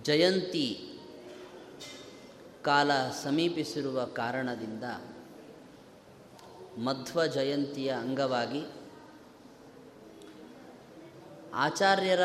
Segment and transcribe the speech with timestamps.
[0.03, 0.89] ಜಯಂತಿ
[2.61, 2.91] ಕಾಲ
[3.23, 4.83] ಸಮೀಪಿಸಿರುವ ಕಾರಣದಿಂದ
[6.79, 8.65] ಮಧ್ವ ಜಯಂತಿಯ ಅಂಗವಾಗಿ
[11.53, 12.23] ಆಚಾರ್ಯರ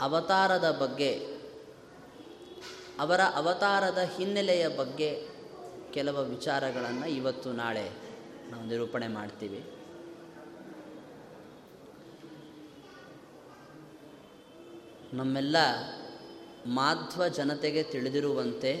[0.00, 1.38] ಅವತಾರದ ಬಗ್ಗೆ,
[2.98, 5.28] ಅವರ ಅವತಾರದ ಹಿನ್ನೆಲೆಯ ಬಗ್ಗೆ
[5.90, 7.90] ಕೆಲವು ವಿಚಾರಗಳನ್ನು ಇವತ್ತು ನಾಳೆ
[8.50, 9.77] ನಾವು ನಿರೂಪಣೆ ಮಾಡ್ತೀವಿ.
[15.12, 15.56] ನಮ್ಮೆಲ್ಲ
[16.66, 18.72] ಮಾಧ್ವ ಜನತೆಗೆ ತಿಳಿದಿರುವಂತೆ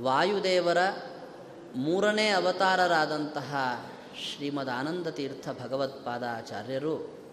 [0.00, 0.78] ವಾಯುದೇವರ
[1.76, 3.50] ಮೂರನೇ ಅವತಾರರಾದಂತಹ
[4.24, 7.24] ಶ್ರೀಮದ್ ಆನಂದ ತೀರ್ಥ ಭಗವತ್ಪಾದಾಚಾರ್ಯರು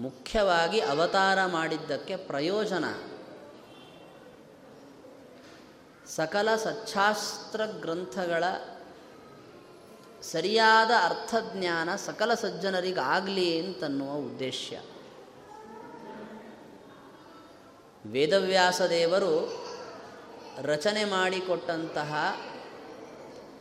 [0.00, 2.84] ಮುಖ್ಯವಾಗಿ ಅವತಾರ ಮಾಡಿದ್ದಕ್ಕೆ ಪ್ರಯೋಜನ
[6.06, 8.44] ಸಕಲ ಸಚ್ಚಾಸ್ತ್ರ ಗ್ರಂಥಗಳ
[10.22, 14.72] ಸರಿಯಾದ ಅರ್ಥಜ್ಞಾನ ಸಕಲ ಸಜ್ಜನರಿಗಾಗಲಿ ಅಂತನ್ನುವ ಉದ್ದೇಶ.
[18.06, 19.66] ವೇದವ್ಯಾಸದೇವರು
[20.62, 22.36] ರಚನೆ ಮಾಡಿಕೊಟ್ಟಂತಹ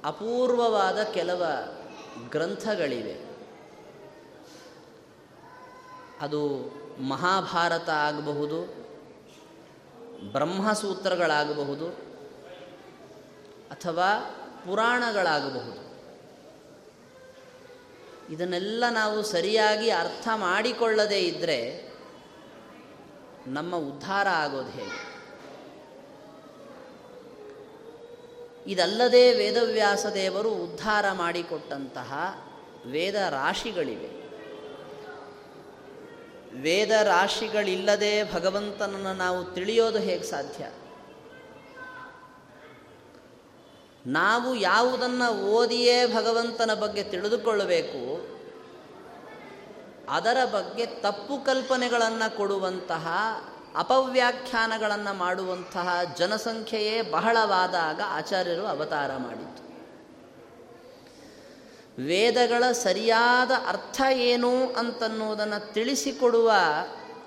[0.05, 1.45] ಅಪೂರ್ವವಾದ ಕೆಲವ
[2.29, 3.31] ಗ್ರಂಥಗಳಿವೆ.
[6.21, 6.71] ಅದು
[7.01, 8.61] ಮಹಾಭಾರತ ಆಗಬಹುದು,
[10.31, 11.88] ಬ್ರಹ್ಮಸೂತ್ರಗಳಾಗಬಹುದು,
[13.71, 14.35] ಅಥವಾ
[14.66, 15.91] ಪುರಾಣಗಳಾಗಬಹುದು.
[18.31, 21.92] ಇದನ್ನೆಲ್ಲ ನಾವು ಸರಿಯಾಗಿ ಅರ್ಥ ಮಾಡಿಕೊಳ್ಳದೇ ಇದ್ದರೆ
[23.47, 25.12] ನಮ್ಮ ಉದ್ಧಾರ ಆಗೋದು ಹೇಗೆ?
[28.68, 32.42] ಇದಲ್ಲದೆ ವೇದವ್ಯಾಸ ದೇವರು ಉದ್ಧಾರ ಮಾಡಿಕೊಟ್ಟಂತಹ
[32.86, 34.22] ವೇದ ರಾಶಿಗಳಿವೆ.
[36.62, 40.68] ವೇದ ರಾಶಿಗಳಿಲ್ಲದೆ ಭಗವಂತನನ್ನು ನಾವು ತಿಳಿಯೋದು ಹೇಗೆ ಸಾಧ್ಯ?
[44.06, 48.28] ನಾವು ಯಾವುದನ್ನು ಓದಿಯೇ ಭಗವಂತನ ಬಗ್ಗೆ ತಿಳಿದುಕೊಳ್ಳಬೇಕು,
[50.09, 53.07] ಅದರ ಬಗ್ಗೆ ತಪ್ಪು ಕಲ್ಪನೆಗಳನ್ನು ಕೊಡುವಂತಹ
[53.75, 59.62] ಅಪವ್ಯಾಖ್ಯಾನಗಳನ್ನು ಮಾಡುವಂತಹ ಜನಸಂಖ್ಯೆಯೇ ಬಹಳವಾದಾಗ ಆಚಾರ್ಯರು ಅವತಾರ ಮಾಡಿತು
[62.03, 66.51] ವೇದಗಳ ಸರಿಯಾದ ಅರ್ಥ ಏನು ಅಂತನ್ನುವುದನ್ನು ತಿಳಿಸಿಕೊಡುವ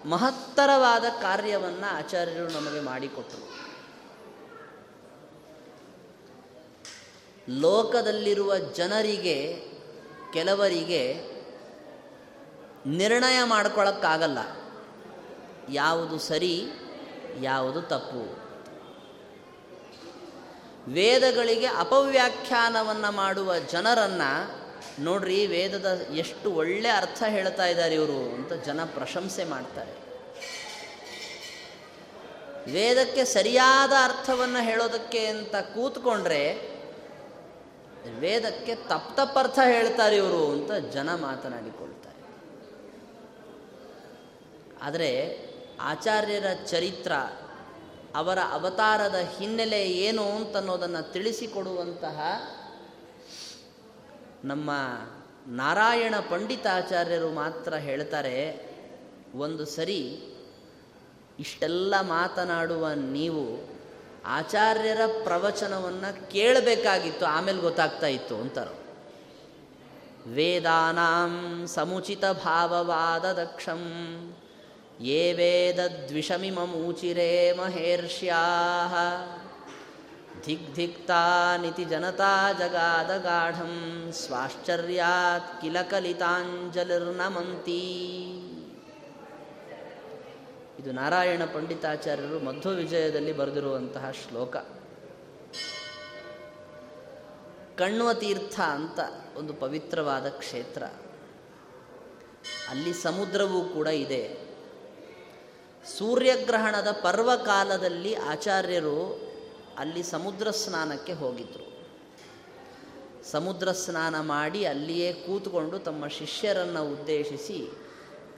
[0.04, 3.63] ಮಹತ್ತರವಾದ ಕಾರ್ಯವನ್ನು ಆಚಾರ್ಯರು ನಮಗೆ ಮಾಡಿಕೊಟ್ಟರು
[7.48, 9.60] ಲೋಕದಲ್ಲಿರುವ ಜನರಿಗೆ,
[10.32, 11.14] ಕೆಲವರಿಗೆ
[12.86, 14.38] ನಿರ್ಣಯ ಮಾಡ್ಕೊಳ್ಳೋಕ್ಕಾಗಲ್ಲ
[15.72, 16.64] ಯಾವುದು ಸರಿ,
[17.40, 18.44] ಯಾವುದು ತಪ್ಪು.
[20.92, 24.64] ವೇದಗಳಿಗೆ ಅಪವ್ಯಾಖ್ಯಾನವನ್ನು ಮಾಡುವ ಜನರನ್ನು
[25.02, 30.04] ನೋಡ್ರಿ, ವೇದದ ಎಷ್ಟು ಒಳ್ಳೆ ಅರ್ಥ ಹೇಳ್ತಾ ಇದ್ದಾರೆ ಇವರು ಅಂತ ಜನ ಪ್ರಶಂಸೆ ಮಾಡ್ತಾರೆ.
[32.72, 36.73] ವೇದಕ್ಕೆ ಸರಿಯಾದ ಅರ್ಥವನ್ನು ಹೇಳೋದಕ್ಕೆ ಅಂತ ಕೂತ್ಕೊಂಡ್ರೆ
[38.06, 42.20] ವೇದಕ್ಕೆ ತಪ್ಪ ತಪ್ಪರ್ಥ ಹೇಳ್ತಾರೆ ಇವರು ಅಂತ ಜನ ಮಾತನಾಡಿಕೊಳ್ತಾರೆ.
[44.82, 45.10] ಆದರೆ
[45.80, 47.12] ಆಚಾರ್ಯರ ಚರಿತ್ರ,
[48.14, 52.20] ಅವರ ಅವತಾರದ ಹಿನ್ನೆಲೆ ಏನು ಅಂತನ್ನೋದನ್ನು ತಿಳಿಸಿಕೊಡುವಂತಹ
[54.44, 54.70] ನಮ್ಮ
[55.48, 58.36] ನಾರಾಯಣ ಪಂಡಿತಾಚಾರ್ಯರು ಮಾತ್ರ ಹೇಳ್ತಾರೆ,
[59.34, 60.00] ಒಂದು ಸರಿ
[61.38, 63.73] ಇಷ್ಟೆಲ್ಲ ಮಾತನಾಡುವ ನೀವು
[64.26, 68.84] ಆಚಾರ್ಯರ ಪ್ರವಚನವನ್ನು ಕೇಳಬೇಕಾಗಿತ್ತು, ಆಮೇಲೆ ಗೊತ್ತಾಗ್ತಾ ಇತ್ತು ಅಂತಾರೆ.
[70.34, 73.80] ವೇದಾನಾಂ ಸಮುಚಿತ ಭಾವವಾದ ದಕ್ಷಂ
[75.00, 75.34] ಯೇ
[76.56, 78.42] ಮೂಚಿರೇ ಮಹೇರ್ಷ್ಯಾ
[80.46, 87.82] ಧಿಗ್ಧಿಕ್ತಾನಿತಿ ಜನತಾ ಜಗಾದ ಗಾಢಂ ಸ್ವಾಶ್ಚರ್ಯಾತ್ ಕಿಲ ಕಲಿತಾಂಜಲಿರ್ನಮಂತಿ.
[90.84, 94.56] ಇದು ನಾರಾಯಣ ಪಂಡಿತಾಚಾರ್ಯರು ಮಧ್ವ ವಿಜಯದಲ್ಲಿ ಬರೆದಿರುವಂತಹ ಶ್ಲೋಕ.
[97.78, 98.98] ಕಣ್ವ ತೀರ್ಥ ಅಂತ
[99.36, 100.82] ಒಂದು ಪವಿತ್ರವಾದ ಕ್ಷೇತ್ರ.
[102.68, 104.38] ಅಲ್ಲಿ ಸಮುದ್ರವೂ ಕೂಡ ಇದೆ.
[105.98, 109.20] ಸೂರ್ಯಗ್ರಹಣದ ಪರ್ವಕಾಲದಲ್ಲಿ ಆಚಾರ್ಯರು
[109.78, 111.88] ಅಲ್ಲಿ ಸಮುದ್ರ ಸ್ನಾನಕ್ಕೆ ಹೋಗಿದ್ರು.
[113.30, 117.83] ಸಮುದ್ರ ಸ್ನಾನ ಮಾಡಿ ಅಲ್ಲಿಯೇ ಕೂತ್ಕೊಂಡು ತಮ್ಮ ಶಿಷ್ಯರನ್ನು ಉದ್ದೇಶಿಸಿ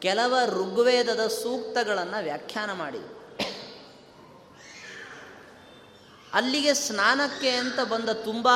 [0.01, 2.99] ಕೆಲವ ಋಗ್ವೇದದ ಸೂಕ್ತಗಳನ್ನು ವ್ಯಾಖ್ಯಾನ ಮಾಡಿ
[6.35, 8.49] ಅಲ್ಲಿಗೆ ಸ್ನಾನಕ್ಕೆ ಅಂತ ಬಂದ ತುಂಬ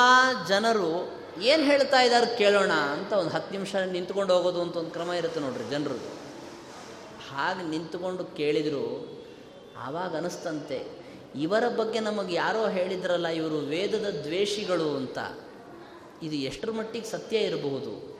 [0.47, 5.39] ಜನರು ಏನು ಹೇಳ್ತಾ ಇದ್ದಾರೆ ಕೇಳೋಣ ಅಂತ ಒಂದು ಹತ್ತು ನಿಮಿಷ ನಿಂತ್ಕೊಂಡು ಹೋಗೋದು ಅಂತ ಒಂದು ಕ್ರಮ ಇರುತ್ತೆ
[5.39, 5.95] ನೋಡ್ರಿ ಜನರು.
[7.29, 8.85] ಹಾಗೆ ನಿಂತ್ಕೊಂಡು ಕೇಳಿದರು,
[9.77, 10.85] ಆವಾಗ ಅನಿಸ್ತಂತೆ,
[11.35, 15.17] ಇವರ ಬಗ್ಗೆ ನಮಗೆ ಯಾರೋ ಹೇಳಿದ್ರಲ್ಲ ಇವರು ವೇದದ ದ್ವೇಷಿಗಳು ಅಂತ.
[16.23, 18.10] ಇದು ಎಷ್ಟರ ಮಟ್ಟಿಗೆ ಸತ್ಯ ಇರಬಹುದು?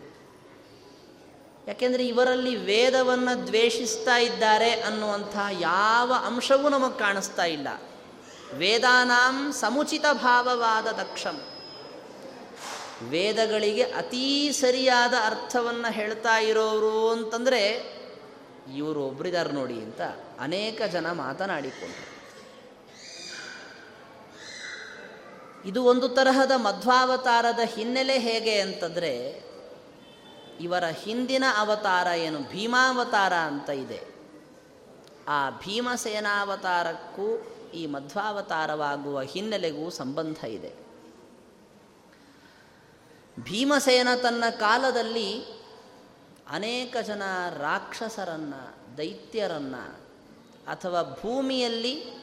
[1.72, 7.68] ಯಾಕೆಂದರೆ ಇವರಲ್ಲಿ ವೇದವನ್ನು ದ್ವೇಷಿಸ್ತಾ ಇದ್ದಾರೆ ಅನ್ನುವಂಥ ಯಾವ ಅಂಶವೂ ನಮಗೆ ಕಾಣಿಸ್ತಾ ಇಲ್ಲ.
[8.54, 11.42] ವೇದಾನಾಂ ಸಮುಚಿತ ಭಾವವಾದ ದಕ್ಷಂ.
[13.10, 17.62] ವೇದಗಳಿಗೆ ಅತೀ ಸರಿಯಾದ ಅರ್ಥವನ್ನು ಹೇಳ್ತಾ ಇರೋರು ಅಂತಂದರೆ
[18.76, 20.02] ಇವರು ಒಬ್ಬರಿದ್ದಾರೆ ನೋಡಿ ಅಂತ
[20.40, 22.12] ಅನೇಕ ಜನ ಮಾತನಾಡಿಕೊಂಡರು.
[25.68, 29.51] ಇದು ಒಂದು ತರಹದ ಮಧ್ವಾವತಾರದ ಹಿನ್ನೆಲೆ ಹೇಗೆ ಅಂತಂದರೆ
[30.60, 32.40] ಇವರ ಹಿಂದಿನ ಅವತಾರ ಏನು?
[32.40, 34.12] ಭೀಮಾವತಾರ ಅಂತ ಇದೆ.
[35.28, 40.74] ಆ ಭೀಮಸೇನಾವತಾರಕ್ಕೂ ಈ ಮಧ್ವಾವತಾರವಾಗುವ ಹಿನ್ನೆಲೆಗೂ ಸಂಬಂಧ ಇದೆ.
[43.40, 45.44] ಭೀಮಸೇನ ತನ್ನ ಕಾಲದಲ್ಲಿ
[46.50, 47.24] ಅನೇಕ ಜನ
[47.58, 49.96] ರಾಕ್ಷಸರನ್ನು, ದೈತ್ಯರನ್ನು
[50.68, 52.22] ಅಥವಾ ಭೂಮಿಯಲ್ಲಿ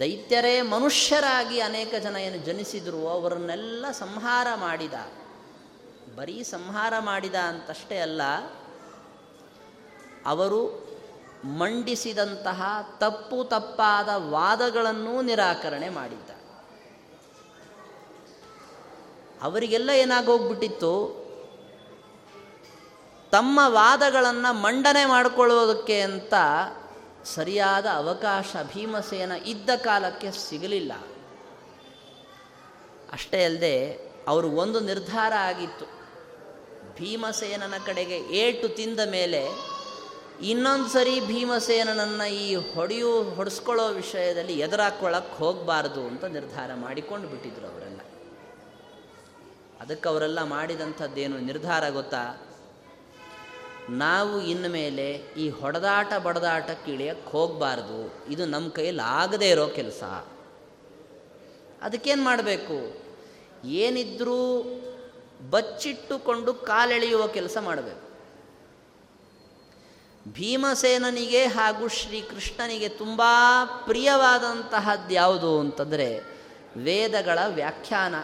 [0.00, 4.94] ದೈತ್ಯರೇ ಮನುಷ್ಯರಾಗಿ ಅನೇಕ ಜನ ಏನು ಜನಿಸಿದ್ರು, ಅವರನ್ನೆಲ್ಲ ಸಂಹಾರ ಮಾಡಿದ.
[6.16, 8.22] ಬರೀ ಸಂಹಾರ ಮಾಡಿದ ಅಂತಷ್ಟೇ ಅಲ್ಲ,
[10.26, 10.92] ಅವರು
[11.44, 12.62] ಮಂಡಿಸಿದಂತಹ
[12.98, 16.30] ತಪ್ಪು ತಪ್ಪಾದ ವಾದಗಳನ್ನೂ ನಿರಾಕರಣೆ ಮಾಡಿದ್ದ
[19.42, 21.22] ಅವರಿಗೆಲ್ಲ ಏನಾಗೋಗ್ಬಿಟ್ಟಿತ್ತು?
[23.30, 26.34] ತಮ್ಮ ವಾದಗಳನ್ನು ಮಂಡನೆ ಮಾಡಿಕೊಳ್ಳೋದಕ್ಕೆ ಅಂತ
[27.24, 30.92] ಸರಿಯಾದ ಅವಕಾಶ ಭೀಮಸೇನ ಇದ್ದ ಕಾಲಕ್ಕೆ ಸಿಗಲಿಲ್ಲ.
[33.12, 33.76] ಅಷ್ಟೇ ಅಲ್ಲದೆ,
[34.28, 36.01] ಅವರು ಒಂದು ನಿರ್ಧಾರ ಆಗಿತ್ತು.
[36.98, 39.72] ಭೀಮಸೇನನ ಕಡೆಗೆ ಏಟು ತಿಂದ ಮೇಲೆ
[40.42, 48.00] ಇನ್ನೊಂದು ಸರಿ ಭೀಮಸೇನನನ್ನು ಈ ಹೊಡೆಯು, ಹೊಡೆಸ್ಕೊಳ್ಳೋ ವಿಷಯದಲ್ಲಿ ಎದುರಾಕೊಳ್ಳಕ್ಕೆ ಹೋಗಬಾರ್ದು ಅಂತ ನಿರ್ಧಾರ ಮಾಡಿಕೊಂಡು ಬಿಟ್ಟಿದ್ರು ಅವರೆಲ್ಲ.
[49.80, 52.48] ಅದಕ್ಕೆ ಅವರೆಲ್ಲ ಮಾಡಿದಂಥದ್ದೇನು ನಿರ್ಧಾರ ಗೊತ್ತಾ?
[53.90, 58.24] ನಾವು ಇನ್ನು ಮೇಲೆ ಈ ಹೊಡೆದಾಟ, ಬಡದಾಟಕ್ಕೆ ಇಳಿಯಕ್ಕೆ ಹೋಗಬಾರ್ದು.
[58.32, 60.02] ಇದು ನಮ್ಮ ಕೈಯಲ್ಲಿ ಆಗದೇ ಇರೋ ಕೆಲಸ.
[61.82, 63.02] ಅದಕ್ಕೇನು ಮಾಡಬೇಕು?
[63.68, 64.64] ಏನಿದ್ರೂ
[65.50, 68.12] ಬಚ್ಚಿಟ್ಟುಕೊಂಡು ಕಾಲೆಳೆಯುವ ಕೆಲಸ ಮಾಡಬೇಕು.
[70.32, 73.22] ಭೀಮಸೇನನಿಗೆ ಹಾಗೂ ಶ್ರೀಕೃಷ್ಣನಿಗೆ ತುಂಬ
[73.86, 76.18] ಪ್ರಿಯವಾದಂತಹದ್ದು ಯಾವುದು ಅಂತಂದರೆ
[76.76, 78.14] ವೇದಗಳ ವ್ಯಾಖ್ಯಾನ,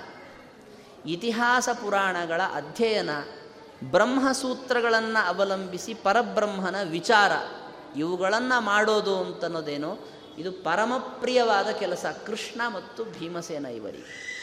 [1.07, 3.11] ಇತಿಹಾಸ ಪುರಾಣಗಳ ಅಧ್ಯಯನ,
[3.91, 7.33] ಬ್ರಹ್ಮಸೂತ್ರಗಳನ್ನು ಅವಲಂಬಿಸಿ ಪರಬ್ರಹ್ಮನ ವಿಚಾರ,
[7.97, 9.99] ಇವುಗಳನ್ನು ಮಾಡೋದು ಅಂತನ್ನೋದೇನೋ
[10.39, 14.39] ಇದು ಪರಮಪ್ರಿಯವಾದ ಕೆಲಸ ಕೃಷ್ಣ ಮತ್ತು ಭೀಮಸೇನ ಇವರಿಗೆ.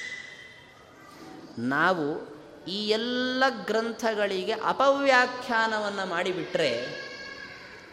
[1.58, 2.35] ನಾವು
[2.68, 7.06] ಈ ಎಲ್ಲ ಗ್ರಂಥಗಳಿಗೆ ಅಪವ್ಯಾಖ್ಯಾನವನ್ನು ಮಾಡಿಬಿಟ್ರೆ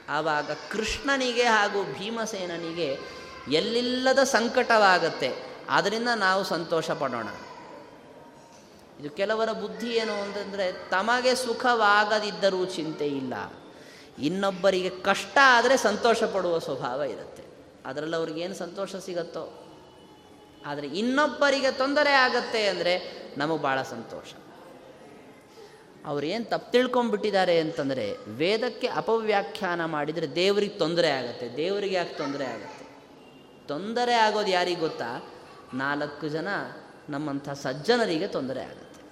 [0.08, 2.98] ಆವಾಗ ಕೃಷ್ಣನಿಗೆ ಹಾಗೂ ಭೀಮಸೇನನಿಗೆ
[3.52, 5.32] ಎಲ್ಲಿಲ್ಲದ ಸಂಕಟವಾಗತ್ತೆ.
[5.70, 7.28] ಆದ್ದರಿಂದ ನಾವು ಸಂತೋಷ ಪಡೋಣ.
[9.00, 13.34] ಇದು ಕೆಲವರ ಬುದ್ಧಿ ಏನು ಅಂತಂದರೆ ತಮಗೆ ಸುಖವಾಗದಿದ್ದರೂ ಚಿಂತೆ ಇಲ್ಲ.
[14.18, 17.42] ಇನ್ನೊಬ್ಬರಿಗೆ ಕಷ್ಟ ಆದರೆ ಸಂತೋಷ ಪಡುವ ಸ್ವಭಾವ ಇರುತ್ತೆ.
[17.86, 19.58] ಅದರಲ್ಲಿ ಅವ್ರಿಗೇನು ಸಂತೋಷ ಸಿಗತ್ತೋ?
[20.66, 24.32] ಆದರೆ ಇನ್ನೊಬ್ಬರಿಗೆ ತೊಂದರೆ ಆಗತ್ತೆ ಅಂದರೆ ನಮಗೆ ಭಾಳ ಸಂತೋಷ.
[26.06, 31.56] ಅವ್ರೇನು ತಪ್ಪು ತಿಳ್ಕೊಂಬಿಟ್ಟಿದ್ದಾರೆ ಅಂತಂದರೆ ವೇದಕ್ಕೆ ಅಪವ್ಯಾಖ್ಯಾನ ಮಾಡಿದರೆ ದೇವರಿಗೆ ತೊಂದರೆ ಆಗುತ್ತೆ.
[31.56, 32.84] ದೇವರಿಗೆ ಯಾಕೆ ತೊಂದರೆ ಆಗುತ್ತೆ?
[33.68, 35.24] ತೊಂದರೆ ಆಗೋದು ಯಾರಿಗೆ ಗೊತ್ತಾ?
[35.74, 36.48] ನಾಲ್ಕು ಜನ
[37.08, 39.02] ನಮ್ಮಂಥ ಸಜ್ಜನರಿಗೆ ತೊಂದರೆ ಆಗುತ್ತೆ.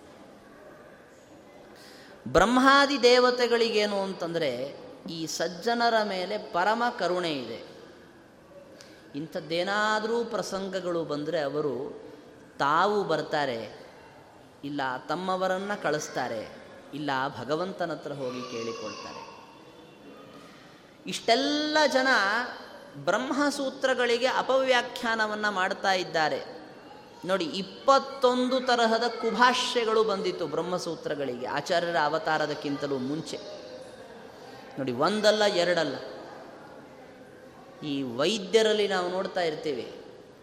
[2.29, 4.75] ಬ್ರಹ್ಮಾದಿ ದೇವತೆಗಳಿಗೇನು ಅಂತಂದರೆ
[5.11, 7.63] ಈ ಸಜ್ಜನರ ಮೇಲೆ ಪರಮ ಕರುಣೆ ಇದೆ.
[9.15, 12.03] ಇಂಥದ್ದೇನಾದರೂ ಪ್ರಸಂಗಗಳು ಬಂದರೆ ಅವರು
[12.59, 13.73] ತಾವು ಬರ್ತಾರೆ,
[14.65, 16.60] ಇಲ್ಲ ತಮ್ಮವರನ್ನು ಕಳಿಸ್ತಾರೆ.
[16.95, 19.31] ಇಲ್ಲ, ಭಗವಂತನ ಹತ್ರ ಹೋಗಿ ಕೇಳಿಕೊಳ್ತಾರೆ.
[21.07, 22.09] ಇಷ್ಟೆಲ್ಲ ಜನ
[23.05, 26.61] ಬ್ರಹ್ಮಸೂತ್ರಗಳಿಗೆ ಅಪವ್ಯಾಖ್ಯಾನವನ್ನು ಮಾಡ್ತಾ ಇದ್ದಾರೆ.
[27.25, 33.39] ನೋಡಿ, ಇಪ್ಪತ್ತೊಂದು ತರಹದ ಕುಭಾಷ್ಯಗಳು ಬಂದಿತ್ತು ಬ್ರಹ್ಮಸೂತ್ರಗಳಿಗೆ, ಆಚಾರ್ಯರ ಅವತಾರದಕ್ಕಿಂತಲೂ ಮುಂಚೆ.
[34.79, 35.97] ನೋಡಿ, ಒಂದಲ್ಲ, ಎರಡಲ್ಲ.
[37.87, 39.93] ಈ ವೈದ್ಯರಲ್ಲಿ ನಾವು ನೋಡ್ತಾ ಇರ್ತೀವಿ,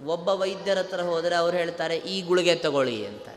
[0.06, 3.37] ಒಬ್ಬ ವೈದ್ಯರ ಹತ್ರ ಹೋದರೆ ಅವ್ರು ಹೇಳ್ತಾರೆ, ಈ ಗುಳಿಗೆ ತಗೊಳ್ಳಿ ಅಂತಾರೆ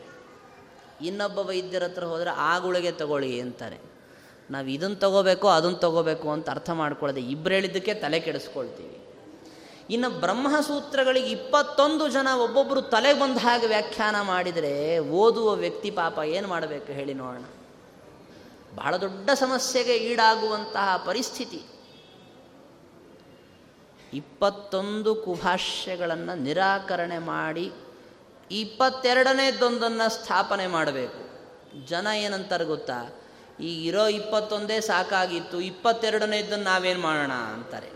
[1.02, 3.78] ಇನ್ನೊಬ್ಬ ವೈದ್ಯರ ಹತ್ರ ಹೋದರೆ ಆ ಗುಳಿಗೆ ತಗೊಳ್ಳಿ ಅಂತಾರೆ.
[4.50, 8.96] ನಾವು ಇದನ್ನು ತಗೋಬೇಕು ಅದನ್ನು ತಗೋಬೇಕು ಅಂತ ಅರ್ಥ ಮಾಡ್ಕೊಳ್ಳದೆ ಇಬ್ಬರು ಹೇಳಿದ್ದಕ್ಕೆ ತಲೆ ಕೆಡಿಸ್ಕೊಳ್ತೀವಿ.
[9.90, 16.92] ಇನ್ನು ಬ್ರಹ್ಮಸೂತ್ರಗಳಿಗೆ ಇಪ್ಪತ್ತೊಂದು ಜನ ಒಬ್ಬೊಬ್ಬರು ತಲೆಗೆ ಬಂದ ಹಾಗೆ ವ್ಯಾಖ್ಯಾನ ಮಾಡಿದರೆ ಓದುವ ವ್ಯಕ್ತಿ ಪಾಪ ಏನು ಮಾಡಬೇಕು
[16.92, 17.44] ಹೇಳಿ ನೋಡೋಣ.
[18.74, 21.62] ಬಹಳ ದೊಡ್ಡ ಸಮಸ್ಯೆಗೆ ಈಡಾಗುವಂತಹ ಪರಿಸ್ಥಿತಿ.
[24.12, 27.72] ಇಪ್ಪತ್ತೊಂದು ಕುಭಾಷ್ಯಗಳನ್ನು ನಿರಾಕರಣೆ ಮಾಡಿ
[28.50, 31.30] ಇಪ್ಪತ್ತೆರಡನೇದೊಂದನ್ನು ಸ್ಥಾಪನೆ ಮಾಡಬೇಕು.
[31.86, 33.20] ಜನ ಏನಂತಾರೆ ಗೊತ್ತಾ?
[33.60, 37.88] ಈಗ ಇರೋ ಇಪ್ಪತ್ತೊಂದೇ ಸಾಕಾಗಿತ್ತು, ಇಪ್ಪತ್ತೆರಡನೇದನ್ನು ನಾವೇನು ಮಾಡೋಣ ಅಂತಾರೆ.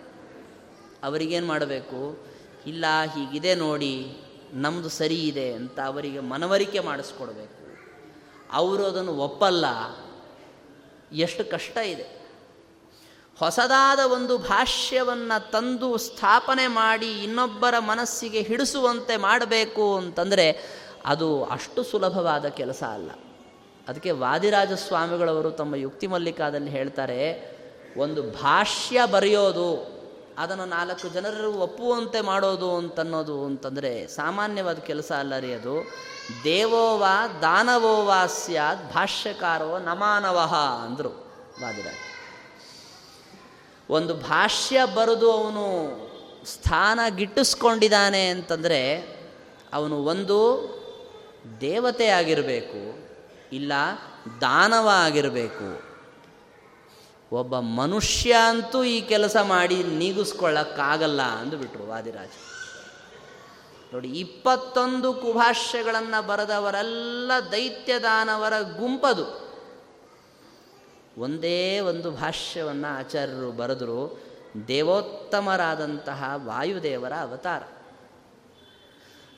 [1.02, 2.26] ಅವರಿಗೇನು ಮಾಡಬೇಕು?
[2.66, 2.84] ಇಲ್ಲ,
[3.14, 4.16] ಹೀಗಿದೆ ನೋಡಿ
[4.52, 7.64] ನಮ್ಮದು ಸರಿ ಇದೆ ಅಂತ ಅವರಿಗೆ ಮನವರಿಕೆ ಮಾಡಿಸ್ಕೊಡ್ಬೇಕು.
[8.52, 9.64] ಅವರು ಅದನ್ನು ಒಪ್ಪಲ್ಲ,
[11.12, 12.23] ಎಷ್ಟು ಕಷ್ಟ ಇದೆ.
[13.38, 20.46] ಹೊಸದಾದ ಒಂದು ಭಾಷ್ಯವನ್ನು ತಂದು ಸ್ಥಾಪನೆ ಮಾಡಿ ಇನ್ನೊಬ್ಬರ ಮನಸ್ಸಿಗೆ ಹಿಡಿಸುವಂತೆ ಮಾಡಬೇಕು ಅಂತಂದರೆ
[21.06, 23.10] ಅದು ಅಷ್ಟು ಸುಲಭವಾದ ಕೆಲಸ ಅಲ್ಲ.
[23.88, 27.20] ಅದಕ್ಕೆ ವಾದಿರಾಜ ಸ್ವಾಮಿಗಳವರು ತಮ್ಮ ಯುಕ್ತಿ ಮಲ್ಲಿಕಾದಲ್ಲಿ ಹೇಳ್ತಾರೆ,
[27.96, 29.94] ಒಂದು ಭಾಷ್ಯ ಬರೆಯೋದು,
[30.38, 35.92] ಅದನ್ನು ನಾಲ್ಕು ಜನರು ಒಪ್ಪುವಂತೆ ಮಾಡೋದು ಅಂತನ್ನೋದು ಅಂತಂದರೆ ಸಾಮಾನ್ಯವಾದ ಕೆಲಸ ಅಲ್ಲ ರೀ ಅದು.
[36.44, 41.12] ದೇವೋವಾ ದಾನವೋವಾ ಸ್ಯಾದ್ ಭಾಷ್ಯಕಾರೋ ನಮಾನವಹ ಅಂದರು
[41.62, 42.13] ವಾದಿರಾಜ್.
[43.90, 45.64] ಒಂದು ಭಾಷ್ಯ ಬರೆದು ಅವನು
[46.46, 49.14] ಸ್ಥಾನ ಗಿಟ್ಟಿಸ್ಕೊಂಡಿದ್ದಾನೆ ಅಂತಂದರೆ
[49.72, 50.38] ಅವನು ಒಂದು
[51.60, 53.08] ದೇವತೆ ಆಗಿರಬೇಕು,
[53.52, 53.72] ಇಲ್ಲ
[54.40, 55.94] ದಾನವ ಆಗಿರಬೇಕು.
[57.32, 62.28] ಒಬ್ಬ ಮನುಷ್ಯ ಅಂತೂ ಈ ಕೆಲಸ ಮಾಡಿ ನೀಗಿಸ್ಕೊಳ್ಳೋಕ್ಕಾಗಲ್ಲ ಅಂದುಬಿಟ್ರು ವಾದಿರಾಜ.
[63.94, 69.43] ನೋಡಿ, ಇಪ್ಪತ್ತೊಂದು ಕುಭಾಷ್ಯಗಳನ್ನು ಬರೆದವರೆಲ್ಲ ದೈತ್ಯದಾನವರ ಗುಂಪದು.
[71.18, 74.20] ಒಂದೇ ಒಂದು ಭಾಷ್ಯವನ್ನು ಆಚಾರ್ಯರು ಬರೆದರು,
[74.68, 77.62] ದೇವೋತ್ತಮರಾದಂತಹ ವಾಯುದೇವರ ಅವತಾರ.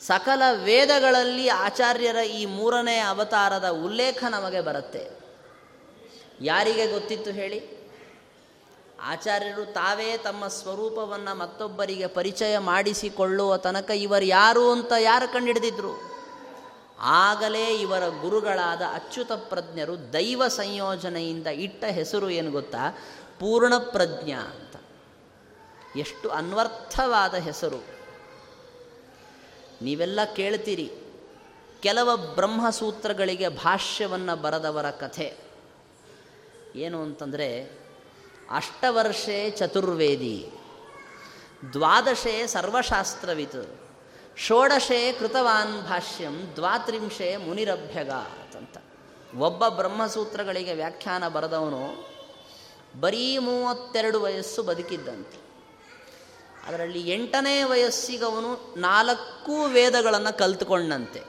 [0.01, 5.11] ಸಕಲ ವೇದಗಳಲ್ಲಿ ಆಚಾರ್ಯರ ಈ ಮೂರನೇ ಅವತಾರದ ಉಲ್ಲೇಖ ನಮಗೆ ಬರುತ್ತೆ.
[6.41, 7.77] ಯಾರಿಗೆ ಗೊತ್ತಿತ್ತು ಹೇಳಿ?
[9.01, 16.16] ಆಚಾರ್ಯರು ತಾವೇ ತಮ್ಮ ಸ್ವರೂಪವನ್ನು ಮತ್ತೊಬ್ಬರಿಗೆ ಪರಿಚಯ ಮಾಡಿಸಿಕೊಳ್ಳುವ ತನಕ ಇವರು ಯಾರು ಅಂತ ಯಾರು ಕಂಡುಹಿಡಿದಿದ್ರು?
[17.01, 22.99] ಆಗಲೇ ಇವರ ಗುರುಗಳಾದ ಅಚ್ಯುತ ಪ್ರಜ್ಞರು ದೈವ ಸಂಯೋಜನೆಯಿಂದ ಇಟ್ಟ ಹೆಸರು ಏನು ಗೊತ್ತಾ?
[23.41, 24.77] ಪೂರ್ಣ ಪ್ರಜ್ಞ ಅಂತ.
[25.97, 27.85] ಎಷ್ಟು ಅನ್ವರ್ಥವಾದ ಹೆಸರು.
[29.83, 30.93] ನೀವೆಲ್ಲ ಕೇಳ್ತೀರಿ,
[31.81, 35.37] ಕೆಲವ ಬ್ರಹ್ಮಸೂತ್ರಗಳಿಗೆ ಭಾಷ್ಯವನ್ನು ಬರೆದವರ ಕಥೆ.
[36.77, 37.79] ಏನು ಅಂತಂದರೆ,
[38.51, 40.51] ಅಷ್ಟವರ್ಷೇ ಚತುರ್ವೇದಿ,
[41.73, 43.86] ದ್ವಾದಶೇ ಸರ್ವಶಾಸ್ತ್ರವಿತ್.
[44.39, 48.77] ಷೋಡಶೆ ಕೃತವಾನ್ ಭಾಷ್ಯಂ ದ್ವಾತ್ರಿಂಶೆ ಮುನಿರಭ್ಯಗಾತ್ ಅಂತ.
[49.39, 52.09] ಒಬ್ಬ ಬ್ರಹ್ಮಸೂತ್ರಗಳಿಗೆ ವ್ಯಾಖ್ಯಾನ ಬರೆದವನು
[53.01, 55.47] ಬರೀ ಮೂವತ್ತೆರಡು ವಯಸ್ಸು ಬದುಕಿದ್ದಂತೆ.
[56.67, 61.23] ಅದರಲ್ಲಿ ಎಂಟನೇ ವಯಸ್ಸಿಗವನು ನಾಲ್ಕು ವೇದಗಳನ್ನು ಕಲ್ತುಕೊಂಡಂತೆ.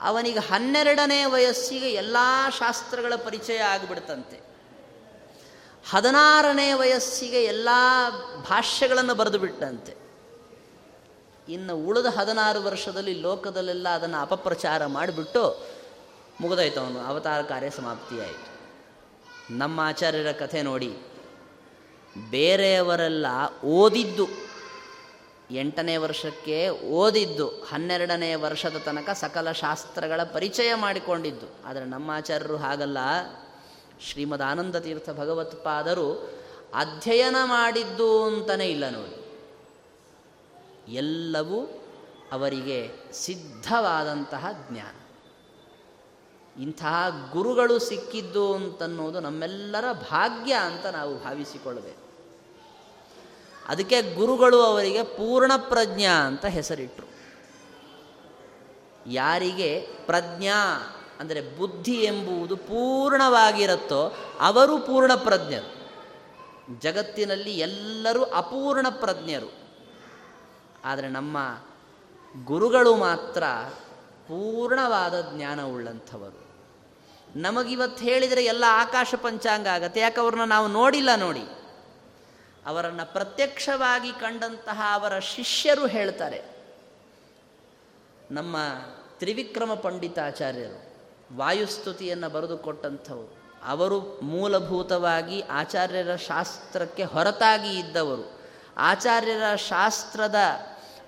[0.00, 2.16] ಅವನಿಗೆ ಹನ್ನೆರಡನೇ ವಯಸ್ಸಿಗೆ ಎಲ್ಲ
[2.58, 4.40] ಶಾಸ್ತ್ರಗಳ ಪರಿಚಯ ಆಗಿಬಿಡ್ತಂತೆ.
[5.90, 7.68] ಹದಿನಾರನೇ ವಯಸ್ಸಿಗೆ ಎಲ್ಲ
[8.42, 10.07] ಭಾಷ್ಯಗಳನ್ನು ಬರೆದು ಬಿಟ್ಟಂತೆ.
[11.48, 15.66] ಇನ್ನು ಉಳಿದ ಹದಿನಾರು ವರ್ಷದಲ್ಲಿ ಲೋಕದಲ್ಲೆಲ್ಲ ಅದನ್ನು ಅಪಪ್ರಚಾರ ಮಾಡಿಬಿಟ್ಟು
[16.40, 17.00] ಮುಗಿದೋಯ್ತು ಅವನು.
[17.00, 18.58] ಅವತಾರ ಕಾರ್ಯ ಸಮಾಪ್ತಿಯಾಯಿತು.
[19.50, 20.96] ನಮ್ಮ ಆಚಾರ್ಯರ ಕಥೆ ನೋಡಿ.
[22.30, 23.26] ಬೇರೆಯವರೆಲ್ಲ
[23.64, 24.28] ಓದಿದ್ದು.
[25.50, 27.48] ಎಂಟನೇ ವರ್ಷಕ್ಕೆ ಓದಿದ್ದು.
[27.48, 31.46] ಹನ್ನೆರಡನೇ ವರ್ಷದ ತನಕ ಸಕಲ ಶಾಸ್ತ್ರಗಳ ಪರಿಚಯ ಮಾಡಿಕೊಂಡಿದ್ದು.
[31.64, 32.98] ಆದರೆ ನಮ್ಮ ಆಚಾರ್ಯರು ಹಾಗಲ್ಲ.
[34.00, 36.30] ಶ್ರೀಮದ್ ಆನಂದ ತೀರ್ಥ ಭಗವತ್ಪಾದರು
[36.74, 39.27] ಅಧ್ಯಯನ ಮಾಡಿದ್ದು ಅಂತಲೇ ಇಲ್ಲ ನೋಡಿ.
[40.88, 41.84] ಎಲ್ಲವೂ
[42.32, 44.94] ಅವರಿಗೆ ಸಿದ್ಧವಾದಂತಹ ಜ್ಞಾನ.
[46.62, 46.94] ಇಂತಹ
[47.32, 52.08] ಗುರುಗಳು ಸಿಕ್ಕಿದ್ದು ಅಂತನ್ನೋದು ನಮ್ಮೆಲ್ಲರ ಭಾಗ್ಯ ಅಂತ ನಾವು ಭಾವಿಸಿಕೊಳ್ಳಬೇಕು.
[53.68, 57.06] ಅದಕ್ಕೆ ಗುರುಗಳು ಅವರಿಗೆ ಪೂರ್ಣ ಪ್ರಜ್ಞಾ ಅಂತ ಹೆಸರಿಟ್ಟರು
[59.06, 60.78] ಯಾರಿಗೆ ಪ್ರಜ್ಞಾ
[61.20, 65.78] ಅಂದರೆ ಬುದ್ಧಿ ಎಂಬುವುದು ಪೂರ್ಣವಾಗಿರುತ್ತೋ ಅವರು ಪೂರ್ಣ ಪ್ರಜ್ಞರು.
[66.80, 69.67] ಜಗತ್ತಿನಲ್ಲಿ ಎಲ್ಲರೂ ಅಪೂರ್ಣ ಪ್ರಜ್ಞರು.
[70.84, 71.58] ಆದರೆ ನಮ್ಮ
[72.44, 73.44] ಗುರುಗಳು ಮಾತ್ರ
[74.28, 76.48] ಪೂರ್ಣವಾದ ಜ್ಞಾನವುಳ್ಳಂಥವರು
[77.36, 80.00] ನಮಗಿವತ್ತು ಹೇಳಿದರೆ ಎಲ್ಲ ಆಕಾಶ ಪಂಚಾಂಗ ಆಗತ್ತೆ.
[80.00, 81.44] ಯಾಕೆ ಅವ್ರನ್ನ ನಾವು ನೋಡಿಲ್ಲ ನೋಡಿ.
[82.66, 86.42] ಅವರನ್ನು ಪ್ರತ್ಯಕ್ಷವಾಗಿ ಕಂಡಂತಹ ಅವರ ಶಿಷ್ಯರು ಹೇಳ್ತಾರೆ.
[88.30, 88.56] ನಮ್ಮ
[89.18, 90.88] ತ್ರಿವಿಕ್ರಮ ಪಂಡಿತಾಚಾರ್ಯರು
[91.36, 98.37] ವಾಯುಸ್ತುತಿಯನ್ನು ಬರೆದುಕೊಟ್ಟಂಥವರು ಅವರು ಮೂಲಭೂತವಾಗಿ ಆಚಾರ್ಯರ ಶಾಸ್ತ್ರಕ್ಕೆ ಹೊರತಾಗಿ ಇದ್ದವರು.
[98.78, 100.36] ಆಚಾರ್ಯರ ಶಾಸ್ತ್ರದ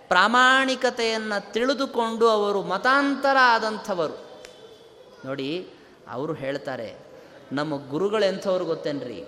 [0.09, 4.31] ಪ್ರಾಮಾಣಿಕತೆಯನ್ನು ತಿಳಿದುಕೊಂಡು ಅವರು ಮತಾಂತರ ಆದಂಥವರು
[5.25, 5.69] ನೋಡಿ,
[6.09, 6.97] ಅವರು ಹೇಳ್ತಾರೆ,
[7.53, 9.25] ನಮ್ಮ ಗುರುಗಳು ಎಂಥವ್ರು ಗೊತ್ತೇನ್ರಿ?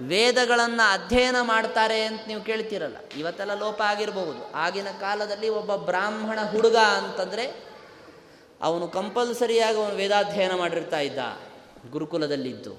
[0.00, 2.96] ವೇದಗಳನ್ನು ಅಧ್ಯಯನ ಮಾಡ್ತಾರೆ ಅಂತ ನೀವು ಕೇಳ್ತೀರಲ್ಲ.
[3.16, 4.52] ಇವತ್ತೆಲ್ಲ ಲೋಪ ಆಗಿರಬಹುದು.
[4.54, 7.64] ಆಗಿನ ಕಾಲದಲ್ಲಿ ಒಬ್ಬ ಬ್ರಾಹ್ಮಣ ಹುಡುಗ ಅಂತಂದರೆ,
[8.62, 11.18] ಅವನು ಕಂಪಲ್ಸರಿಯಾಗಿ ಅವನು ವೇದಾಧ್ಯಯನ ಮಾಡಿರ್ತಾ ಇದ್ದ
[11.90, 12.72] ಗುರುಕುಲದಲ್ಲಿದ್ದು.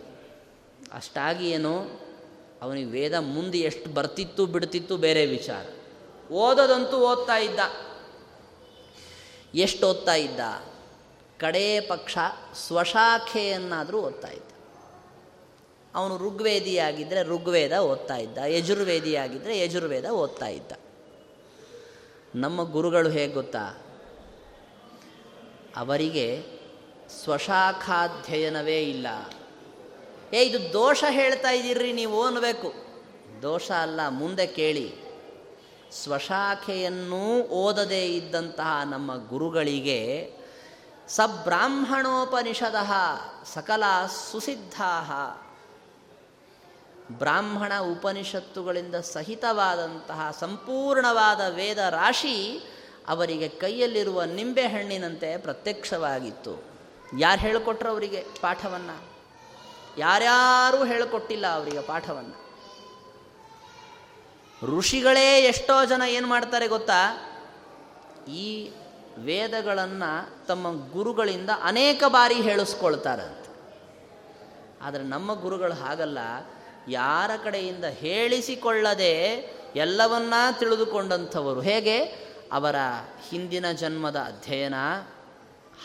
[0.93, 1.85] ಅಷ್ಟಾಗಿ ಏನೋ
[2.61, 5.65] ಅವನಿಗೆ ವೇದ ಮುಂದೆ ಎಷ್ಟು ಬರ್ತಿತ್ತು ಬಿಡ್ತಿತ್ತು ಬೇರೆ ವಿಚಾರ.
[6.31, 7.59] ಓದೋದಂತೂ ಓದ್ತಾ ಇದ್ದ.
[9.55, 10.39] ಎಷ್ಟು ಓದ್ತಾ ಇದ್ದ?
[11.39, 12.17] ಕಡೇ ಪಕ್ಷ
[12.67, 14.43] ಸ್ವಶಾಖೆಯನ್ನಾದರೂ ಓದ್ತಾ ಇದ್ದ.
[15.95, 18.37] ಅವನು ಋಗ್ವೇದಿಯಾಗಿದ್ದರೆ ಋಗ್ವೇದ ಓದ್ತಾ ಇದ್ದ.
[18.37, 20.71] ಯಜುರ್ವೇದಿಯಾಗಿದ್ದರೆ ಯಜುರ್ವೇದ ಓದ್ತಾ ಇದ್ದ.
[22.35, 23.83] ನಮ್ಮ ಗುರುಗಳು ಹೇಗೆ ಗೊತ್ತಾ?
[25.75, 26.43] ಅವರಿಗೆ
[27.23, 29.07] ಸ್ವಶಾಖಾಧ್ಯಯನವೇ ಇಲ್ಲ.
[30.33, 32.73] ಏ, ಇದು ದೋಷ ಹೇಳ್ತಾ ಇದ್ದೀರ್ರಿ ನೀವು ಅನ್ಬೇಕು.
[33.41, 35.07] ದೋಷ ಅಲ್ಲ, ಮುಂದೆ ಕೇಳಿ.
[35.91, 40.31] ಸ್ವಶಾಖೆಯನ್ನೂ ಓದದೇ ಇದ್ದಂತಹ ನಮ್ಮ ಗುರುಗಳಿಗೆ
[41.07, 42.75] ಸಬ್ರಾಹ್ಮಣೋಪನಿಷದ
[43.53, 43.83] ಸಕಲ
[44.31, 45.43] ಸುಸಿದ್ಧಾ
[47.11, 52.65] ಬ್ರಾಹ್ಮಣ ಉಪನಿಷತ್ತುಗಳಿಂದ ಸಹಿತವಾದಂತಹ ಸಂಪೂರ್ಣವಾದ ವೇದ ರಾಶಿ
[53.07, 56.63] ಅವರಿಗೆ ಕೈಯಲ್ಲಿರುವ ನಿಂಬೆಹಣ್ಣಿನಂತೆ ಪ್ರತ್ಯಕ್ಷವಾಗಿತ್ತು.
[57.19, 59.16] ಯಾರು ಹೇಳಿಕೊಟ್ರು ಅವರಿಗೆ ಪಾಠವನ್ನು?
[59.97, 62.47] ಯಾರ್ಯಾರೂ ಹೇಳಿಕೊಟ್ಟಿಲ್ಲ ಅವರಿಗೆ ಪಾಠವನ್ನು.
[64.77, 67.17] ಋಷಿಗಳೇ ಎಷ್ಟೋ ಜನ ಏನು ಮಾಡ್ತಾರೆ ಗೊತ್ತಾ?
[68.31, 68.71] ಈ
[69.17, 73.47] ವೇದಗಳನ್ನು ತಮ್ಮ ಗುರುಗಳಿಂದ ಅನೇಕ ಬಾರಿ ಹೇಳಿಸ್ಕೊಳ್ತಾರಂತೆ
[74.81, 76.17] ಆದರೆ ನಮ್ಮ ಗುರುಗಳು ಹಾಗಲ್ಲ.
[76.87, 79.23] ಯಾರ ಕಡೆಯಿಂದ ಹೇಳಿಸಿಕೊಳ್ಳದೆ
[79.75, 81.61] ಎಲ್ಲವನ್ನ ತಿಳಿದುಕೊಂಡಂಥವರು.
[81.61, 81.97] ಹೇಗೆ?
[82.51, 82.75] ಅವರ
[83.29, 84.73] ಹಿಂದಿನ ಜನ್ಮದ ಅಧ್ಯಯನ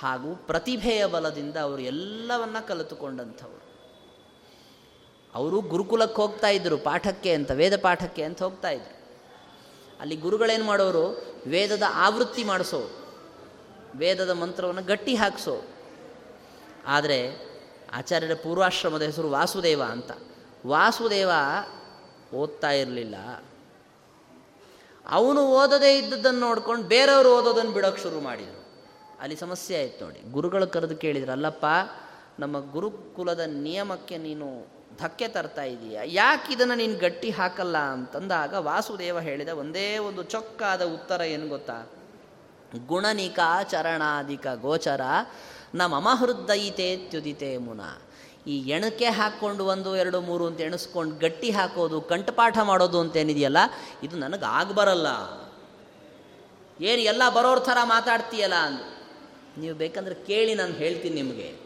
[0.01, 3.72] ಹಾಗೂ ಪ್ರತಿಭೆಯ ಬಲದಿಂದ ಅವರು ಎಲ್ಲವನ್ನ ಕಲಿತುಕೊಂಡಂಥವರು.
[5.35, 9.03] ಅವರು ಗುರುಕುಲಕ್ಕೆ ಹೋಗ್ತಾ ಇದ್ದರು ಪಾಠಕ್ಕೆ ಅಂತ, ವೇದ ಪಾಠಕ್ಕೆ ಅಂತ ಹೋಗ್ತಾ ಇದ್ರು.
[10.01, 11.33] ಅಲ್ಲಿ ಗುರುಗಳೇನು ಮಾಡೋರು?
[11.47, 12.91] ವೇದದ ಆವೃತ್ತಿ ಮಾಡಿಸೋ
[13.97, 15.63] ವೇದದ ಮಂತ್ರವನ್ನು ಗಟ್ಟಿ ಹಾಕಿಸೋ
[16.87, 17.53] ಆದರೆ
[17.93, 20.11] ಆಚಾರ್ಯರ ಪೂರ್ವಾಶ್ರಮದ ಹೆಸರು ವಾಸುದೇವ ಅಂತ.
[20.67, 21.31] ವಾಸುದೇವ
[22.35, 23.45] ಓದ್ತಾ ಇರಲಿಲ್ಲ.
[25.09, 28.65] ಅವನು ಓದದೇ ಇದ್ದದ್ದನ್ನು ನೋಡ್ಕೊಂಡು ಬೇರೆಯವರು ಓದೋದನ್ನು ಬಿಡೋಕ್ಕೆ ಶುರು ಮಾಡಿದರು.
[29.21, 30.33] ಅಲ್ಲಿ ಸಮಸ್ಯೆ ಆಯಿತು ನೋಡಿ.
[30.33, 31.67] ಗುರುಗಳು ಕರೆದು ಕೇಳಿದ್ರು, ಅಲ್ಲಪ್ಪ,
[32.39, 36.01] ನಮ್ಮ ಗುರುಕುಲದ ನಿಯಮಕ್ಕೆ ನೀನು ಧಕ್ಕೆ ತರ್ತಾ ಇದೀಯ?
[36.05, 41.79] ಯಾಕೆ ಇದನ್ನು ನೀನು ಗಟ್ಟಿ ಹಾಕಲ್ಲ ಅಂತಂದಾಗ ವಾಸುದೇವ ಹೇಳಿದ ಒಂದೇ ಒಂದು ಚೊಕ್ಕಾದ ಉತ್ತರ ಏನು ಗೊತ್ತಾ?
[42.87, 43.39] ಗುಣನಿಕ
[43.71, 45.01] ಚರಣಾಧಿಕ ಗೋಚರ
[45.75, 47.81] ನ ಮಮ ಹೃದಯಿತೆ ತ್ಯುದಿತೆ ಮುನ.
[48.47, 53.61] ಈ ಎಣಕೆ ಹಾಕ್ಕೊಂಡು ಒಂದು, ಎರಡು, ಮೂರು ಅಂತ ಎಣಿಸ್ಕೊಂಡು ಗಟ್ಟಿ ಹಾಕೋದು, ಕಂಠಪಾಠ ಮಾಡೋದು ಅಂತೇನಿದೆಯಲ್ಲ
[54.03, 55.09] ಇದು ನನಗೆ ಆಗಬರಲ್ಲ.
[56.81, 58.85] ಏನು ಎಲ್ಲ ಬರೋರ ಥರ ಮಾತಾಡ್ತೀಯಲ್ಲ ಅಂದು.
[59.61, 61.62] ನೀವು ಬೇಕಂದ್ರೆ ಕೇಳಿ, ನಾನು ಹೇಳ್ತೀನಿ ನಿಮಗೆ.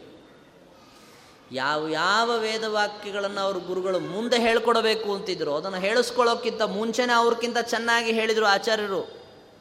[1.51, 9.01] ಯಾವ ಯಾವ ವೇದವಾಕ್ಯಗಳನ್ನು ಅವ್ರ ಗುರುಗಳು ಮುಂದೆ ಹೇಳ್ಕೊಡಬೇಕು ಅಂತಿದ್ರು, ಅದನ್ನು ಹೇಳಿಸ್ಕೊಳ್ಳೋಕ್ಕಿಂತ ಮುಂಚೆನೇ ಅವ್ರಿಗಿಂತ ಚೆನ್ನಾಗಿ ಹೇಳಿದರು ಆಚಾರ್ಯರು.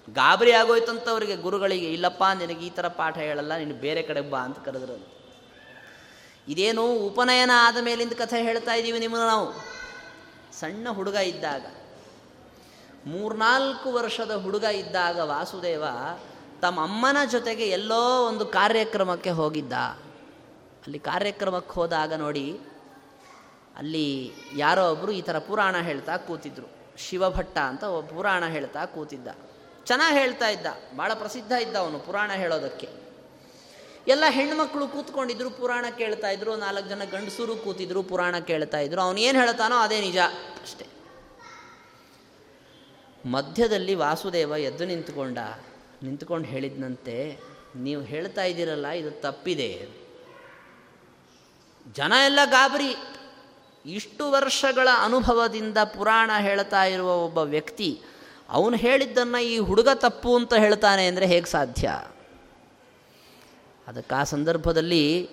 [0.08, 4.58] ಗಾಬರಿ ಆಗೋಯ್ತಂತ ಅವರಿಗೆ ಗುರುಗಳಿಗೆ, ಇಲ್ಲಪ್ಪ, ನಿನಗೆ ಈ ಥರ ಪಾಠ ಹೇಳಲ್ಲ, ನೀನು ಬೇರೆ ಕಡೆ ಬಾ ಅಂತ
[4.58, 4.96] ಕರೆದ್ರು
[6.48, 9.48] ಇದೇನು ಉಪನಯನ ಆದ ಮೇಲಿಂದ ಕಥೆ ಹೇಳ್ತಾ ಇದ್ದೀವಿ ನಿಮ್ಮನ್ನು ನಾವು.
[10.60, 11.64] ಸಣ್ಣ ಹುಡುಗ ಇದ್ದಾಗ,
[13.06, 15.84] ಮೂರ್ನಾಲ್ಕು ವರ್ಷದ ಹುಡುಗ ಇದ್ದಾಗ ವಾಸುದೇವ
[16.60, 19.72] ತಮ್ಮ ಅಮ್ಮನ ಜೊತೆಗೆ ಎಲ್ಲೋ ಒಂದು ಕಾರ್ಯಕ್ರಮಕ್ಕೆ ಹೋಗಿದ್ದ.
[20.86, 22.46] ಅಲ್ಲಿ ಕಾರ್ಯಕ್ರಮಕ್ಕೆ ಹೋದಾಗ ನೋಡಿ,
[23.76, 26.68] ಅಲ್ಲಿ ಯಾರೋ ಒಬ್ಬರು ಈ ಥರ ಪುರಾಣ ಹೇಳ್ತಾ ಕೂತಿದ್ರು.
[26.98, 29.28] ಶಿವಭಟ್ಟ ಅಂತ ಒಬ್ಬ ಪುರಾಣ ಹೇಳ್ತಾ ಕೂತಿದ್ದ.
[29.86, 30.66] ಚೆನ್ನಾಗಿ ಹೇಳ್ತಾ ಇದ್ದ.
[30.96, 32.88] ಭಾಳ ಪ್ರಸಿದ್ಧ ಇದ್ದ ಅವನು ಪುರಾಣ ಹೇಳೋದಕ್ಕೆ.
[34.08, 39.00] ಎಲ್ಲ ಹೆಣ್ಮಕ್ಳು ಕೂತ್ಕೊಂಡಿದ್ರು, ಪುರಾಣ ಕೇಳ್ತಾ ಇದ್ರು, ನಾಲ್ಕು ಜನ ಗಂಡಸರು ಕೂತಿದ್ರು, ಪುರಾಣ ಕೇಳ್ತಾ ಇದ್ರು.
[39.02, 40.18] ಅವನು ಏನು ಹೇಳ್ತಾನೋ ಅದೇ ನಿಜ
[40.62, 40.86] ಅಷ್ಟೇ.
[43.26, 45.38] ಮಧ್ಯದಲ್ಲಿ ವಾಸುದೇವ ಎದ್ದು ನಿಂತ್ಕೊಂಡ.
[46.02, 47.16] ನಿಂತ್ಕೊಂಡು ಹೇಳಿದ್ನಂತೆ,
[47.76, 49.70] ನೀವು ಹೇಳ್ತಾ ಇದ್ದೀರಲ್ಲ, ಇದು ತಪ್ಪಿದೆ
[51.86, 52.92] ಜನ ಎಲ್ಲ ಗಾಬರಿ.
[53.84, 58.02] ಇಷ್ಟು ವರ್ಷಗಳ ಅನುಭವದಿಂದ ಪುರಾಣ ಹೇಳ್ತಾ ಇರುವ ಒಬ್ಬ ವ್ಯಕ್ತಿ,
[58.50, 61.88] ಅವನು ಹೇಳಿದ್ದನ್ನು ಈ ಹುಡುಗ ತಪ್ಪು ಅಂತ ಹೇಳ್ತಾನೆ ಅಂದರೆ ಹೇಗೆ ಸಾಧ್ಯ?
[63.88, 65.30] ಅದಕ್ಕೆ ಆ ಸಂದರ್ಭದಲ್ಲಿ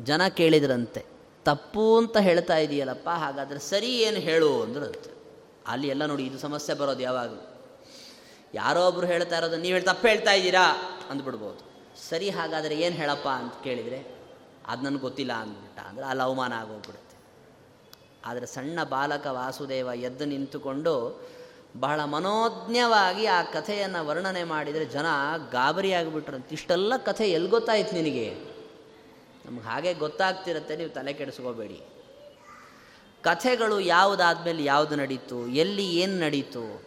[0.00, 1.04] ಜನ ಕೇಳಿದ್ರಂತೆ,
[1.44, 5.10] ತಪ್ಪು ಅಂತ ಹೇಳ್ತಾ ಇದೆಯಲ್ಲಪ್ಪ, ಹಾಗಾದರೆ ಸರಿ ಏನು ಹೇಳು ಅಂದ್ರಂತೆ.
[5.66, 7.42] ಅಲ್ಲಿ ಎಲ್ಲ ನೋಡಿ, ಇದು ಸಮಸ್ಯೆ ಬರೋದು ಯಾವಾಗಲೂ.
[8.54, 10.64] ಯಾರೋ ಒಬ್ರು ಹೇಳ್ತಾ ಇರೋದು ನೀವು ಹೇಳಿ ತಪ್ಪು ಹೇಳ್ತಾ ಇದ್ದೀರಾ
[11.10, 11.60] ಅಂದ್ಬಿಡ್ಬೋದು.
[12.08, 14.19] ಸರಿ, ಹಾಗಾದರೆ ಏನು ಹೇಳಪ್ಪ ಅಂತ ಕೇಳಿದರೆ
[14.70, 15.78] ಅದು ನನಗೆ ಗೊತ್ತಿಲ್ಲ ಅಂದ್ಬಿಟ್ಟ.
[15.80, 17.16] ಅಂದರೆ ಅಲ್ಲಿ ಅವಮಾನ ಆಗೋಗ್ಬಿಡುತ್ತೆ.
[18.26, 20.94] ಆದರೆ ಸಣ್ಣ ಬಾಲಕ ವಾಸುದೇವ ಎದ್ದು ನಿಂತುಕೊಂಡು
[21.76, 25.06] ಬಹಳ ಮನೋಜ್ಞವಾಗಿ ಆ ಕಥೆಯನ್ನು ವರ್ಣನೆ ಮಾಡಿದರೆ ಜನ
[25.50, 28.28] ಗಾಬರಿ ಆಗಿಬಿಟ್ರಂತೆ ಇಷ್ಟೆಲ್ಲ ಕಥೆ ಎಲ್ಲಿ ಗೊತ್ತಾಯ್ತು ನಿನಗೆ?
[29.46, 31.78] ನಮ್ಗೆ ಹಾಗೆ ಗೊತ್ತಾಗ್ತಿರತ್ತೆ, ನೀವು ತಲೆ ಕೆಡಿಸ್ಕೋಬೇಡಿ.
[33.22, 36.82] ಕಥೆಗಳು ಯಾವುದಾದ್ಮೇಲೆ ಯಾವುದು ನಡೀತು, ಎಲ್ಲಿ ಏನು ನಡೀತು,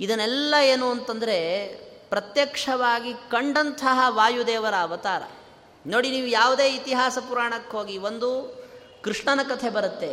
[0.00, 1.38] ಇದನ್ನೆಲ್ಲ ಏನು ಅಂತಂದರೆ
[2.08, 5.22] ಪ್ರತ್ಯಕ್ಷವಾಗಿ ಕಂಡಂತಹ ವಾಯುದೇವರ ಅವತಾರ.
[5.86, 8.28] ನೋಡಿ ನೀವು ಯಾವುದೇ ಇತಿಹಾಸ ಪುರಾಣಕ್ಕೆ ಹೋಗಿ, ಒಂದು
[9.02, 10.12] ಕೃಷ್ಣನ ಕಥೆ ಬರುತ್ತೆ,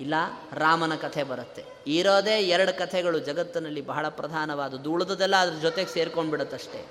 [0.00, 0.14] ಇಲ್ಲ
[0.52, 1.64] ರಾಮನ ಕಥೆ ಬರುತ್ತೆ.
[1.86, 4.92] ಇರೋದೇ ಎರಡು ಕಥೆಗಳು ಜಗತ್ತಿನಲ್ಲಿ ಬಹಳ ಪ್ರಧಾನವಾದದ್ದು.
[4.92, 6.82] ಉಳಿದದೆಲ್ಲ ಅದ್ರ ಜೊತೆಗೆ ಸೇರ್ಕೊಂಡ್ಬಿಡುತ್ತಷ್ಟೇ.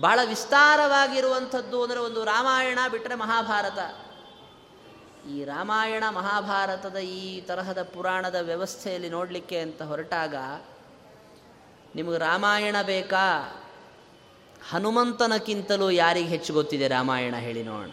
[0.00, 3.78] ಬಹಳ ವಿಸ್ತಾರವಾಗಿರುವಂಥದ್ದು ಅಂದರೆ ಒಂದು ರಾಮಾಯಣ ಬಿಟ್ಟರೆ ಮಹಾಭಾರತ.
[5.28, 10.34] ಈ ರಾಮಾಯಣ, ಮಹಾಭಾರತದ ಈ ತರಹದ ಪುರಾಣದ ವ್ಯವಸ್ಥೆಯಲ್ಲಿ ನೋಡಲಿಕ್ಕೆ ಅಂತ ಹೊರಟಾಗ,
[11.94, 13.26] ನಿಮಗೆ ರಾಮಾಯಣ ಬೇಕಾ?
[14.70, 17.90] ಹನುಮಂತನಕ್ಕಿಂತಲೂ ಯಾರಿಗೆ ಹೆಚ್ಚು ಗೊತ್ತಿದೆ ರಾಮಾಯಣ ಹೇಳಿ ನೋಡೋಣ.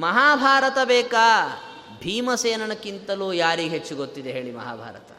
[0.00, 1.48] ಮಹಾಭಾರತ ಬೇಕಾ?
[1.98, 5.10] ಭೀಮಸೇನನಕ್ಕಿಂತಲೂ ಯಾರಿಗೆ ಹೆಚ್ಚು ಗೊತ್ತಿದೆ ಹೇಳಿ ಮಹಾಭಾರತ.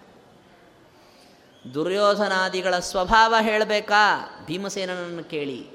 [1.74, 4.30] ದುರ್ಯೋಧನಾದಿಗಳ ಸ್ವಭಾವ ಹೇಳಬೇಕಾ?
[4.46, 5.68] ಭೀಮಸೇನನನ್ನು ಕೇಳಿ.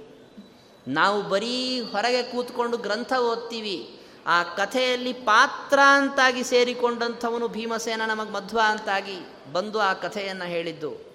[0.88, 4.00] ನಾವು ಬರೀ ಹೊರಗೆ ಕೂತ್ಕೊಂಡು ಗ್ರಂಥ ಓದ್ತೀವಿ.
[4.26, 9.16] ಆ ಕಥೆಯಲ್ಲಿ ಪಾತ್ರ ಅಂತಾಗಿ ಸೇರಿಕೊಂಡಂಥವನು ಭೀಮಸೇನ ನಮಗೆ ಮಧ್ವ ಅಂತಾಗಿ
[9.52, 11.14] ಬಂದು ಆ ಕಥೆಯನ್ನು ಹೇಳಿದ್ದು.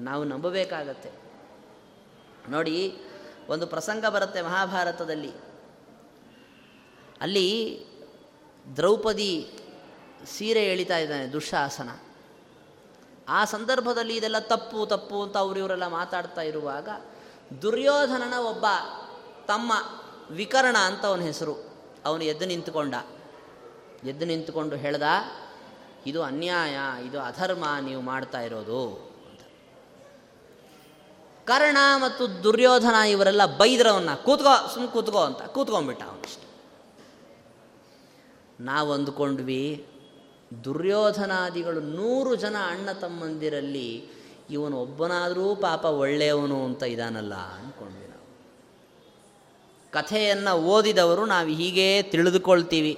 [0.00, 1.27] ನಾವು ನಂಬಬೇಕಾಗತ್ತೆ.
[2.48, 2.96] ನೋಡಿ,
[3.48, 5.32] ಒಂದು ಪ್ರಸಂಗ ಬರುತ್ತೆ ಮಹಾಭಾರತದಲ್ಲಿ.
[7.20, 7.86] ಅಲ್ಲಿ
[8.76, 9.58] ದ್ರೌಪದಿ
[10.26, 11.90] ಸೀರೆ ಎಳಿತಾ ಇದ್ದಾನೆ ದುಶ್ಶಾಸನ
[13.28, 16.88] ಆ ಸಂದರ್ಭದಲ್ಲಿ ಇದೆಲ್ಲ ತಪ್ಪು ತಪ್ಪು ಅಂತ ಅವರು ಇವರೆಲ್ಲ ಮಾತಾಡ್ತಾ ಇರುವಾಗ
[17.62, 18.66] ದುರ್ಯೋಧನನ ಒಬ್ಬ
[19.46, 19.72] ತಮ್ಮ
[20.30, 21.54] ವಿಕರ್ಣ ಅಂತ ಅವನ ಹೆಸರು.
[22.04, 22.94] ಅವನು ಎದ್ದು ನಿಂತುಕೊಂಡ.
[24.04, 25.02] ಎದ್ದು ನಿಂತುಕೊಂಡು ಹೇಳ್ದ,
[26.06, 29.07] ಇದು ಅನ್ಯಾಯ, ಇದು ಅಧರ್ಮ, ನೀವು ಮಾಡ್ತಾ ಇರೋದು.
[31.48, 36.42] ಕರ್ಣ ಮತ್ತು ದುರ್ಯೋಧನ ಇವರೆಲ್ಲ ಬೈದ್ರವನ್ನ ಕೂತ್ಕೋ ಸುಮ್ಮನೆ ಕೂತ್ಕೋ ಅಂತ ಕೂತ್ಕೊಂಡ್ಬಿಟ್ಟ ಅವನಿಷ್ಟ.
[38.60, 39.86] ನಾವು ಅಂದ್ಕೊಂಡ್ವಿ
[40.64, 43.90] ದುರ್ಯೋಧನಾದಿಗಳು ನೂರು ಜನ ಅಣ್ಣ ತಮ್ಮಂದಿರಲ್ಲಿ
[44.50, 48.26] ಇವನು ಒಬ್ಬನಾದರೂ ಪಾಪ ಒಳ್ಳೆಯವನು ಅಂತ ಇದಾನಲ್ಲ ಅಂದ್ಕೊಂಡ್ವಿ ನಾವು.
[49.92, 52.94] ಕಥೆಯನ್ನು ಓದಿದವರು ನಾವು ಹೀಗೇ ತಿಳಿದುಕೊಳ್ತೀವಿ.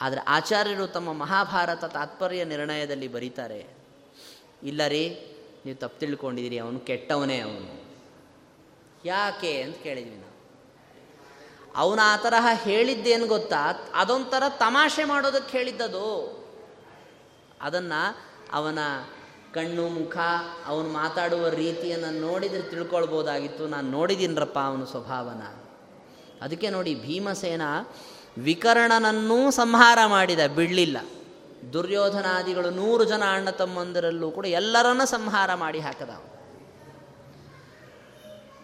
[0.00, 3.60] ಆದರೆ ಆಚಾರ್ಯರು ತಮ್ಮ ಮಹಾಭಾರತ ತಾತ್ಪರ್ಯ ನಿರ್ಣಯದಲ್ಲಿ ಬರೀತಾರೆ,
[4.62, 5.04] ಇಲ್ಲ ರೀ
[5.66, 7.84] ನೀವು ತಪ್ಪು ತಿಳ್ಕೊಂಡಿದ್ದೀರಿ, ಅವನು ಕೆಟ್ಟವನೇ ಅವನು.
[9.04, 10.34] ಯಾಕೆ ಅಂತ ಕೇಳಿದ್ವಿ ನಾವು.
[11.76, 13.90] ಅವನು ಆ ತರಹ ಹೇಳಿದ್ದೇನು ಗೊತ್ತಾ?
[13.94, 16.44] ಅದೊಂಥರ ತಮಾಷೆ ಮಾಡೋದಕ್ಕೆ ಹೇಳಿದ್ದದು.
[17.60, 18.16] ಅದನ್ನು
[18.52, 18.78] ಅವನ
[19.54, 20.16] ಕಣ್ಣು, ಮುಖ,
[20.66, 23.66] ಅವನು ಮಾತಾಡುವ ರೀತಿಯನ್ನು ನೋಡಿದರೆ ತಿಳ್ಕೊಳ್ಬೋದಾಗಿತ್ತು.
[23.66, 25.42] ನಾನು ನೋಡಿದ್ದೀನರಪ್ಪ ಅವನ ಸ್ವಭಾವನ.
[26.42, 27.62] ಅದಕ್ಕೆ ನೋಡಿ ಭೀಮಸೇನ
[28.38, 30.96] ವಿಕರ್ಣನನ್ನೂ ಸಂಹಾರ ಮಾಡಿದ, ಬಿಡಲಿಲ್ಲ.
[31.72, 36.10] ದುರ್ಯೋಧನಾದಿಗಳು ನೂರು ಜನ ಅಣ್ಣ ತಮ್ಮಂದರಲ್ಲೂ ಕೂಡ ಎಲ್ಲರನ್ನ ಸಂಹಾರ ಮಾಡಿ ಹಾಕದ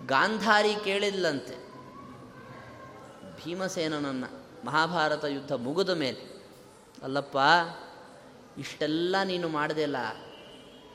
[0.07, 1.57] ಗಾಂಧಾರಿ ಕೇಳಿದ್ಲಂತೆ,
[3.45, 6.43] ಭೀಮಸೇನನನ್ನು ಮಹಾಭಾರತ ಯುದ್ಧ ಮುಗಿದ ಮೇಲೆ,
[7.03, 7.37] ಅಲ್ಲಪ್ಪ,
[8.59, 9.97] ಇಷ್ಟೆಲ್ಲ ನೀನು ಮಾಡಿದೆಲ್ಲ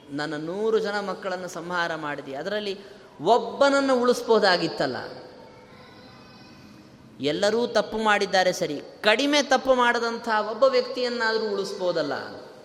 [0.10, 2.80] ನನ್ನ ನೂರು ಜನ ಮಕ್ಕಳನ್ನು ಸಂಹಾರ ಮಾಡಿದೆ, ಅದರಲ್ಲಿ
[3.22, 4.96] ಒಬ್ಬನನ್ನು ಉಳಿಸ್ಬೋದಾಗಿತ್ತಲ್ಲ.
[7.20, 8.82] ಎಲ್ಲರೂ ತಪ್ಪು ಮಾಡಿದ್ದಾರೆ ಸರಿ.
[9.02, 12.14] ಕಡಿಮೆ ತಪ್ಪು ಮಾಡದಂಥ ಒಬ್ಬ ವ್ಯಕ್ತಿಯನ್ನಾದರೂ ಉಳಿಸ್ಬೋದಲ್ಲ?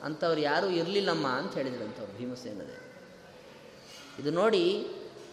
[0.05, 2.77] ಅಂಥವ್ರು ಯಾರೂ ಇರಲಿಲ್ಲಮ್ಮ ಅಂತ ಹೇಳಿದ್ರಂಥವ್ರು ಭೀಮಸೇನದೇ
[4.19, 4.87] ಇದು ನೋಡಿ,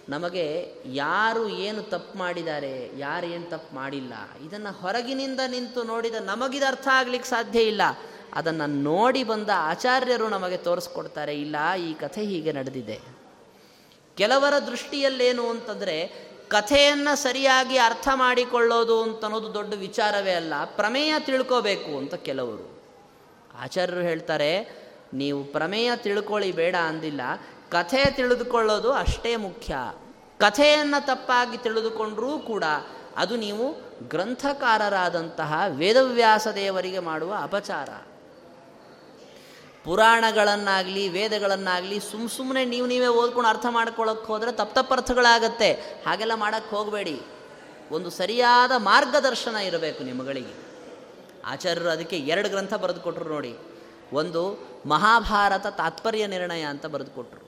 [0.10, 4.13] ನಮಗೆ ಯಾರು ಏನು ತಪ್ಪು ಮಾಡಿದ್ದಾರೆ, ಯಾರು ಏನು ತಪ್ಪು ಮಾಡಿಲ್ಲ,
[4.47, 7.82] ಇದನ್ನು ಹೊರಗಿನಿಂದ ನಿಂತು ನೋಡಿದ ನಮಗಿದು ಅರ್ಥ ಆಗ್ಲಿಕ್ಕೆ ಸಾಧ್ಯ ಇಲ್ಲ.
[8.34, 12.99] ಅದನ್ನು ನೋಡಿ ಬಂದ ಆಚಾರ್ಯರು ನಮಗೆ ತೋರಿಸ್ಕೊಡ್ತಾರೆ, ಇಲ್ಲ, ಈ ಕಥೆ ಹೀಗೆ ನಡೆದಿದೆ.
[14.17, 20.54] ಕೆಲವರ ದೃಷ್ಟಿಯಲ್ಲೇನು ಅಂತಂದರೆ ಕಥೆಯನ್ನು ಸರಿಯಾಗಿ ಅರ್ಥ ಮಾಡಿಕೊಳ್ಳೋದು ಅಂತನ್ನೋದು ದೊಡ್ಡ ವಿಚಾರವೇ ಅಲ್ಲ.
[20.66, 22.82] ಪ್ರಮೇಯ ತಿಳ್ಕೋಬೇಕು ಅಂತ ಕೆಲವರು.
[23.62, 24.54] ಆಚಾರ್ಯರು ಹೇಳ್ತಾರೆ,
[25.14, 27.22] ನೀವು ಪ್ರಮೇಯ ತಿಳ್ಕೊಳ್ಳಿ, ಬೇಡ ಅಂದಿಲ್ಲ.
[27.72, 29.76] ಕಥೆ ತಿಳಿದುಕೊಳ್ಳೋದು ಅಷ್ಟೇ ಮುಖ್ಯ.
[30.40, 32.64] ಕಥೆಯನ್ನು ತಪ್ಪಾಗಿ ತಿಳಿದುಕೊಂಡರೂ ಕೂಡ
[33.18, 33.76] ಅದು ನೀವು
[34.08, 37.90] ಗ್ರಂಥಕಾರರಾದಂತಹ ವೇದವ್ಯಾಸ ದೇವರಿಗೆ ಮಾಡುವ ಅಪಚಾರ.
[39.88, 45.73] ಪುರಾಣಗಳನ್ನಾಗಲಿ, ವೇದಗಳನ್ನಾಗಲಿ ಸುಮ್ಮ ಸುಮ್ಮನೆ ನೀವು ನೀವೇ ಓದ್ಕೊಂಡು ಅರ್ಥ ಮಾಡ್ಕೊಳ್ಳೋಕ್ಕೆ ಹೋದರೆ ತಪ್ಪು ತಪ್ಪರ್ಥಗಳಾಗತ್ತೆ
[46.08, 47.21] ಹಾಗೆಲ್ಲ ಮಾಡೋಕ್ಕೆ ಹೋಗಬೇಡಿ.
[47.91, 50.67] ಒಂದು ಸರಿಯಾದ ಮಾರ್ಗದರ್ಶನ ಇರಬೇಕು ನಿಮ್ಮಗಳಿಗೆ.
[51.45, 53.58] ಆಚಾರ್ಯರು ಅದಕ್ಕೆ ಎರಡು ಗ್ರಂಥ ಬರೆದು ಕೊಟ್ಟರು ನೋಡಿ.
[54.13, 57.47] ಒಂದು, ಮಹಾಭಾರತ ತಾತ್ಪರ್ಯ ನಿರ್ಣಯ ಅಂತ ಬರೆದು ಕೊಟ್ಟರು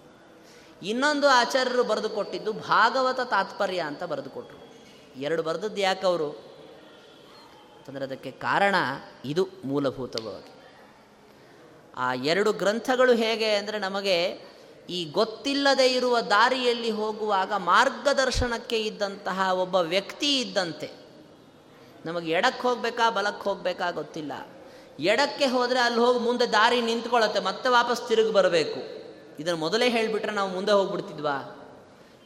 [0.84, 4.74] ಇನ್ನೊಂದು ಆಚಾರ್ಯರು ಬರೆದು ಕೊಟ್ಟಿದ್ದು ಭಾಗವತ ತಾತ್ಪರ್ಯ ಅಂತ ಬರೆದು ಕೊಟ್ಟರು
[5.20, 6.32] ಎರಡು ಬರೆದದ್ದು ಯಾಕವರು?
[7.78, 8.76] ಅಂತಂದರೆ ಅದಕ್ಕೆ ಕಾರಣ
[9.26, 10.59] ಇದು ಮೂಲಭೂತವಾಗಿ.
[12.00, 14.50] ಆ ಎರಡು ಗ್ರಂಥಗಳು ಹೇಗೆ ಅಂದರೆ ನಮಗೆ
[14.90, 20.92] ಈ ಗೊತ್ತಿಲ್ಲದೆ ಇರುವ ದಾರಿಯಲ್ಲಿ ಹೋಗುವಾಗ ಮಾರ್ಗದರ್ಶನಕ್ಕೆ ಇದ್ದಂತಹ ಒಬ್ಬ ವ್ಯಕ್ತಿ ಇದ್ದಂತೆ.
[22.06, 24.32] ನಮಗೆ ಎಡಕ್ಕೆ ಹೋಗಬೇಕಾ, ಬಲಕ್ಕೆ ಹೋಗಬೇಕಾ ಗೊತ್ತಿಲ್ಲ.
[25.00, 28.80] ಎಡಕ್ಕೆ ಹೋದರೆ ಅಲ್ಲಿ ಹೋಗಿ ಮುಂದೆ ದಾರಿ ನಿಂತ್ಕೊಳ್ಳುತ್ತೆ, ಮತ್ತೆ ವಾಪಸ್ ತಿರುಗಿ ಬರಬೇಕು.
[29.42, 31.56] ಇದನ್ನು ಮೊದಲೇ ಹೇಳಿಬಿಟ್ರೆ ನಾವು ಮುಂದೆ ಹೋಗ್ಬಿಡ್ತಿದ್ವಾ?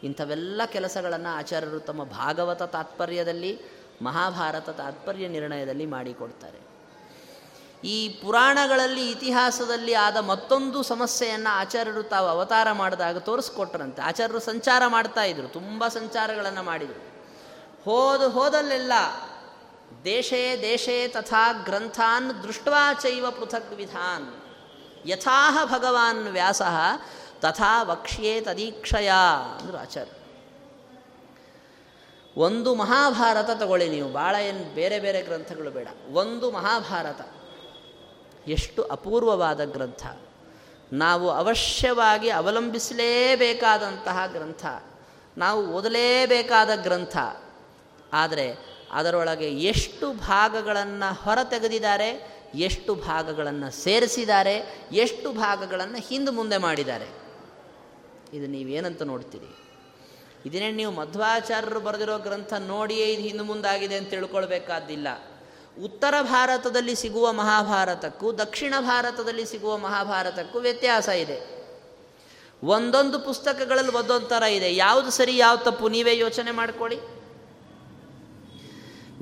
[0.04, 3.60] ಇಂಥವೆಲ್ಲ ಕೆಲಸಗಳನ್ನು ಆಚಾರ್ಯರು ತಮ್ಮ ಭಾಗವತ ತಾತ್ಪರ್ಯದಲ್ಲಿ,
[4.02, 6.73] ಮಹಾಭಾರತ ತಾತ್ಪರ್ಯ ನಿರ್ಣಯದಲ್ಲಿ ಮಾಡಿಕೊಡ್ತಾರೆ.
[7.84, 14.02] ಈ ಪುರಾಣಗಳಲ್ಲಿ ಇತಿಹಾಸದಲ್ಲಿ ಆದ ಮತ್ತೊಂದು ಸಮಸ್ಯೆಯನ್ನು ಆಚಾರ್ಯರು ತಾವು ಅವತಾರ ಮಾಡಿದಾಗ ತೋರಿಸ್ಕೊಟ್ರಂತೆ.
[14.02, 17.13] ಆಚಾರ್ಯರು ಸಂಚಾರ ಮಾಡ್ತಾ ಇದ್ರು, ತುಂಬ ಸಂಚಾರಗಳನ್ನು ಮಾಡಿದರು.
[17.84, 18.93] ಹೋದ ಹೋದಲ್ಲೆಲ್ಲ
[20.04, 24.34] ದೇಶೇ ದೇಶೇ ತಥಾ ಗ್ರಂಥಾನ್ ದೃಷ್ಟ್ವಾ ಚೈವ ಪೃಥಕ್ ವಿಧಾನ್.
[25.10, 26.62] ಯಥಾಹ ಭಗವಾನ್ ವ್ಯಾಸ
[27.39, 29.12] ತಥಾ ವಕ್ಷ್ಯೇ ತದೀಕ್ಷಯ
[29.60, 30.12] ಅಂದರು ಆಚಾರ್ಯ
[32.38, 35.88] ಒಂದು ಮಹಾಭಾರತ ತಗೊಳ್ಳಿ ನೀವು ಭಾಳ ಏನು ಬೇರೆ ಬೇರೆ ಗ್ರಂಥಗಳು ಬೇಡ.
[36.13, 37.22] ಒಂದು ಮಹಾಭಾರತ.
[38.47, 40.08] ಎಷ್ಟು ಅಪೂರ್ವವಾದ ಗ್ರಂಥ.
[40.93, 44.65] ನಾವು ಅವಶ್ಯವಾಗಿ ಅವಲಂಬಿಸಲೇಬೇಕಾದಂತಹ ಗ್ರಂಥ.
[45.38, 47.17] ನಾವು ಓದಲೇಬೇಕಾದ ಗ್ರಂಥ.
[48.13, 57.06] ಆದರೆ ಅದರೊಳಗೆ ಎಷ್ಟು ಭಾಗಗಳನ್ನು ಹೊರ ತೆಗೆದಿದ್ದಾರೆ ಎಷ್ಟು ಭಾಗಗಳನ್ನು ಸೇರಿಸಿದ್ದಾರೆ, ಎಷ್ಟು ಭಾಗಗಳನ್ನು ಹಿಂದೆ ಮುಂದೆ ಮಾಡಿದ್ದಾರೆ.
[58.34, 59.63] ಇದು ನೀವೇನಂತ ನೋಡ್ತೀರಿ?
[60.45, 65.08] ಇದನ್ನೇ ನೀವು ಮಧ್ವಾಚಾರ್ಯರು ಬರೆದಿರೋ ಗ್ರಂಥ ನೋಡಿಯೇ ಇದು ಹಿಂದೆ ಮುಂದಾಗಿದೆ ಅಂತ ತಿಳ್ಕೊಳ್ಬೇಕಾದ್ದಿಲ್ಲ
[65.82, 71.54] ಉತ್ತರ ಭಾರತದಲ್ಲಿ ಸಿಗುವ ಮಹಾಭಾರತಕ್ಕೂ, ದಕ್ಷಿಣ ಭಾರತದಲ್ಲಿ ಸಿಗುವ ಮಹಾಭಾರತಕ್ಕೂ ವ್ಯತ್ಯಾಸ ಇದೆ.
[72.64, 74.76] ಒಂದೊಂದು ಪುಸ್ತಕಗಳಲ್ಲಿ ಒಂದೊಂದು ಥರ ಇದೆ.
[74.76, 77.00] ಯಾವುದು ಸರಿ ಯಾವ ತಪ್ಪು, ನೀವೇ ಯೋಚನೆ ಮಾಡಿಕೊಳ್ಳಿ.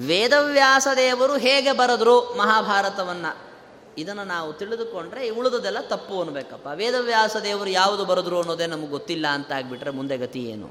[0.07, 3.51] ವೇದವ್ಯಾಸ ದೇವರು ಹೇಗೆ ಬರೆದ್ರು ಮಹಾಭಾರತವನ್ನು?
[3.97, 6.67] ಇದನ್ನು ನಾವು ತಿಳಿದುಕೊಂಡ್ರೆ ಉಳಿದದೆಲ್ಲ ತಪ್ಪು ಅನ್ಬೇಕಪ್ಪ.
[6.73, 10.69] ವೇದವ್ಯಾಸ ದೇವರು ಯಾವುದು ಬರೆದ್ರು ಅನ್ನೋದೇ ನಮಗೆ ಗೊತ್ತಿಲ್ಲ ಅಂತ ಆಗಿಬಿಟ್ರೆ ಮುಂದೆ ಗತಿ ಏನು?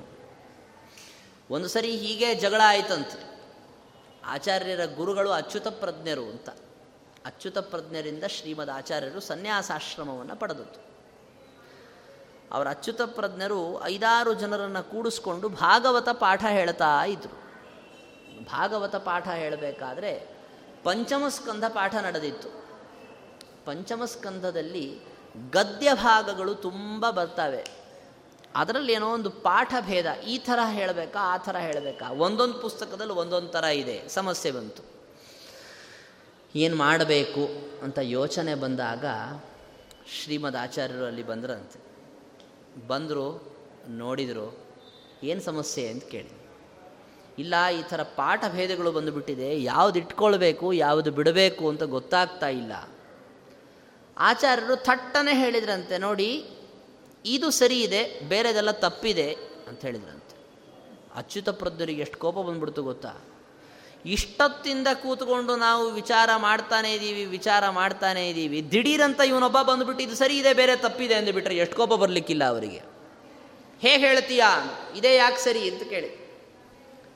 [1.51, 3.30] ಒಂದು ಸರಿ ಹೀಗೆ ಜಗಳ ಆಯ್ತಂತೆ.
[4.31, 6.49] ಆಚಾರ್ಯರ ಗುರುಗಳು ಅಚ್ಯುತ ಪ್ರಜ್ಞರು ಅಂತ.
[7.27, 10.91] ಅಚ್ಯುತ ಪ್ರಜ್ಞರಿಂದ ಶ್ರೀಮದ್ ಆಚಾರ್ಯರು ಸನ್ಯಾಸಾಶ್ರಮವನ್ನು ಪಡೆದದ್ದು.
[12.53, 17.41] ಅವರ ಅಚ್ಯುತ ಪ್ರಜ್ಞರು ಐದಾರು ಜನರನ್ನು ಕೂಡಿಸ್ಕೊಂಡು ಭಾಗವತ ಪಾಠ ಹೇಳ್ತಾ ಇದ್ರು.
[18.45, 20.29] ಭಾಗವತ ಪಾಠ ಹೇಳಬೇಕಾದ್ರೆ
[20.85, 22.49] ಪಂಚಮಸ್ಕಂಧ ಪಾಠ ನಡೆದಿತ್ತು.
[23.65, 25.01] ಪಂಚಮಸ್ಕಂಧದಲ್ಲಿ
[25.51, 27.80] ಗದ್ಯ ಭಾಗಗಳು ತುಂಬ ಬರ್ತವೆ.
[28.57, 30.07] ಅದರಲ್ಲಿ ಏನೋ ಒಂದು ಪಾಠ ಭೇದ.
[30.27, 32.11] ಈ ಥರ ಹೇಳಬೇಕಾ, ಆ ಥರ ಹೇಳಬೇಕಾ?
[32.11, 34.09] ಒಂದೊಂದು ಪುಸ್ತಕದಲ್ಲಿ ಒಂದೊಂದು ಥರ ಇದೆ.
[34.09, 34.83] ಸಮಸ್ಯೆ ಬಂತು.
[36.57, 37.49] ಏನು ಮಾಡಬೇಕು
[37.83, 39.05] ಅಂತ ಯೋಚನೆ ಬಂದಾಗ
[40.23, 41.81] ಶ್ರೀಮದ್ ಆಚಾರ್ಯರು ಅಲ್ಲಿ ಬಂದ್ರಂತೆ.
[42.87, 43.55] ಬಂದರು,
[43.89, 44.59] ನೋಡಿದರು,
[45.23, 46.41] ಏನು ಸಮಸ್ಯೆ ಅಂತ ಕೇಳಿ
[47.39, 49.63] ಇಲ್ಲ, ಈ ಥರ ಪಾಠ ಭೇದಗಳು ಬಂದುಬಿಟ್ಟಿದೆ.
[49.63, 52.73] ಯಾವುದು ಇಟ್ಕೊಳ್ಬೇಕು, ಯಾವುದು ಬಿಡಬೇಕು ಅಂತ ಗೊತ್ತಾಗ್ತಾ ಇಲ್ಲ.
[54.19, 55.99] ಆಚಾರ್ಯರು ಥಟ್ಟನೆ ಹೇಳಿದ್ರಂತೆ.
[55.99, 56.49] ನೋಡಿ
[57.25, 59.33] ಇದು ಸರಿ ಇದೆ, ಬೇರೆದೆಲ್ಲ ತಪ್ಪಿದೆ
[59.69, 60.37] ಅಂತ ಹೇಳಿದ್ರಂತೆ.
[61.15, 63.15] ಅಚ್ಯುತ ಪ್ರಜ್ಞರಿಗೆ ಎಷ್ಟು ಕೋಪ ಬಂದ್ಬಿಡ್ತು ಗೊತ್ತಾ?
[64.07, 70.55] ಇಷ್ಟೊತ್ತಿಂದ ಕೂತ್ಕೊಂಡು ನಾವು ವಿಚಾರ ಮಾಡ್ತಾನೆ ಇದ್ದೀವಿ ವಿಚಾರ ಮಾಡ್ತಾನೆ ಇದ್ದೀವಿ ದಿಢೀರಂತ ಇವನೊಬ್ಬ ಬಂದುಬಿಟ್ಟು, ಇದು ಸರಿ ಇದೆ,
[70.55, 72.83] ಬೇರೆ ತಪ್ಪಿದೆ ಅಂದುಬಿಟ್ರೆ ಎಷ್ಟು ಕೋಪ ಬರಲಿಕ್ಕಿಲ್ಲ ಅವರಿಗೆ.
[73.81, 74.81] ಹೇ ಹೇಳ್ತೀಯಾ?
[74.97, 75.71] ಇದೇ ಯಾಕೆ ಸರಿ?
[75.71, 76.09] ಅಂತ ಕೇಳಿ.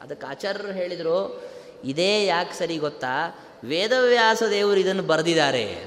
[0.03, 1.43] ಅದಕ್ಕೆ ಆಚಾರ್ಯರು ಹೇಳಿದರು,
[1.85, 3.39] ಇದೇ ಯಾಕೆ ಸರಿ ಗೊತ್ತಾ?
[3.65, 5.85] ವೇದವ್ಯಾಸ ದೇವರು ಇದನ್ನು ಬರೆದಿದ್ದಾರೆ.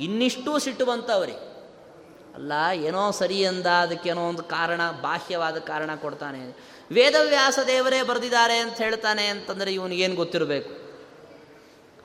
[0.00, 1.45] ಇನ್ನಿಷ್ಟೂ ಸಿಟ್ಟು ಬಂತ ಅವರಿಗೆ.
[2.36, 6.40] ಅಲ್ಲ, ಏನೋ ಸರಿ ಅಂದ ಅದಕ್ಕೇನೋ ಒಂದು ಕಾರಣ, ಬಾಹ್ಯವಾದ ಕಾರಣ ಕೊಡ್ತಾನೆ.
[6.92, 10.86] ವೇದವ್ಯಾಸ ದೇವರೇ ಬರೆದಿದ್ದಾರೆ ಅಂತ ಹೇಳ್ತಾನೆ ಅಂತಂದರೆ ಇವನಿಗೇನು ಗೊತ್ತಿರಬೇಕು?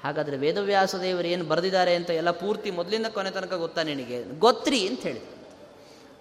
[0.04, 4.24] ಹಾಗಾದರೆ ವೇದವ್ಯಾಸ ದೇವರು ಏನು ಬರೆದಿದ್ದಾರೆ ಅಂತ ಎಲ್ಲ ಪೂರ್ತಿ ಮೊದಲಿಂದ ಕೊನೆ ತನಕ ಗೊತ್ತಾ ನಿನಗೆ?
[4.24, 5.22] ಗೊತ್ತ್ರಿ ಅಂತ ಹೇಳಿ.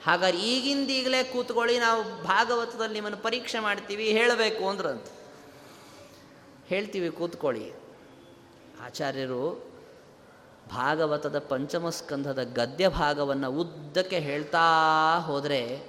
[0.06, 5.06] ಹಾಗಾದ್ರೆ ಈಗಿಂದೀಗಲೇ ಕೂತ್ಕೊಳ್ಳಿ, ನಾವು ಭಾಗವತದಲ್ಲಿ ನಿಮ್ಮನ್ನು ಪರೀಕ್ಷೆ ಮಾಡ್ತೀವಿ, ಹೇಳಬೇಕು ಅಂದ್ರಂತ.
[6.68, 7.72] ಹೇಳ್ತೀವಿ, ಕೂತ್ಕೊಳ್ಳಿ.
[8.84, 9.69] ಆಚಾರ್ಯರು
[10.72, 14.58] ಭಾಗವತದ ಪಂಚಮಸ್ಕಂಧದ ಗದ್ಯ ಭಾಗವನ್ನು ಉದ್ದಕ್ಕೆ ಹೇಳ್ತಾ
[15.18, 15.82] ಹೋದರೆ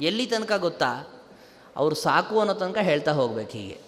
[0.00, 1.22] ಎಲ್ಲಿ ತನಕ ಗೊತ್ತಾ?
[1.76, 3.86] ಅವರು ಸಾಕು ಅನ್ನೋ ತನಕ ಹೇಳ್ತಾ ಹೋಗ್ಬೇಕು ಹೀಗೆ.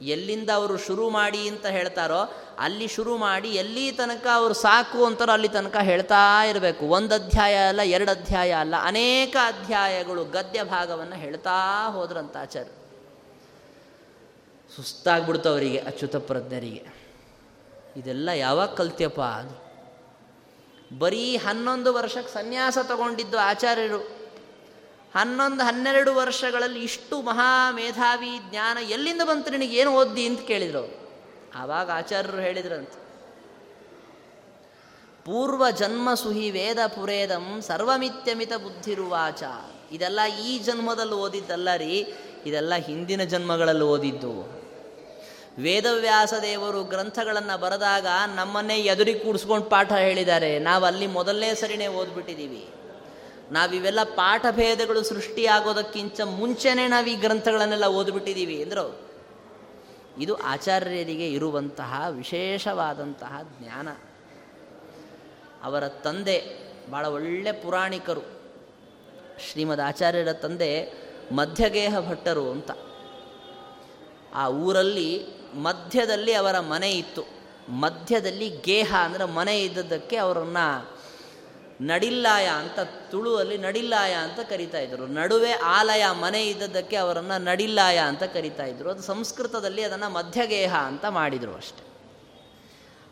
[0.00, 5.48] ಎಲ್ಲಿಂದ ಅವರು ಶುರು ಮಾಡಿ ಅಂತ ಹೇಳ್ತಾರೋ ಅಲ್ಲಿ ಶುರು ಮಾಡಿ ಎಲ್ಲಿ ತನಕ ಅವರು ಸಾಕು ಅಂತಾರೋ ಅಲ್ಲಿ
[5.48, 6.84] ತನಕ ಹೇಳ್ತಾ ಇರಬೇಕು.
[6.84, 12.70] ಒಂದು ಅಧ್ಯಾಯ ಅಲ್ಲ, ಎರಡು ಅಧ್ಯಾಯ ಅಲ್ಲ, ಅನೇಕ ಅಧ್ಯಾಯಗಳು ಗದ್ಯ ಭಾಗವನ್ನು ಹೇಳ್ತಾ ಹೋದ್ರಂತ ಆಚಾರ್ಯ.
[14.76, 16.95] ಸುಸ್ತಾಗ್ಬಿಡ್ತು ಅವರಿಗೆ ಅಚ್ಯುತ ಪ್ರಜ್ಞರಿಗೆ.
[17.96, 19.20] ಇದೆಲ್ಲ ಯಾವಾಗ ಕಲ್ತ್ಯಪ್ಪ
[20.98, 24.16] ಬರೀ ಹನ್ನೊಂದು ವರ್ಷಕ್ಕೆ ಸನ್ಯಾಸ ತಗೊಂಡಿದ್ದು ಆಚಾರ್ಯರು.
[25.14, 29.76] ಹನ್ನೊಂದು, ಹನ್ನೆರಡು ವರ್ಷಗಳಲ್ಲಿ ಇಷ್ಟು ಮಹಾ ಮೇಧಾವಿ ಜ್ಞಾನ ಎಲ್ಲಿಂದ ಬಂತು ನಿನಗೆ?
[29.76, 30.98] ಏನು ಓದ್ದಿ ಅಂತ ಕೇಳಿದ್ರು
[31.54, 33.06] ಆವಾಗ ಆಚಾರ್ಯರು ಹೇಳಿದ್ರಂತೆ.
[35.24, 39.42] ಪೂರ್ವ ಜನ್ಮ ಸುಹಿ ವೇದ ಪುರೇದಂ ಸರ್ವಮಿತ್ಯಮಿತ ಬುದ್ಧಿರುವಾಚ.
[39.92, 42.14] ಇದೆಲ್ಲ ಈ ಜನ್ಮದಲ್ಲಿ ಓದಿದ್ದಲ್ಲ ರೀ,
[42.46, 44.65] ಇದೆಲ್ಲ ಹಿಂದಿನ ಜನ್ಮಗಳಲ್ಲಿ ಓದಿದ್ದು.
[45.58, 50.58] ವೇದವ್ಯಾಸ ದೇವರು ಗ್ರಂಥಗಳನ್ನು ಬರೆದಾಗ ನಮ್ಮನ್ನೇ ಎದುರಿ ಕೂಡಿಸ್ಕೊಂಡು ಪಾಠ ಹೇಳಿದ್ದಾರೆ.
[50.58, 52.68] ನಾವು ಅಲ್ಲಿ ಮೊದಲನೇ ಸರಿನೇ ಓದ್ಬಿಟ್ಟಿದ್ದೀವಿ.
[53.52, 59.00] ನಾವಿವೆಲ್ಲ ಪಾಠ ಭೇದಗಳು ಸೃಷ್ಟಿಯಾಗೋದಕ್ಕಿಂತ ಮುಂಚೆನೇ ನಾವು ಈ ಗ್ರಂಥಗಳನ್ನೆಲ್ಲ ಓದ್ಬಿಟ್ಟಿದ್ದೀವಿ ಅಂದರು
[60.18, 63.88] ಇದು ಆಚಾರ್ಯರಿಗೆ ಇರುವಂತಹ ವಿಶೇಷವಾದಂತಹ ಜ್ಞಾನ.
[65.62, 68.20] ಅವರ ತಂದೆ ಭಾಳ ಒಳ್ಳೆ ಪುರಾಣಿಕರು.
[69.50, 70.92] ಶ್ರೀಮದ್ ಆಚಾರ್ಯರ ತಂದೆ
[71.32, 72.70] ಮಧ್ಯಗೇಹ ಭಟ್ಟರು ಅಂತ.
[74.34, 77.24] ಆ ಊರಲ್ಲಿ ಮಧ್ಯದಲ್ಲಿ ಅವರ ಮನೆ ಇತ್ತು.
[77.68, 80.96] ಮಧ್ಯದಲ್ಲಿ ಗೇಹ ಅಂದರೆ ಮನೆ ಇದ್ದದ್ದಕ್ಕೆ ಅವರನ್ನು
[81.80, 82.78] ನಡಿಲ್ಲಾಯ ಅಂತ
[83.10, 85.06] ತುಳುವಲ್ಲಿ ನಡಿಲ್ಲಾಯ ಅಂತ ಕರಿತಾ ಇದ್ರು.
[85.06, 88.90] ನಡುವೆ ಆಲಯ ಮನೆ ಇದ್ದದ್ದಕ್ಕೆ ಅವರನ್ನು ನಡಿಲ್ಲಾಯ ಅಂತ ಕರಿತಾ ಇದ್ರು.
[88.90, 91.86] ಅದು ಸಂಸ್ಕೃತದಲ್ಲಿ ಅದನ್ನು ಮಧ್ಯಗೇಹ ಅಂತ ಮಾಡಿದರು ಅಷ್ಟೆ.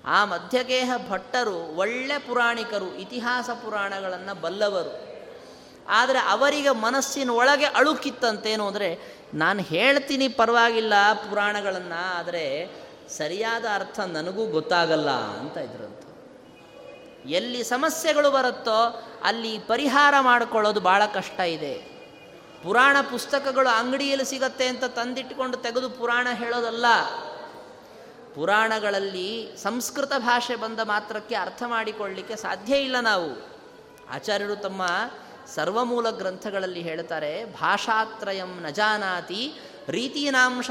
[0.04, 5.14] ಆ ಮಧ್ಯಗೇಹ ಭಟ್ಟರು ಒಳ್ಳೆ ಪುರಾಣಿಕರು, ಇತಿಹಾಸ ಪುರಾಣಗಳನ್ನು ಬಲ್ಲವರು.
[5.88, 8.98] ಆದರೆ ಅವರಿಗೆ ಮನಸ್ಸಿನ ಒಳಗೆ ಅಳುಕಿತ್ತಂತೇನು ಅಂದರೆ
[9.34, 12.44] ನಾನು ಹೇಳ್ತೀನಿ ಪರವಾಗಿಲ್ಲ ಪುರಾಣಗಳನ್ನು, ಆದರೆ
[13.08, 16.02] ಸರಿಯಾದ ಅರ್ಥ ನನಗೂ ಗೊತ್ತಾಗಲ್ಲ ಅಂತ ಇದ್ರಂತ.
[17.28, 18.78] ಎಲ್ಲಿ ಸಮಸ್ಯೆಗಳು ಬರುತ್ತೋ
[19.24, 21.74] ಅಲ್ಲಿ ಪರಿಹಾರ ಮಾಡಿಕೊಳ್ಳೋದು ಭಾಳ ಕಷ್ಟ ಇದೆ.
[22.62, 26.86] ಪುರಾಣ ಪುಸ್ತಕಗಳು ಅಂಗಡಿಯಲ್ಲಿ ಸಿಗತ್ತೆ ಅಂತ ತಂದಿಟ್ಕೊಂಡು ತೆಗೆದು ಪುರಾಣ ಹೇಳೋದಲ್ಲ.
[28.34, 29.30] ಪುರಾಣಗಳಲ್ಲಿ
[29.62, 33.30] ಸಂಸ್ಕೃತ ಭಾಷೆ ಬಂದ ಮಾತ್ರಕ್ಕೆ ಅರ್ಥ ಮಾಡಿಕೊಳ್ಳಲಿಕ್ಕೆ ಸಾಧ್ಯ ಇಲ್ಲ ನಾವು.
[34.14, 34.82] ಆಚಾರ್ಯರು ತಮ್ಮ
[35.46, 39.54] ಸರ್ವಮೂಲ ಗ್ರಂಥಗಳಲ್ಲಿ ಹೇಳ್ತಾರೆ ಭಾಷಾತ್ರಯಂ ನ ಜಾನಾತಿ
[39.88, 40.62] ರೀತೀನಾಂ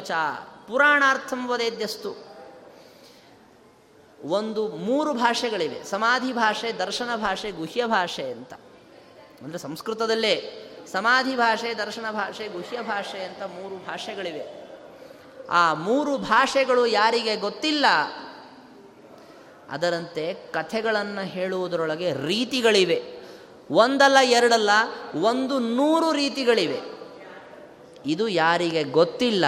[0.00, 0.10] ಚ,
[0.68, 2.12] ಪುರಾಣಾರ್ಥಂ ವದೇದ್ಯಸ್ತು.
[4.24, 8.54] ಒಂದು ಮೂರು ಭಾಷೆಗಳಿವೆ, ಸಮಾಧಿ ಭಾಷೆ, ದರ್ಶನ ಭಾಷೆ, ಗುಹ್ಯ ಭಾಷೆ ಅಂತ.
[9.42, 10.34] ಅಂದರೆ ಸಂಸ್ಕೃತದಲ್ಲೇ
[10.92, 14.44] ಸಮಾಧಿ ಭಾಷೆ, ದರ್ಶನ ಭಾಷೆ, ಗುಹ್ಯ ಭಾಷೆ ಅಂತ ಮೂರು ಭಾಷೆಗಳಿವೆ.
[15.50, 17.86] ಆ ಮೂರು ಭಾಷೆಗಳು ಯಾರಿಗೆ ಗೊತ್ತಿಲ್ಲ,
[19.70, 23.15] ಅದರಂತೆ ಕಥೆಗಳನ್ನು ಹೇಳುವುದರೊಳಗೆ ರೀತಿಗಳಿವೆ.
[23.70, 24.70] ಒಂದಲ್ಲ ಎರಡಲ್ಲ,
[25.22, 26.80] ಒಂದು ನೂರು ರೀತಿಗಳಿವೆ.
[28.06, 29.44] ಇದು ಯಾರಿಗೆ ಗೊತ್ತಿಲ್ಲ,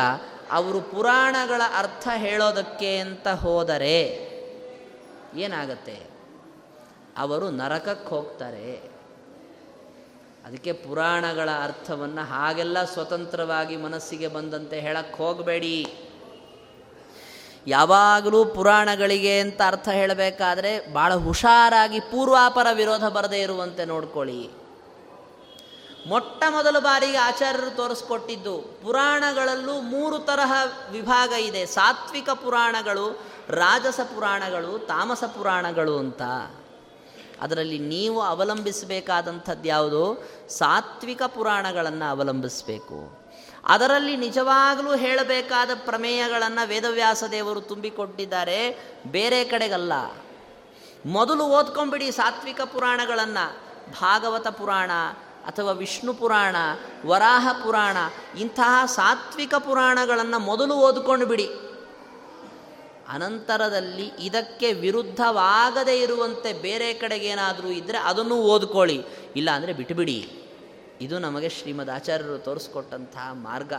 [0.50, 4.28] ಅವರು ಪುರಾಣಗಳ ಅರ್ಥ ಹೇಳೋದಕ್ಕೆ ಅಂತ ಹೋದರೆ
[5.36, 6.02] ಏನಾಗತ್ತೆ?
[7.18, 8.98] ಅವರು ನರಕಕ್ಕೆ ಹೋಗ್ತಾರೆ.
[10.46, 16.07] ಅದಕ್ಕೆ ಪುರಾಣಗಳ ಅರ್ಥವನ್ನು ಹಾಗೆಲ್ಲ ಸ್ವತಂತ್ರವಾಗಿ ಮನಸ್ಸಿಗೆ ಬಂದಂತೆ ಹೇಳಕ್ಕೆ ಹೋಗಬೇಡಿ.
[17.66, 24.50] ಯಾವಾಗಲೂ ಪುರಾಣಗಳಿಗೆ ಅಂತ ಅರ್ಥ ಹೇಳಬೇಕಾದ್ರೆ ಭಾಳ ಹುಷಾರಾಗಿ ಪೂರ್ವಾಪರ ವಿರೋಧ ಬರದೇ ಇರುವಂತೆ ನೋಡ್ಕೊಳ್ಳಿ.
[26.06, 30.52] ಮೊಟ್ಟ ಮೊದಲ ಬಾರಿಗೆ ಆಚಾರ್ಯರು ತೋರಿಸ್ಕೊಟ್ಟಿದ್ದು ಪುರಾಣಗಳಲ್ಲೂ ಮೂರು ತರಹ
[30.90, 31.66] ವಿಭಾಗ ಇದೆ.
[31.66, 36.22] ಸಾತ್ವಿಕ ಪುರಾಣಗಳು, ರಾಜಸ ಪುರಾಣಗಳು, ತಾಮಸ ಪುರಾಣಗಳು ಅಂತ.
[37.40, 40.28] ಅದರಲ್ಲಿ ನೀವು ಅವಲಂಬಿಸಬೇಕಾದಂಥದ್ದು ಯಾವುದು?
[40.48, 43.17] ಸಾತ್ವಿಕ ಪುರಾಣಗಳನ್ನು ಅವಲಂಬಿಸಬೇಕು.
[43.68, 48.78] ಅದರಲ್ಲಿ ನಿಜವಾಗಲೂ ಹೇಳಬೇಕಾದ ಪ್ರಮೇಯಗಳನ್ನು ವೇದವ್ಯಾಸ ದೇವರು ತುಂಬಿಕೊಟ್ಟಿದ್ದಾರೆ.
[49.06, 49.92] ಬೇರೆ ಕಡೆಗಲ್ಲ.
[51.06, 53.68] ಮೊದಲು ಓದ್ಕೊಂಬಿಡಿ ಸಾತ್ವಿಕ ಪುರಾಣಗಳನ್ನು.
[54.00, 54.90] ಭಾಗವತ ಪುರಾಣ
[55.46, 56.56] ಅಥವಾ ವಿಷ್ಣು ಪುರಾಣ,
[57.06, 57.96] ವರಾಹ ಪುರಾಣ,
[58.38, 61.46] ಇಂತಹ ಸಾತ್ವಿಕ ಪುರಾಣಗಳನ್ನು ಮೊದಲು ಓದ್ಕೊಂಡು ಬಿಡಿ
[63.08, 69.04] ಅನಂತರದಲ್ಲಿ ಇದಕ್ಕೆ ವಿರುದ್ಧವಾಗದೇ ಇರುವಂತೆ ಬೇರೆ ಕಡೆಗೇನಾದರೂ ಇದ್ದರೆ ಅದನ್ನು ಓದ್ಕೊಳ್ಳಿ.
[69.36, 70.47] ಇಲ್ಲ ಅಂದರೆ ಬಿಟ್ಟುಬಿಡಿ
[71.00, 73.72] ಇದು ನಮಗೆ ಶ್ರೀಮದ್ ಆಚಾರ್ಯರು ತೋರಿಸ್ಕೊಟ್ಟಂತಹ ಮಾರ್ಗ.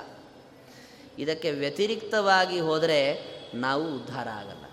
[1.19, 3.19] ಇದಕ್ಕೆ ವ್ಯತಿರಿಕ್ತವಾಗಿ ಹೋದರೆ
[3.53, 4.63] ನಾವು ಉದ್ಧಾರ ಆಗಲ್ಲ.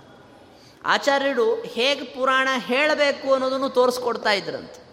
[0.84, 4.86] ಆಚಾರ್ಯರು ಹೇಗೆ ಪುರಾಣ ಹೇಳಬೇಕು ಅನ್ನೋದನ್ನು ತೋರಿಸ್ಕೊಡ್ತಾ ಇದ್ರಂತೆ.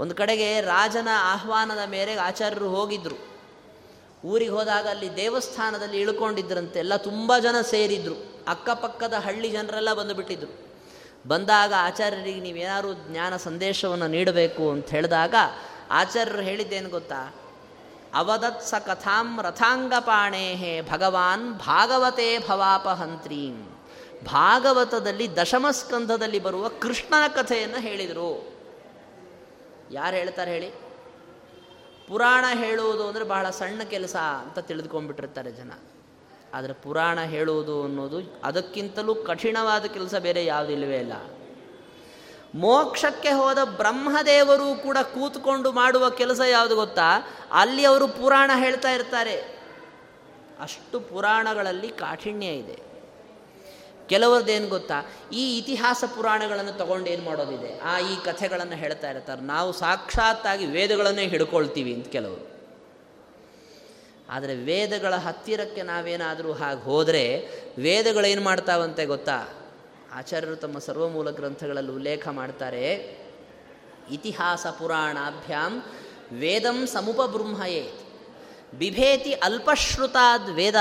[0.00, 3.16] ಒಂದು ಕಡೆಗೆ ರಾಜನ ಆಹ್ವಾನದ ಮೇರೆಗೆ ಆಚಾರ್ಯರು ಹೋಗಿದ್ರು.
[4.24, 6.78] ಊರಿಗೆ ಹೋದಾಗ ಅಲ್ಲಿ ದೇವಸ್ಥಾನದಲ್ಲಿ ಇಳ್ಕೊಂಡಿದ್ರಂತೆ.
[6.78, 8.44] ಎಲ್ಲ ತುಂಬ ಜನ ಸೇರಿದ್ರು.
[8.48, 10.68] ಅಕ್ಕಪಕ್ಕದ ಹಳ್ಳಿ ಜನರೆಲ್ಲ ಬಂದುಬಿಟ್ಟಿದ್ರು.
[11.28, 15.34] ಬಂದಾಗ ಆಚಾರ್ಯರಿಗೆ ನೀವೇನಾದ್ರು ಜ್ಞಾನ ಸಂದೇಶವನ್ನು ನೀಡಬೇಕು ಅಂತ ಹೇಳಿದಾಗ
[15.90, 17.34] ಆಚಾರ್ಯರು ಹೇಳಿದ್ದೇನು ಗೊತ್ತಾ?
[18.14, 23.78] ಅವದತ್ಸ ಕಥಾಂ ರಥಾಂಗಪಾಣೇಹೇ ಭಗವಾನ್ ಭಾಗವತೆ ಭವಾಪಹಂತ್ರೀಂ.
[24.24, 28.58] ಭಾಗವತದಲ್ಲಿ ದಶಮಸ್ಕಂಧದಲ್ಲಿ ಬರುವ ಕೃಷ್ಣನ ಕಥೆಯನ್ನು ಹೇಳಿದರು.
[29.90, 30.70] ಯಾರು ಹೇಳ್ತಾರೆ ಹೇಳಿ?
[32.08, 35.72] ಪುರಾಣ ಹೇಳುವುದು ಅಂದರೆ ಬಹಳ ಸಣ್ಣ ಕೆಲಸ ಅಂತ ತಿಳಿದುಕೊಂಡ್ಬಿಟ್ಟಿರ್ತಾರೆ ಜನ.
[36.54, 41.12] ಆದರೆ ಪುರಾಣ ಹೇಳುವುದು ಅನ್ನೋದು ಅದಕ್ಕಿಂತಲೂ ಕಠಿಣವಾದ ಕೆಲಸ ಬೇರೆ ಯಾವುದಿಲ್ಲವೇ ಇಲ್ಲ
[42.54, 47.28] ಮೋಕ್ಷಕ್ಕೆ ಹೋದ ಬ್ರಹ್ಮದೇವರು ಕೂಡ ಕೂತ್ಕೊಂಡು ಮಾಡುವ ಕೆಲಸ ಯಾವುದು ಗೊತ್ತಾ?
[47.52, 49.58] ಅಲ್ಲಿ ಅವರು ಪುರಾಣ ಹೇಳ್ತಾ ಇರ್ತಾರೆ.
[50.60, 52.88] ಅಷ್ಟು ಪುರಾಣಗಳಲ್ಲಿ ಕಾಠಿಣ್ಯ ಇದೆ.
[54.08, 55.12] ಕೆಲವರದ್ದೇನು ಗೊತ್ತಾ?
[55.32, 57.80] ಈ ಇತಿಹಾಸ ಪುರಾಣಗಳನ್ನು ತಗೊಂಡು ಏನು ಮಾಡೋದಿದೆ?
[57.80, 59.40] ಆ ಈ ಕಥೆಗಳನ್ನು ಹೇಳ್ತಾ ಇರ್ತಾರೆ.
[59.40, 62.58] ನಾವು ಸಾಕ್ಷಾತ್ತಾಗಿ ವೇದಗಳನ್ನೇ ಹಿಡ್ಕೊಳ್ತೀವಿ ಅಂತ ಕೆಲವರು.
[64.30, 69.57] ಆದರೆ ವೇದಗಳ ಹತ್ತಿರಕ್ಕೆ ನಾವೇನಾದರೂ ಹಾಗೆ ಹೋದರೆ ವೇದಗಳೇನು ಮಾಡ್ತಾವಂತೆ ಗೊತ್ತಾ?
[70.18, 72.84] ಆಚಾರ್ಯರು ತಮ್ಮ ಸರ್ವಮೂಲ ಗ್ರಂಥಗಳಲ್ಲಿ ಉಲ್ಲೇಖ ಮಾಡ್ತಾರೆ.
[74.10, 75.72] ಇತಿಹಾಸ ಪುರಾಣಾಭ್ಯಾಂ
[76.40, 77.82] ವೇದಂ ಸಮುಪಬೃಂಹಯೇ
[78.78, 80.74] ಬಿಭೇತಿ ಅಲ್ಪಶ್ರುತಾದ್ ವೇದ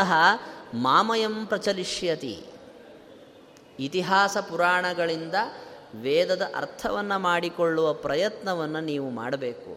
[0.74, 2.36] ಮಾಮಯಂ ಪ್ರಚಲಿಷ್ಯತಿ.
[3.80, 5.36] ಇತಿಹಾಸ ಪುರಾಣಗಳಿಂದ
[5.96, 9.74] ವೇದದ ಅರ್ಥವನ್ನು ಮಾಡಿಕೊಳ್ಳುವ ಪ್ರಯತ್ನವನ್ನು ನೀವು ಮಾಡಬೇಕು.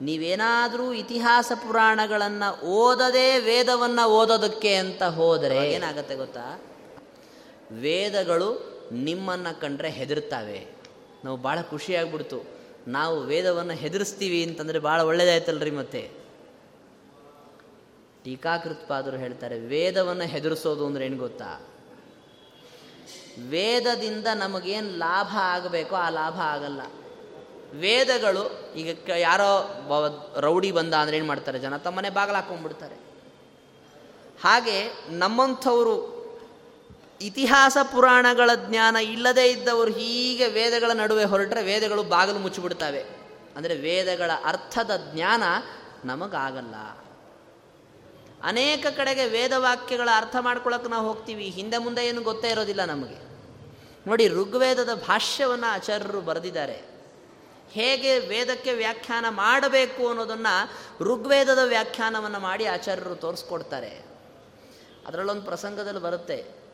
[0.00, 6.46] ನೀವೇನಾದರೂ ಇತಿಹಾಸ ಪುರಾಣಗಳನ್ನು ಓದದೇ ವೇದವನ್ನು ಓದೋದಕ್ಕೆ ಅಂತ ಹೋದರೆ ಏನಾಗುತ್ತೆ ಗೊತ್ತಾ?
[7.72, 10.66] ವೇದಗಳು ನಿಮ್ಮನ್ನು ಕಂಡ್ರೆ ಹೆದರ್ತಾವೆ
[11.24, 12.44] ನಾವು ಭಾಳ ಖುಷಿಯಾಗ್ಬಿಡ್ತು
[12.88, 16.10] ನಾವು ವೇದವನ್ನು ಹೆದರಿಸ್ತೀವಿ ಅಂತಂದರೆ ಭಾಳ ಒಳ್ಳೇದಾಯ್ತಲ್ರಿ ಮತ್ತೆ.
[18.24, 21.60] ಟೀಕಾಕೃತ್ಪಾದರು ಹೇಳ್ತಾರೆ, ವೇದವನ್ನು ಹೆದರಿಸೋದು ಅಂದ್ರೆ ಏನು ಗೊತ್ತಾ?
[23.38, 26.80] ವೇದದಿಂದ ನಮಗೇನು ಲಾಭ ಆಗಬೇಕೋ ಆ ಲಾಭ ಆಗಲ್ಲ.
[27.72, 29.50] ವೇದಗಳು, ಈಗ ಯಾರೋ
[30.40, 32.94] ರೌಡಿ ಬಂದ ಅಂದ್ರೆ ಏನು ಮಾಡ್ತಾರೆ, ಜನ ತಮ್ಮನೆ ಬಾಗಿಲು ಹಾಕೊಂಡ್ಬಿಡ್ತಾರೆ
[34.42, 36.15] ಹಾಗೆ ನಮ್ಮಂಥವರು
[37.20, 43.00] ಇತಿಹಾಸ ಪುರಾಣಗಳ ಜ್ಞಾನ ಇಲ್ಲದೇ ಇದ್ದವರು ಹೀಗೆ ವೇದಗಳ ನಡುವೆ ಹೊರಟರೆ ವೇದಗಳು ಬಾಗಿಲು ಮುಚ್ಚಿಬಿಡ್ತವೆ.
[43.56, 45.42] ಅಂದರೆ ವೇದಗಳ ಅರ್ಥದ ಜ್ಞಾನ
[46.04, 46.74] ನಮಗಾಗಲ್ಲ.
[48.42, 51.48] ಅನೇಕ ಕಡೆಗೆ ವೇದವಾಕ್ಯಗಳ ಅರ್ಥ ಮಾಡ್ಕೊಳ್ಳೋಕೆ ನಾವು ಹೋಗ್ತೀವಿ.
[51.48, 53.26] ಹಿಂದೆ ಮುಂದೆ ಏನು ಗೊತ್ತೇ ಇರೋದಿಲ್ಲ ನಮಗೆ.
[54.06, 56.96] ನೋಡಿ, ಋಗ್ವೇದದ ಭಾಷ್ಯವನ್ನು ಆಚಾರ್ಯರು ಬರೆದಿದ್ದಾರೆ.
[57.70, 60.70] ಹೇಗೆ ವೇದಕ್ಕೆ ವ್ಯಾಖ್ಯಾನ ಮಾಡಬೇಕು ಅನ್ನೋದನ್ನು
[61.04, 64.04] ಋಗ್ವೇದದ ವ್ಯಾಖ್ಯಾನವನ್ನು ಮಾಡಿ ಆಚಾರ್ಯರು ತೋರಿಸ್ಕೊಡ್ತಾರೆ.
[65.06, 66.65] ಅದರಲ್ಲೊಂದು ಪ್ರಸಂಗದಲ್ಲಿ ಬರುತ್ತೆ.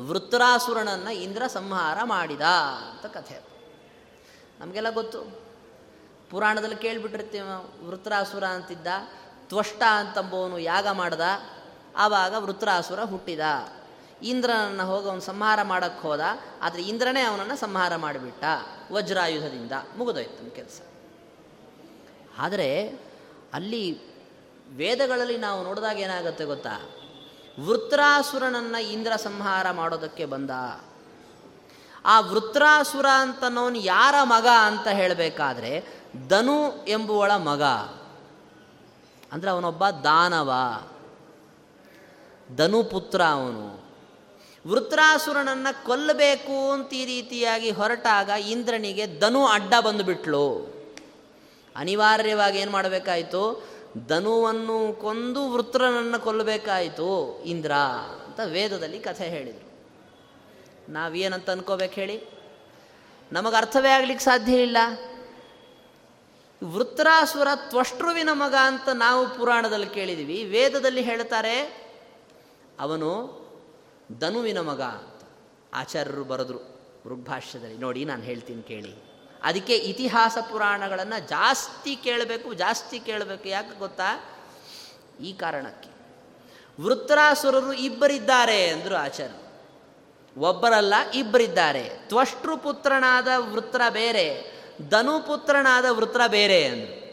[0.00, 2.40] ವೃತ್ರಾಸುರನನ್ನು ಇಂದ್ರ ಸಂಹಾರ ಮಾಡಿದ
[2.90, 3.40] ಅಂತ ಕಥೆ.
[4.60, 5.44] ನಮಗೆಲ್ಲ ಗೊತ್ತು.
[6.30, 8.86] ಪುರಾಣದಲ್ಲಿ ಕೇಳಿಬಿಟ್ಟಿರ್ತೀವಿ ವೃತ್ರಾಸುರ ಅಂತಿದ್ದ,
[9.48, 11.20] ತ್ವಷ್ಟ ಅಂತಂಬವನು ಯಾಗ ಮಾಡ್ದ,
[11.96, 13.40] ಆವಾಗ ವೃತ್ರಾಸುರ ಹುಟ್ಟಿದ.
[14.22, 16.20] ಇಂದ್ರನನ್ನು ಹೋಗಿ ಅವನು ಸಂಹಾರ ಮಾಡೋಕ್ಕೆ ಹೋದ,
[16.62, 18.44] ಆದರೆ ಇಂದ್ರನೇ ಅವನನ್ನು ಸಂಹಾರ ಮಾಡಿಬಿಟ್ಟ,
[18.92, 20.80] ವಜ್ರಾಯುಧದಿಂದ ಮುಗಿದೋಯ್ತು ನಮ್ಮ ಕೆಲಸ.
[22.38, 22.86] ಆದರೆ
[23.52, 23.98] ಅಲ್ಲಿ
[24.68, 27.03] ವೇದಗಳಲ್ಲಿ ನಾವು ನೋಡಿದಾಗ ಏನಾಗುತ್ತೆ ಗೊತ್ತಾ?
[27.60, 30.50] ವೃತ್ರಾಸುರನನ್ನು ಇಂದ್ರ ಸಂಹಾರ ಮಾಡೋದಕ್ಕೆ ಬಂದ.
[32.04, 37.62] ಆ ವೃತ್ರಾಸುರ ಅಂತನವನು ಯಾರ ಮಗ ಅಂತ ಹೇಳಬೇಕಾದ್ರೆ ಧನು ಎಂಬುವಳ ಮಗ.
[39.32, 40.52] ಅಂದರೆ ಅವನೊಬ್ಬ ದಾನವ.
[42.56, 43.84] ಧನುಪುತ್ರ ಅವನು.
[44.70, 50.74] ವೃತ್ರಾಸುರನನ್ನು ಕೊಲ್ಲಬೇಕು ಅಂತ ಈ ರೀತಿಯಾಗಿ ಹೊರಟಾಗ ಇಂದ್ರನಿಗೆ ಧನು ಅಡ್ಡ ಬಂದುಬಿಟ್ಲು
[51.76, 53.73] ಅನಿವಾರ್ಯವಾಗಿ ಏನು ಮಾಡಬೇಕಾಯಿತು?
[54.06, 57.72] ಧನುವನ್ನು ಕೊಂದು ವೃತ್ರನನ್ನು ಕೊಲ್ಲಬೇಕಾಯಿತು ಇಂದ್ರ
[58.26, 59.64] ಅಂತ ವೇದದಲ್ಲಿ ಕಥೆ ಹೇಳಿದರು.
[60.92, 62.22] ನಾವೇನಂತ ಅನ್ಕೋಬೇಕು ಹೇಳಿ?
[63.32, 64.76] ನಮಗೆ ಅರ್ಥವೇ ಆಗ್ಲಿಕ್ಕೆ ಸಾಧ್ಯ ಇಲ್ಲ.
[66.64, 70.44] ವೃತ್ರಾಸುರ ತ್ವಷ್ಟೃವಿನ ಮಗ ಅಂತ ನಾವು ಪುರಾಣದಲ್ಲಿ ಕೇಳಿದ್ವಿ.
[70.44, 71.60] ವೇದದಲ್ಲಿ ಹೇಳ್ತಾರೆ,
[72.80, 73.34] ಅವನು
[74.18, 75.28] ಧನುವಿನ ಮಗ ಅಂತ.
[75.74, 76.58] ಆಚಾರ್ಯರು ಬರೆದ್ರು
[77.06, 77.78] ಋಗ್ಭಾಷ್ಯದಲ್ಲಿ.
[77.78, 79.13] ನೋಡಿ, ನಾನು ಹೇಳ್ತೀನಿ ಕೇಳಿ.
[79.44, 83.48] ಅದಕ್ಕೆ ಇತಿಹಾಸ ಪುರಾಣಗಳನ್ನು ಜಾಸ್ತಿ ಕೇಳಬೇಕು ಜಾಸ್ತಿ ಕೇಳಬೇಕು.
[83.48, 84.24] ಯಾಕೆ ಗೊತ್ತಾ?
[85.20, 85.88] ಈ ಕಾರಣಕ್ಕೆ.
[86.82, 89.34] ವೃತ್ರಾಸುರರು ಇಬ್ಬರಿದ್ದಾರೆ ಅಂದರು ಆಚಾರ್ಯ
[90.36, 91.88] ಒಬ್ಬರಲ್ಲ, ಇಬ್ಬರಿದ್ದಾರೆ.
[91.88, 94.54] ತ್ವಷ್ಟೃ ಪುತ್ರನಾದ ವೃತ್ರ ಬೇರೆ,
[94.88, 97.04] ಧನುಪುತ್ರನಾದ ವೃತ್ರ ಬೇರೆ ಅಂದರು.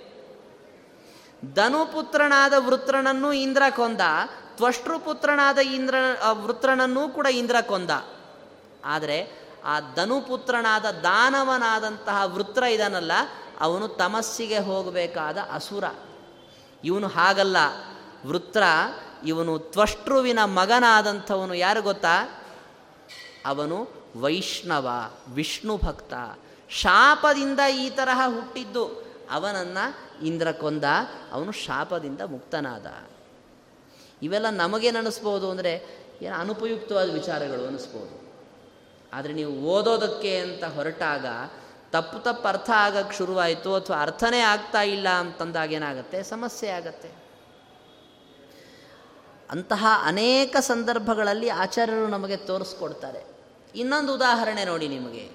[1.54, 4.02] ಧನುಪುತ್ರನಾದ ವೃತ್ರನನ್ನು ಇಂದ್ರ ಕೊಂದ,
[4.56, 5.96] ತ್ವಷ್ಟೃಪುತ್ರನಾದ ಇಂದ್ರ
[6.32, 7.92] ವೃತ್ರನನ್ನೂ ಕೂಡ ಇಂದ್ರ ಕೊಂದ.
[8.86, 13.12] ಆದರೆ ಆ ಧನುಪುತ್ರನಾದ ದಾನವನಾದಂತಹ ವೃತ್ರ ಇದನ್ನಲ್ಲ
[13.59, 15.84] ಅವನು ತಮಸ್ಸಿಗೆ ಹೋಗಬೇಕಾದ ಅಸುರ.
[16.84, 17.57] ಇವನು ಹಾಗಲ್ಲ.
[18.26, 18.64] ವೃತ್ರ
[19.26, 22.43] ಇವನು ತ್ವಷ್ಟೃವಿನ ಮಗನಾದಂಥವನು ಯಾರು ಗೊತ್ತಾ?
[23.45, 23.88] ಅವನು
[24.20, 24.89] ವೈಷ್ಣವ,
[25.28, 26.14] ವಿಷ್ಣು ಭಕ್ತ.
[26.70, 28.88] ಶಾಪದಿಂದ ಈ ತರಹ ಹುಟ್ಟಿದ್ದು.
[29.32, 30.84] ಅವನನ್ನು ಇಂದ್ರ ಕೊಂದ,
[31.32, 32.86] ಅವನು ಶಾಪದಿಂದ ಮುಕ್ತನಾದ.
[34.22, 38.20] ಇವೆಲ್ಲ ನಮಗೇನು ಅನ್ನಿಸ್ಬೋದು ಅಂದರೆ ಏನು ಅನುಪಯುಕ್ತವಾದ ವಿಚಾರಗಳು ಅನ್ನಿಸ್ಬೋದು
[39.14, 41.26] ಆದರೆ ನೀವು ಓದೋದಕ್ಕೆ ಅಂತ ಹೊರಟಾಗ
[41.91, 46.24] ತಪ್ಪು ತಪ್ಪು ಅರ್ಥ ಆಗಕ್ಕೆ ಶುರುವಾಯಿತು ಅಥವಾ ಅರ್ಥನೇ ಆಗ್ತಾ ಇಲ್ಲ ಅಂತಂದಾಗ ಏನಾಗುತ್ತೆ?
[46.24, 47.09] ಸಮಸ್ಯೆ ಆಗತ್ತೆ.
[49.49, 53.26] ಅಂತಹ ಅನೇಕ ಸಂದರ್ಭಗಳಲ್ಲಿ ಆಚಾರ್ಯರು ನಮಗೆ ತೋರಿಸ್ಕೊಡ್ತಾರೆ.
[53.76, 55.30] ಇನ್ನೊಂದು ಉದಾಹರಣೆ ನೋಡಿ ನಿಮಗೆ.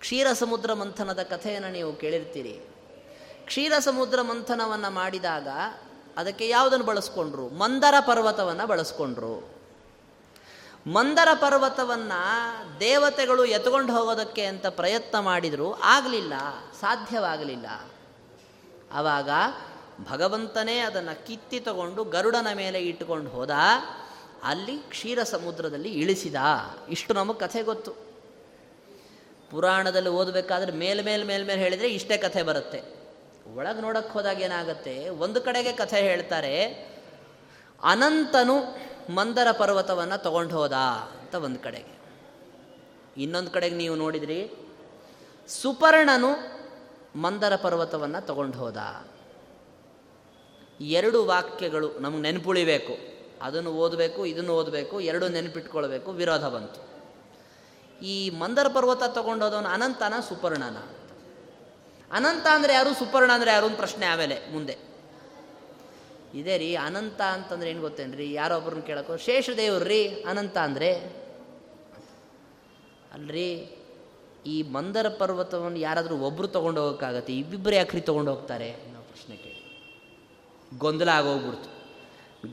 [0.00, 2.60] ಕ್ಷೀರ ಸಮುದ್ರ ಮಂಥನದ ಕಥೆಯನ್ನು ನೀವು ಕೇಳಿರ್ತೀರಿ.
[3.44, 5.48] ಕ್ಷೀರ ಸಮುದ್ರ ಮಂಥನವನ್ನು ಮಾಡಿದಾಗ
[6.16, 7.48] ಅದಕ್ಕೆ ಯಾವುದನ್ನು ಬಳಸ್ಕೊಂಡ್ರು?
[7.48, 9.57] ಮಂದರ ಪರ್ವತವನ್ನು ಬಳಸ್ಕೊಂಡ್ರು.
[10.86, 12.20] ಮಂದರ ಪರ್ವತವನ್ನು
[12.80, 16.34] ದೇವತೆಗಳು ಎತ್ಕೊಂಡು ಹೋಗೋದಕ್ಕೆ ಅಂತ ಪ್ರಯತ್ನ ಮಾಡಿದರೂ, ಆಗಲಿಲ್ಲ,
[16.80, 17.66] ಸಾಧ್ಯವಾಗಲಿಲ್ಲ.
[18.92, 19.30] ಆವಾಗ
[20.10, 23.50] ಭಗವಂತನೇ ಅದನ್ನು ಕಿತ್ತಿ ತಗೊಂಡು ಗರುಡನ ಮೇಲೆ ಇಟ್ಟುಕೊಂಡು ಹೋದ,
[24.44, 26.36] ಅಲ್ಲಿ ಕ್ಷೀರ ಸಮುದ್ರದಲ್ಲಿ ಇಳಿಸಿದ.
[26.88, 27.92] ಇಷ್ಟು ನಮಗೆ ಕಥೆ ಗೊತ್ತು.
[29.50, 32.82] ಪುರಾಣದಲ್ಲಿ ಓದಬೇಕಾದ್ರೆ ಮೇಲ್ಮೇಲ್ ಮೇಲೆ ಮೇಲೆ ಮೇಲೆ ಹೇಳಿದರೆ ಇಷ್ಟೇ ಕಥೆ ಬರುತ್ತೆ.
[33.54, 36.54] ಒಳಗೆ ನೋಡಕ್ಕೆ ಹೋದಾಗ ಏನಾಗುತ್ತೆ, ಒಂದು ಕಡೆಗೆ ಕಥೆ ಹೇಳ್ತಾರೆ,
[37.82, 40.72] ಅನಂತನು ಮಂದರ ಪರ್ವತವನ್ನು ತಗೊಂಡು ಹೋದ
[41.20, 41.94] ಅಂತ ಒಂದು ಕಡೆಗೆ.
[43.16, 44.40] ಇನ್ನೊಂದು ಕಡೆಗೆ ನೀವು ನೋಡಿದ್ರಿ,
[45.48, 46.30] ಸುಪರ್ಣನು
[47.20, 48.76] ಮಂದರ ಪರ್ವತವನ್ನು ತಗೊಂಡು ಹೋದ.
[50.80, 52.96] ಎರಡು ವಾಕ್ಯಗಳು ನಮಗೆ ನೆನಪುಳಿಬೇಕು.
[53.42, 56.80] ಅದನ್ನು ಓದಬೇಕು, ಇದನ್ನು ಓದಬೇಕು, ಎರಡು ನೆನಪಿಟ್ಕೊಳ್ಬೇಕು, ವಿರೋಧ ಬಂತು.
[58.02, 60.78] ಈ ಮಂದರ ಪರ್ವತ ತಗೊಂಡೋದವನು ಅನಂತನ ಸುಪರ್ಣನ
[62.12, 64.87] ಅನಂತ ಅಂದರೆ ಯಾರು, ಸುಪರ್ಣ ಅಂದರೆ ಯಾರು ಪ್ರಶ್ನೆ ಆಮೇಲೆ ಮುಂದೆ.
[66.34, 68.32] ಇದೇ ರೀ, ಅನಂತ ಅಂತಂದ್ರೆ ಏನು ಗೊತ್ತೇನ್ರಿ?
[68.32, 71.18] ಯಾರೊಬ್ಬರನ್ನ ಶೇಷದೇವ್ರು ರೀ ಅನಂತ ಅಂದರೆ?
[73.12, 73.78] ಅಲ್ರಿ,
[74.46, 77.32] ಈ ಮಂದರ ಪರ್ವತವನ್ನು ಯಾರಾದರೂ ಒಬ್ಬರು ತೊಗೊಂಡು ಹೋಗೋಕ್ಕಾಗತ್ತೆ?
[77.36, 78.70] ಇಬ್ಬಿಬ್ಬರು ಯಾಕ್ರಿ ತೊಗೊಂಡು ಹೋಗ್ತಾರೆ?
[78.70, 79.58] ಅನ್ನೋ ಪ್ರಶ್ನೆ ಕೇಳಿ
[80.78, 81.78] ಗೊಂದಲ ಆಗೋಗ್ಬಿಡ್ತು.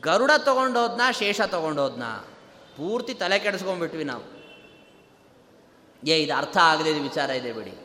[0.02, 2.04] ಗರುಡ ತೊಗೊಂಡೋದ್ನ ಶೇಷ ತೊಗೊಂಡೋದ್ನ
[2.78, 4.24] ಪೂರ್ತಿ ತಲೆ ಕೆಡಿಸ್ಕೊಂಡ್ಬಿಟ್ವಿ ನಾವು.
[6.08, 7.78] ಏ, ಇದು ಅರ್ಥ ಆಗದೆ ವಿಚಾರ ಇದೆ ಬಿಡಿ.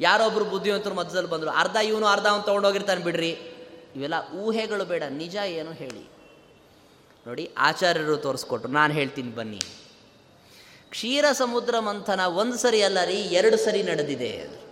[0.00, 3.51] ಯಾರೊಬ್ಬರು ಬುದ್ಧಿವಂತರು ಮಧ್ಯದಲ್ಲಿ ಬಂದರು, ಅರ್ಧ ಇವನು, ಅರ್ಧ ಅವನು ತೊಗೊಂಡೋಗಿರ್ತಾನೆ ಬಿಡ್ರಿ.
[3.96, 6.10] ಇವೆಲ್ಲ ಊಹೆಗಳು ಬೇಡ, ನಿಜ ಏನು ಹೇಳಿ.
[7.26, 9.60] ನೋಡಿ, ಆಚಾರ್ಯರು ತೋರಿಸ್ಕೊಟ್ರು, ನಾನು ಹೇಳ್ತೀನಿ ಬನ್ನಿ.
[10.90, 14.62] ಕ್ಷೀರ ಸಮುದ್ರ ಮಂಥನ ಒಂದು ಸರಿ ಅಲ್ಲ ರೀ, ಎರಡು ಸರಿ ನಡೆದಿದೆ.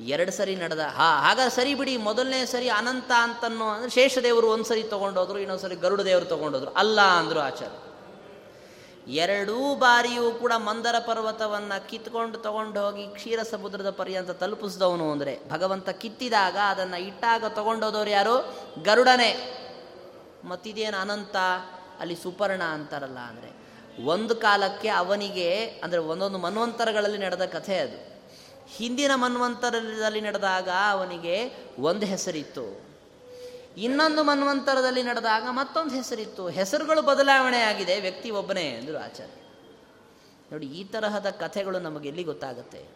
[0.00, 4.82] ಎರಡು ಸರಿ ನಡೆದ, ಹಾ, ಹಾಗ ಸರಿ ಬಿಡಿ, ಮೊದಲನೇ ಸರಿ ಅನಂತ ಅಂತನೋ ಅಂದರೆ ಶೇಷದೇವರು ಒಂದು ಸರಿ
[4.82, 7.87] ತೊಗೊಂಡೋದ್ರು ಇನ್ನೊಂದು ಸರಿ ಗರುಡ ದೇವರು ತೊಗೊಂಡೋದ್ರು, ಅಲ್ಲ ಅಂದರು ಆಚಾರ್ಯ.
[9.08, 16.56] ಎರಡೂ ಬಾರಿಯೂ ಕೂಡ ಮಂದರ ಪರ್ವತವನ್ನು ಕಿತ್ಕೊಂಡು ತಗೊಂಡು ಹೋಗಿ ಕ್ಷೀರ ಸಮುದ್ರದ ಪರ್ಯಂತ ತಲುಪಿಸಿದವನು ಅಂದರೆ ಭಗವಂತ ಕಿತ್ತಿದಾಗ
[16.68, 18.54] ಅದನ್ನು ಇಟ್ಟಾಗ ತಗೊಂಡೋದವ್ರು ಯಾರು?
[18.82, 19.54] ಗರುಡನೇ.
[20.44, 21.36] ಮತ್ತಿದೇನು ಅನಂತ?
[22.00, 23.58] ಅಲ್ಲಿ ಸುಪರ್ಣ ಅಂತಾರಲ್ಲ ಅಂದರೆ.
[24.04, 28.26] ಒಂದು ಕಾಲಕ್ಕೆ ಅವನಿಗೆ ಅಂದರೆ ಒಂದೊಂದು ಮನ್ವಂತರಗಳಲ್ಲಿ ನಡೆದ ಕಥೆ ಅದು.
[28.76, 32.87] ಹಿಂದಿನ ಮನ್ವಂತರದಲ್ಲಿ ನಡೆದಾಗ ಅವನಿಗೆ ಒಂದು ಹೆಸರಿತ್ತು.
[33.78, 36.48] ಇನ್ನೊಂದು ಮನ್ವಂತರದಲ್ಲಿ ನಡೆದಾಗ ಮತ್ತೊಂದು ಹೆಸರಿತ್ತು.
[36.48, 39.40] ಹೆಸರುಗಳು ಬದಲಾವಣೆ ಆಗಿದೆ ವ್ಯಕ್ತಿ ಒಬ್ಬನೇ ಎಂದರು ಆಚಾರ್ಯ.
[40.52, 42.88] ನೋಡಿ, ಈ ತರಹದ ಕಥೆಗಳು ನಮಗೆ ಎಲ್ಲಿ ಗೊತ್ತಾಗುತ್ತೆ?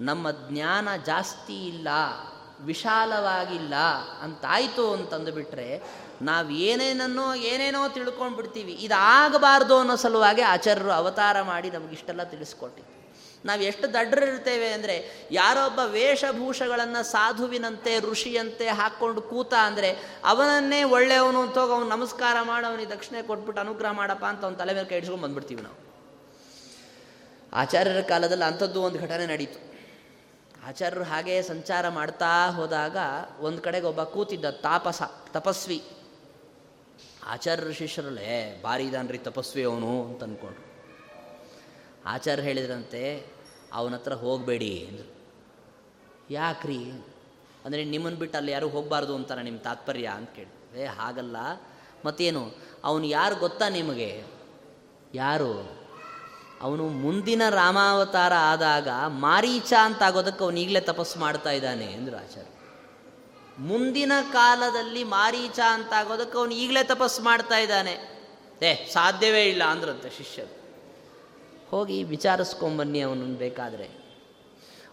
[0.00, 1.88] ನಮ್ಮ ಜ್ಞಾನ ಜಾಸ್ತಿ ಇಲ್ಲ,
[2.60, 3.74] ವಿಶಾಲವಾಗಿಲ್ಲ
[4.22, 5.82] ಅಂತಾಯಿತು ಅಂತಂದು ಬಿಟ್ಟರೆ
[6.22, 12.99] ನಾವು ಏನೇನನ್ನೋ ಏನೇನೋ ತಿಳ್ಕೊಂಡು ಬಿಡ್ತೀವಿ ಇದಾಗಬಾರ್ದು ಅನ್ನೋ ಸಲುವಾಗಿ ಆಚಾರ್ಯರು ಅವತಾರ ಮಾಡಿ ನಮಗಿಷ್ಟೆಲ್ಲ ತಿಳಿಸ್ಕೊಟ್ಟಿದ್ದು
[13.44, 21.72] ನಾವು ಎಷ್ಟು ದಡ್ಡರಿರ್ತೇವೆ ಅಂದರೆ ಯಾರೊಬ್ಬ ವೇಷಭೂಷಗಳನ್ನು ಸಾಧುವಿನಂತೆ, ಋಷಿಯಂತೆ ಹಾಕ್ಕೊಂಡು ಕೂತ ಅಂದರೆ ಅವನನ್ನೇ ಒಳ್ಳೆಯವನು ಅಂತ ಹೋಗಿ
[21.72, 25.78] ಅವನು ನಮಸ್ಕಾರ ಮಾಡಿ ಅವನಿಗೆ ದಕ್ಷಿಣೆ ಕೊಟ್ಬಿಟ್ಟು ಅನುಗ್ರಹ ಮಾಡಪ್ಪ ಅಂತ ಅವ್ನು ತಲೆ ಮೇಲೆ ಕೈ ಬಂದ್ಬಿಡ್ತೀವಿ ನಾವು.
[27.52, 29.58] ಆಚಾರ್ಯರ ಕಾಲದಲ್ಲಿ ಅಂಥದ್ದು ಒಂದು ಘಟನೆ ನಡೀತು.
[30.66, 32.96] ಆಚಾರ್ಯರು ಹಾಗೆ ಸಂಚಾರ ಮಾಡ್ತಾ ಹೋದಾಗ
[33.40, 35.82] ಒಂದು ಕಡೆಗೆ ಒಬ್ಬ ಕೂತಿದ್ದ ತಾಪಸ, ತಪಸ್ವಿ.
[37.26, 40.69] ಆಚಾರ್ಯರ ಶಿಷ್ಯರಲ್ಲೇ ಭಾರಿ ಇದಾನ್ರಿ ತಪಸ್ವಿ ಅವನು ಅಂತ ಅಂದ್ಕೊಂಡ್ರು
[42.06, 43.26] ಆಚಾರ್ಯ ಹೇಳಿದ್ರಂತೆ,
[43.72, 45.14] ಅವನ ಹತ್ರ ಹೋಗಬೇಡಿ ಅಂದರು.
[46.30, 46.90] ಯಾಕ್ರಿ?
[47.64, 51.36] ಅಂದರೆ ನಿಮ್ಮನ್ನು ಬಿಟ್ಟು ಅಲ್ಲಿ ಯಾರೂ ಹೋಗಬಾರ್ದು ಅಂತಾನೆ ನಿಮ್ಮ ತಾತ್ಪರ್ಯ ಅಂತ ಕೇಳಿ ಏ, ಹಾಗಲ್ಲ.
[52.04, 52.54] ಮತ್ತೇನು?
[52.84, 54.24] ಅವನು ಯಾರು ಗೊತ್ತಾ ನಿಮಗೆ?
[55.14, 55.80] ಯಾರು?
[56.60, 62.50] ಅವನು ಮುಂದಿನ ರಾಮಾವತಾರ ಆದಾಗ ಮಾರೀಚ ಅಂತ ಆಗೋದಕ್ಕೆ ಅವನು ಈಗಲೇ ತಪಸ್ಸು ಮಾಡ್ತಾ ಇದ್ದಾನೆ ಅಂದರು ಆಚಾರ್ಯ
[63.58, 68.20] ಮುಂದಿನ ಕಾಲದಲ್ಲಿ ಮಾರೀಚ ಅಂತ ಆಗೋದಕ್ಕೆ ಅವನು ಈಗಲೇ ತಪಸ್ಸು ಮಾಡ್ತಾ ಇದ್ದಾನೆ.
[68.62, 70.59] ಏ, ಸಾಧ್ಯವೇ ಇಲ್ಲ ಅಂದ್ರಂತೆ ಶಿಷ್ಯರು.
[71.70, 73.88] ಹೋಗಿ ವಿಚಾರಿಸ್ಕೊಂಬನ್ನಿ ಅವನು ಬೇಕಾದರೆ.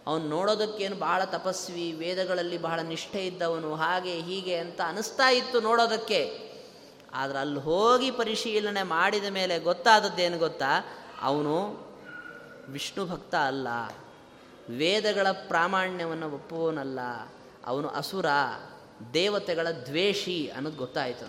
[0.06, 6.20] ಅವನು ನೋಡೋದಕ್ಕೇನು ಬಹಳ ತಪಸ್ವಿ, ವೇದಗಳಲ್ಲಿ ಬಹಳ ನಿಷ್ಠೆ ಇದ್ದವನು, ಹಾಗೆ ಹೀಗೆ ಅಂತ ಅನಿಸ್ತಾ ಇತ್ತು ನೋಡೋದಕ್ಕೆ.
[7.14, 10.72] ಆದರೆ ಅಲ್ಲಿ ಹೋಗಿ ಪರಿಶೀಲನೆ ಮಾಡಿದ ಮೇಲೆ ಗೊತ್ತಾದದ್ದೇನು ಗೊತ್ತಾ?
[11.22, 11.54] ಅವನು
[12.68, 13.68] ವಿಷ್ಣು ಭಕ್ತ ಅಲ್ಲ,
[14.70, 17.00] ವೇದಗಳ ಪ್ರಾಮಾಣ್ಯವನ್ನು ಒಪ್ಪುವನಲ್ಲ
[17.66, 18.26] ಅವನು ಅಸುರ,
[19.14, 21.28] ದೇವತೆಗಳ ದ್ವೇಷಿ ಅನ್ನೋದು ಗೊತ್ತಾಯಿತು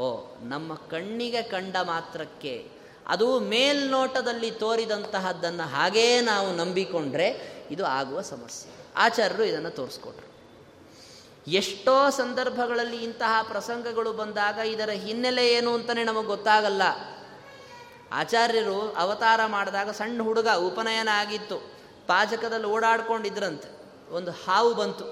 [0.00, 0.06] ಓ,
[0.42, 2.75] ನಮ್ಮ ಕಣ್ಣಿಗೆ ಕಂಡ ಮಾತ್ರಕ್ಕೆ
[3.08, 8.72] ಅದು ಮೇಲ್ನೋಟದಲ್ಲಿ ತೋರಿದಂತಹದ್ದನ್ನು ಹಾಗೇ ನಾವು ನಂಬಿಕೊಂಡ್ರೆ ಇದು ಆಗುವ ಸಮಸ್ಯೆ.
[8.96, 10.26] ಆಚಾರ್ಯರು ಇದನ್ನು ತೋರಿಸ್ಕೊಟ್ರು.
[11.50, 16.82] ಎಷ್ಟೋ ಸಂದರ್ಭಗಳಲ್ಲಿ ಇಂತಹ ಪ್ರಸಂಗಗಳು ಬಂದಾಗ ಇದರ ಹಿನ್ನೆಲೆ ಏನು ಅಂತಲೇ ನಮಗೆ ಗೊತ್ತಾಗಲ್ಲ.
[18.12, 21.56] ಆಚಾರ್ಯರು ಅವತಾರ ಮಾಡಿದಾಗ ಸಣ್ಣ ಹುಡುಗ ಉಪನಯನ ಆಗಿತ್ತು.
[22.06, 23.68] ಪಾಜಕದಲ್ಲಿ ಓಡಾಡ್ಕೊಂಡಿದ್ರಂತೆ.
[24.12, 25.04] ಒಂದು ಹಾವು ಬಂತು.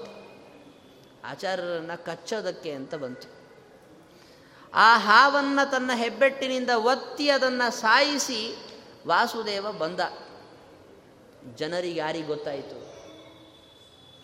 [1.25, 3.34] ಆಚಾರ್ಯರನ್ನು ಕಚ್ಚೋದಕ್ಕೆ ಅಂತ ಬಂತು.
[4.75, 8.55] ಆ ಹಾವನ್ನು ತನ್ನ ಹೆಬ್ಬೆಟ್ಟಿನಿಂದ ಒತ್ತಿ ಅದನ್ನು ಸಾಯಿಸಿ
[9.07, 9.99] ವಾಸುದೇವ ಬಂದ.
[11.55, 12.95] ಜನರಿಗೆ ಯಾರಿಗೆ ಗೊತ್ತಾಯಿತು?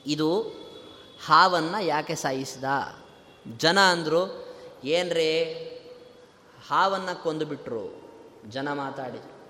[0.06, 0.42] ಇದು
[1.26, 2.64] ಹಾವನ್ನು ಯಾಕೆ ಸಾಯಿಸಿದ?
[3.58, 4.48] ಜನ ಅಂದರು,
[4.84, 5.34] ಏನ್ರೇ,
[6.68, 8.12] ಹಾವನ್ನು ಕೊಂದುಬಿಟ್ರು
[8.50, 9.42] ಜನ ಮಾತಾಡಿದರು.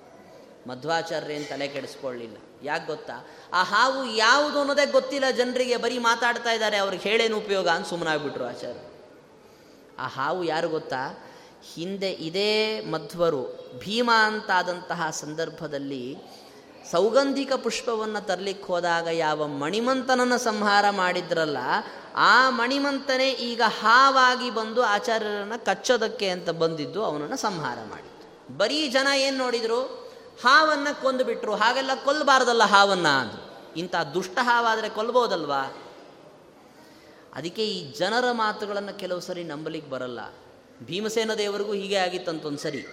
[0.70, 2.38] ಮಧ್ವಾಚಾರ್ಯರೇನು ತಲೆ ಕೆಡಿಸ್ಕೊಳ್ಳಿಲ್ಲ.
[2.64, 3.28] ಯಾಕೆ ಗೊತ್ತಾ?
[3.54, 5.30] ಆ ಹಾವು ಯಾವುದು ಅನ್ನೋದೇ ಗೊತ್ತಿಲ್ಲ.
[5.32, 6.78] ಜನರಿಗೆ ಬರೀ ಮಾತಾಡ್ತಾ ಇದ್ದಾರೆ.
[6.78, 8.91] ಅವ್ರಿಗೆ ಹೇಳೇನು ಉಪಯೋಗ ಅಂತ ಸುಮ್ಮನಾಗ್ಬಿಟ್ರು ಆಚಾರ್ಯ
[10.02, 11.04] ಆ ಹಾವು ಯಾರು ಗೊತ್ತಾ?
[11.74, 13.42] ಹಿಂದೆ ಇದೇ ಮಧ್ವರು,
[13.80, 16.18] ಭೀಮ ಅಂತಾದಂತಹ ಸಂದರ್ಭದಲ್ಲಿ
[16.92, 21.58] ಸೌಗಂಧಿಕ ಪುಷ್ಪವನ್ನು ತರಲಿಕ್ಕೆ ಹೋದಾಗ ಯಾವ ಮಣಿಮಂತನನ್ನು ಸಂಹಾರ ಮಾಡಿದ್ರಲ್ಲ,
[22.16, 28.58] ಆ ಮಣಿಮಂತನೇ ಈಗ ಹಾವಾಗಿ ಬಂದು ಆಚಾರ್ಯರನ್ನು ಕಚ್ಚೋದಕ್ಕೆ ಅಂತ ಬಂದಿದ್ದು ಅವನನ್ನು ಸಂಹಾರ ಮಾಡಿದ್ದು.
[28.58, 29.82] ಬರೀ ಜನ ಏನು ನೋಡಿದರು?
[30.44, 31.56] ಹಾವನ್ನು ಕೊಂದುಬಿಟ್ರು.
[31.56, 33.40] ಹಾಗೆಲ್ಲ ಕೊಲ್ಲಬಾರ್ದಲ್ಲ ಹಾವನ್ನು ಅದು
[33.76, 35.62] ಇಂಥ ದುಷ್ಟ ಹಾವಾದರೆ ಕೊಲ್ಬೋದಲ್ವಾ?
[37.34, 40.20] ಅದಕ್ಕೆ ಈ ಜನರ ಮಾತುಗಳನ್ನು ಕೆಲವು ಸರಿ ನಂಬಲಿಕ್ಕೆ ಬರಲ್ಲ.
[40.84, 42.86] ಭೀಮಸೇನ ದೇವರಿಗೂ ಹೀಗೆ ಆಗಿತ್ತಂತೊಂದು ಸರಿ.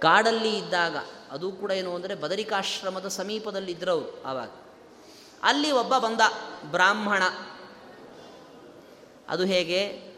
[0.00, 0.96] ಕಾಡಲ್ಲಿ ಇದ್ದಾಗ,
[1.30, 4.50] ಅದು ಕೂಡ ಏನು ಅಂದರೆ ಬದರಿಕಾಶ್ರಮದ ಸಮೀಪದಲ್ಲಿ ಇದ್ರವರು ಆವಾಗ.
[5.42, 6.20] ಅಲ್ಲಿ ಒಬ್ಬ ಬಂದ
[6.70, 7.22] ಬ್ರಾಹ್ಮಣ.
[9.28, 10.10] ಅದು ಹೇಗೆ?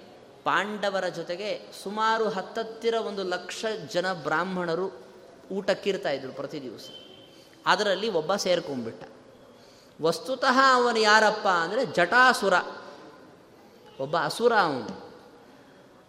[0.44, 5.06] ಪಾಂಡವರ ಜೊತೆಗೆ ಸುಮಾರು ಹತ್ತತ್ತಿರ ಒಂದು ಲಕ್ಷ ಜನ ಬ್ರಾಹ್ಮಣರು
[5.52, 6.88] ಊಟಕ್ಕಿರ್ತಾ ಇದ್ರು ಪ್ರತಿ ದಿವಸ.
[7.66, 9.04] ಅದರಲ್ಲಿ ಒಬ್ಬ ಸೇರ್ಕೊಂಡ್ಬಿಟ್ಟ.
[10.02, 12.54] ವಸ್ತುತಃ ಅವನು ಯಾರಪ್ಪ ಅಂದರೆ ಜಟಾಸುರ.
[14.02, 15.12] ಒಬ್ಬ ಅಸುರ ಅವನು.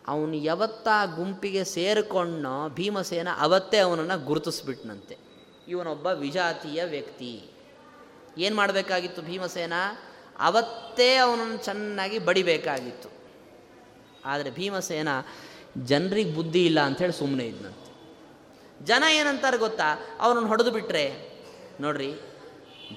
[0.07, 5.17] ಅವನು ಯಾವತ್ತ ಗುಂಪಿಗೆ ಸೇರಿಕೊಂಡೋ ಭೀಮಸೇನ ಅವತ್ತೇ ಅವನನ್ನು ಗುರುತಿಸ್ಬಿಟ್ನಂತೆ.
[5.67, 7.51] ಇವನೊಬ್ಬ ವಿಜಾತಿಯ ವ್ಯಕ್ತಿ.
[8.37, 9.73] ಏನು ಮಾಡಬೇಕಾಗಿತ್ತು ಭೀಮಸೇನ?
[10.39, 13.09] ಅವತ್ತೇ ಅವನನ್ನು ಚೆನ್ನಾಗಿ ಬಡಿಬೇಕಾಗಿತ್ತು.
[14.25, 15.07] ಆದರೆ ಭೀಮಸೇನ
[15.77, 17.93] ಜನರಿಗೆ ಬುದ್ಧಿ ಇಲ್ಲ ಅಂಥೇಳಿ ಸುಮ್ಮನೆ ಇದ್ನಂತೆ.
[18.85, 20.17] ಜನ ಏನಂತಾರೆ ಗೊತ್ತಾ?
[20.19, 21.33] ಅವನನ್ನು ಹೊಡೆದು ಬಿಟ್ರೆ.
[21.79, 22.13] ನೋಡ್ರಿ,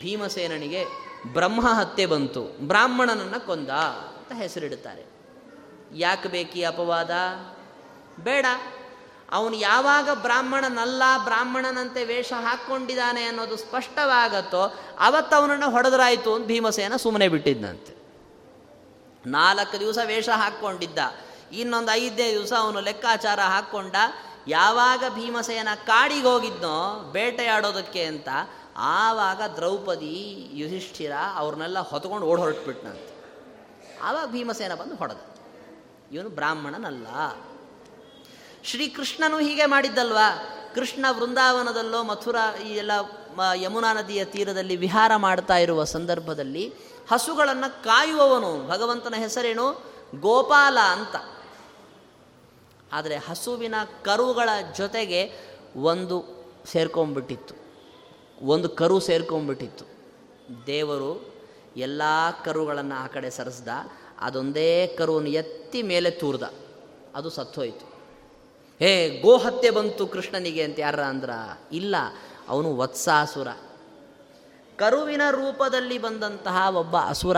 [0.00, 0.84] ಭೀಮಸೇನನಿಗೆ
[1.32, 2.42] ಬ್ರಹ್ಮ ಹತ್ಯೆ ಬಂತು.
[2.66, 3.68] ಬ್ರಾಹ್ಮಣನನ್ನು ಕೊಂದ.
[4.30, 5.04] ಅಂತ ಹೆಸರಿಡುತ್ತಾರೆ.
[5.94, 7.10] ಯಾಕೆ ಬೇಕಿ ಅಪವಾದ?
[8.20, 8.46] ಬೇಡ.
[9.32, 17.96] ಅವನು ಯಾವಾಗ ಬ್ರಾಹ್ಮಣನಲ್ಲ, ಬ್ರಾಹ್ಮಣನಂತೆ ವೇಷ ಹಾಕ್ಕೊಂಡಿದ್ದಾನೆ ಅನ್ನೋದು ಸ್ಪಷ್ಟವಾಗತ್ತೋ ಅವತ್ತು ಅವನನ್ನು ಹೊಡೆದ್ರಾಯ್ತು ಅಂತ ಭೀಮಸೇನ ಸುಮ್ಮನೆ ಬಿಟ್ಟಿದ್ದಂತೆ
[19.30, 20.98] ನಾಲ್ಕು ದಿವಸ ವೇಷ ಹಾಕ್ಕೊಂಡಿದ್ದ.
[21.52, 23.96] ಇನ್ನೊಂದು ಐದನೇ ದಿವಸ ಅವನು ಲೆಕ್ಕಾಚಾರ ಹಾಕ್ಕೊಂಡ.
[24.48, 28.28] ಯಾವಾಗ ಭೀಮಸೇನ ಕಾಡಿಗೆ ಹೋಗಿದ್ನೋ, ಬೇಟೆಯಾಡೋದಕ್ಕೆ ಅಂತ,
[28.76, 33.15] ಆವಾಗ ದ್ರೌಪದಿ ಯುಧಿಷ್ಠಿರ ಅವ್ರನ್ನೆಲ್ಲ ಹೊತ್ಕೊಂಡು ಓಡ್ ಹೊರಟ್ಬಿಟ್ನಂತೆ.
[34.02, 35.16] ಆವಾಗ ಭೀಮಸೇನ ಬಂದು ಹೊಡೆದ.
[36.12, 37.06] ಇವನು ಬ್ರಾಹ್ಮಣನಲ್ಲ.
[38.64, 40.30] ಶ್ರೀಕೃಷ್ಣನು ಹೀಗೆ ಮಾಡಿದ್ದಲ್ವಾ?
[40.74, 42.90] ಕೃಷ್ಣ ವೃಂದಾವನದಲ್ಲೋ ಮಥುರಾ ಈ ಎಲ್ಲ
[43.54, 46.74] ಯಮುನಾ ನದಿಯ ತೀರದಲ್ಲಿ ವಿಹಾರ ಮಾಡ್ತಾ ಇರುವ ಸಂದರ್ಭದಲ್ಲಿ
[47.12, 48.68] ಹಸುಗಳನ್ನು ಕಾಯುವವನು.
[48.68, 49.82] ಭಗವಂತನ ಹೆಸರೇನು?
[50.20, 51.16] ಗೋಪಾಲ ಅಂತ.
[52.92, 53.74] ಆದರೆ ಹಸುವಿನ
[54.04, 55.30] ಕರುಗಳ ಜೊತೆಗೆ
[55.76, 56.24] ಒಂದು
[56.66, 57.54] ಸೇರ್ಕೊಂಡ್ಬಿಟ್ಟಿತ್ತು.
[58.46, 59.84] ಒಂದು ಕರು ಸೇರ್ಕೊಂಡ್ಬಿಟ್ಟಿತ್ತು.
[60.66, 61.35] ದೇವರು
[61.76, 62.02] ಎಲ್ಲ
[62.44, 63.68] ಕರುಗಳನ್ನು ಆ ಕಡೆ ಸರಿಸ್ದ.
[64.20, 66.42] ಅದೊಂದೇ ಕರುವನ್ನು ಎತ್ತಿ ಮೇಲೆ ತೂರ್ದ.
[67.14, 67.96] ಅದು ಸತ್ತೋಯ್ತು.
[68.78, 71.30] ಹೇ, ಗೋಹತ್ಯೆ ಬಂತು ಕೃಷ್ಣನಿಗೆ ಅಂತ ಯಾರ ಅಂದ್ರ?
[71.72, 71.96] ಇಲ್ಲ,
[72.48, 73.48] ಅವನು ವತ್ಸಾಸುರ.
[74.76, 77.36] ಕರುವಿನ ರೂಪದಲ್ಲಿ ಬಂದಂತಹ ಒಬ್ಬ ಅಸುರ.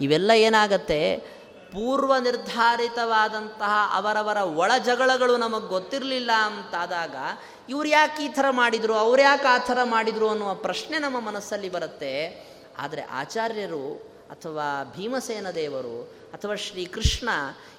[0.00, 1.16] ಇವೆಲ್ಲ ಏನಾಗತ್ತೆ?
[1.72, 7.16] ಪೂರ್ವ ನಿರ್ಧಾರಿತವಾದಂತಹ ಅವರವರ ಒಳ ಜಗಳಗಳು ನಮಗೆ ಗೊತ್ತಿರಲಿಲ್ಲ ಅಂತಾದಾಗ,
[7.68, 12.45] ಇವ್ರು ಯಾಕೆ ಈ ಥರ ಮಾಡಿದರು, ಅವ್ರು ಯಾಕೆ ಆ ಥರ ಮಾಡಿದರು ಅನ್ನುವ ಪ್ರಶ್ನೆ ನಮ್ಮ ಮನಸ್ಸಲ್ಲಿ ಬರುತ್ತೆ.
[12.78, 16.02] ಆದರೆ ಆಚಾರ್ಯರು ಅಥವಾ ಭೀಮಸೇನ ದೇವರು
[16.34, 17.28] ಅಥವಾ ಶ್ರೀಕೃಷ್ಣ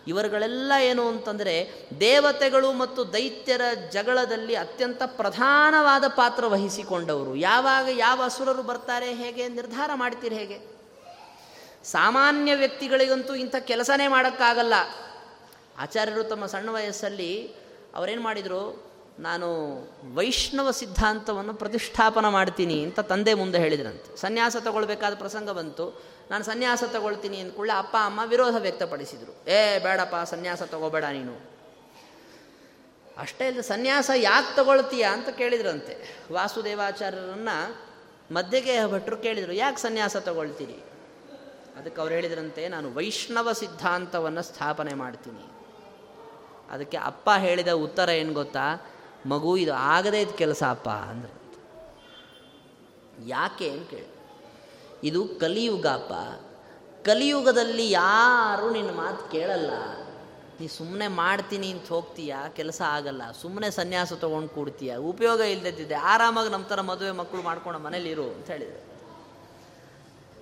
[0.08, 7.36] ಇವರುಗಳೆಲ್ಲ ಏನು ಅಂತಂದರೆ ದೇವತೆಗಳು ಮತ್ತು ದೈತ್ಯರ ಜಗಳದಲ್ಲಿ ಅತ್ಯಂತ ಪ್ರಧಾನವಾದ ಪಾತ್ರ ವಹಿಸಿಕೊಂಡವರು.
[7.36, 10.78] ಯಾವಾಗ ಯಾವ ಅಸುರರು ಬರ್ತಾರೆ ಹೇಗೆ ನಿರ್ಧಾರ ಮಾಡ್ತೀರಿ ಹೇಗೆ?
[11.84, 14.74] ಸಾಮಾನ್ಯ ವ್ಯಕ್ತಿಗಳಿಗಂತೂ ಇಂಥ ಕೆಲಸನೇ ಮಾಡೋಕ್ಕಾಗಲ್ಲ.
[15.78, 17.56] ಆಚಾರ್ಯರು ತಮ್ಮ ಸಣ್ಣ ವಯಸ್ಸಲ್ಲಿ
[17.96, 18.87] ಅವರೇನು ಮಾಡಿದರು?
[19.20, 19.48] ನಾನು
[20.16, 24.18] ವೈಷ್ಣವ ಸಿದ್ಧಾಂತವನ್ನು ಪ್ರತಿಷ್ಠಾಪನ ಮಾಡ್ತೀನಿ ಅಂತ ತಂದೆ ಮುಂದೆ ಹೇಳಿದ್ರಂತೆ.
[24.18, 26.18] ಸನ್ಯಾಸ ತಗೊಳ್ಬೇಕಾದ ಪ್ರಸಂಗ ಬಂತು.
[26.32, 29.50] ನಾನು ಸನ್ಯಾಸ ತಗೊಳ್ತೀನಿ ಅಂದ್ಕೊಳ್ಳೆ ಅಪ್ಪ, ಅಮ್ಮ ವಿರೋಧ ವ್ಯಕ್ತಪಡಿಸಿದರು.
[29.50, 31.58] ಏ, ಬೇಡಪ್ಪ, ಸನ್ಯಾಸ ತಗೋಬೇಡ ನೀನು.
[33.18, 36.24] ಅಷ್ಟೇ ಇಲ್ಲ ಸನ್ಯಾಸ ಯಾಕೆ ತಗೊಳ್ತೀಯ ಅಂತ ಕೇಳಿದ್ರಂತೆ.
[36.32, 37.88] ವಾಸುದೇವಾಚಾರ್ಯರನ್ನು
[38.34, 40.84] ಮಧ್ಯಗೆ ಭಟ್ರು ಕೇಳಿದರು, ಯಾಕೆ ಸನ್ಯಾಸ ತಗೊಳ್ತೀರಿ?
[41.80, 45.46] ಅದಕ್ಕೆ ಅವ್ರು ಹೇಳಿದ್ರಂತೆ, ನಾನು ವೈಷ್ಣವ ಸಿದ್ಧಾಂತವನ್ನು ಸ್ಥಾಪನೆ ಮಾಡ್ತೀನಿ.
[46.72, 48.94] ಅದಕ್ಕೆ ಅಪ್ಪ ಹೇಳಿದ ಉತ್ತರ ಏನು ಗೊತ್ತಾ?
[49.26, 51.38] ಮಗು ಇದು ಆಗದೇ ಇದು ಕೆಲಸ ಅಪ್ಪ ಅಂದ್ರೆ.
[53.28, 54.08] ಯಾಕೆ ಅಂತ ಕೇಳಿ.
[55.04, 56.14] ಇದು ಕಲಿಯುಗ ಅಪ್ಪ.
[57.06, 59.72] ಕಲಿಯುಗದಲ್ಲಿ ಯಾರು ನಿನ್ನ ಮಾತು ಕೇಳಲ್ಲ.
[60.60, 63.32] ನೀ ಸುಮ್ಮನೆ ಮಾಡ್ತೀನಿ ಅಂತ ಹೋಗ್ತೀಯ, ಕೆಲಸ ಆಗಲ್ಲ.
[63.32, 68.52] ಸುಮ್ಮನೆ ಸನ್ಯಾಸ ತೊಗೊಂಡು ಕೂಡ್ತೀಯ, ಉಪಯೋಗ ಇಲ್ಲದಿದ್ದೆ ಆರಾಮಾಗಿ ನಮ್ಮ ಥರ ಮದುವೆ ಮಕ್ಕಳು ಮಾಡ್ಕೊಂಡು ಮನೇಲಿ ಇರು ಅಂತ
[68.52, 68.88] ಹೇಳಿದರು.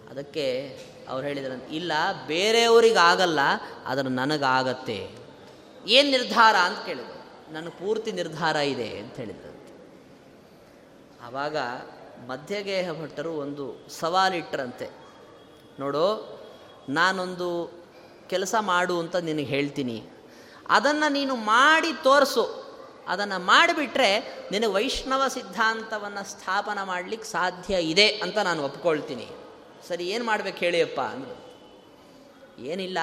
[0.10, 1.92] ಅದಕ್ಕೆ ಅವ್ರು ಹೇಳಿದ್ರು, ಇಲ್ಲ
[2.28, 3.40] ಬೇರೆಯವ್ರಿಗೆ ಆಗಲ್ಲ
[3.86, 5.12] ಆದರೆ ನನಗಾಗತ್ತೆ.
[5.88, 7.15] ಏನು ನಿರ್ಧಾರ ಅಂತ ಕೇಳಿದ್ರು.
[7.54, 9.74] ನನ್ನ ಪೂರ್ತಿ ನಿರ್ಧಾರ ಇದೆ ಅಂತ ಹೇಳಿದ್ರಂತೆ
[11.26, 11.58] ಆವಾಗ
[12.28, 14.88] ಮಧ್ಯಗೇಹ ಭಟ್ಟರು ಒಂದು ಸವಾಲಿಟ್ಟರಂತೆ
[15.80, 16.06] ನೋಡು,
[16.90, 17.50] ನಾನೊಂದು
[18.30, 20.04] ಕೆಲಸ ಮಾಡು ಅಂತ ನಿನಗೆ ಹೇಳ್ತೀನಿ.
[20.70, 22.66] ಅದನ್ನು ನೀನು ಮಾಡಿ ತೋರಿಸು.
[23.08, 24.10] ಅದನ್ನು ಮಾಡಿಬಿಟ್ರೆ
[24.52, 29.28] ನಿನಗೆ ವೈಷ್ಣವ ಸಿದ್ಧಾಂತವನ್ನು ಸ್ಥಾಪನ ಮಾಡಲಿಕ್ಕೆ ಸಾಧ್ಯ ಇದೆ ಅಂತ ನಾನು ಒಪ್ಕೊಳ್ತೀನಿ.
[29.88, 31.36] ಸರಿ, ಏನು ಮಾಡ್ಬೇಕು ಹೇಳಿಯಪ್ಪ ಅಂದರು.
[32.64, 32.98] ಏನಿಲ್ಲ,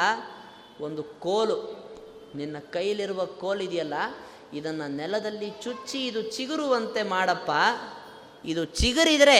[0.80, 1.82] ಒಂದು ಕೋಲು.
[2.34, 3.94] ನಿನ್ನ ಕೈಲಿರುವ ಕೋಲಿದೆಯಲ್ಲ
[4.52, 7.50] ಇದನ್ನು ನೆಲದಲ್ಲಿ ಚುಚ್ಚಿ ಇದು ಚಿಗುರುವಂತೆ ಮಾಡಪ್ಪ.
[8.44, 9.38] ಇದು ಚಿಗುರಿದರೆ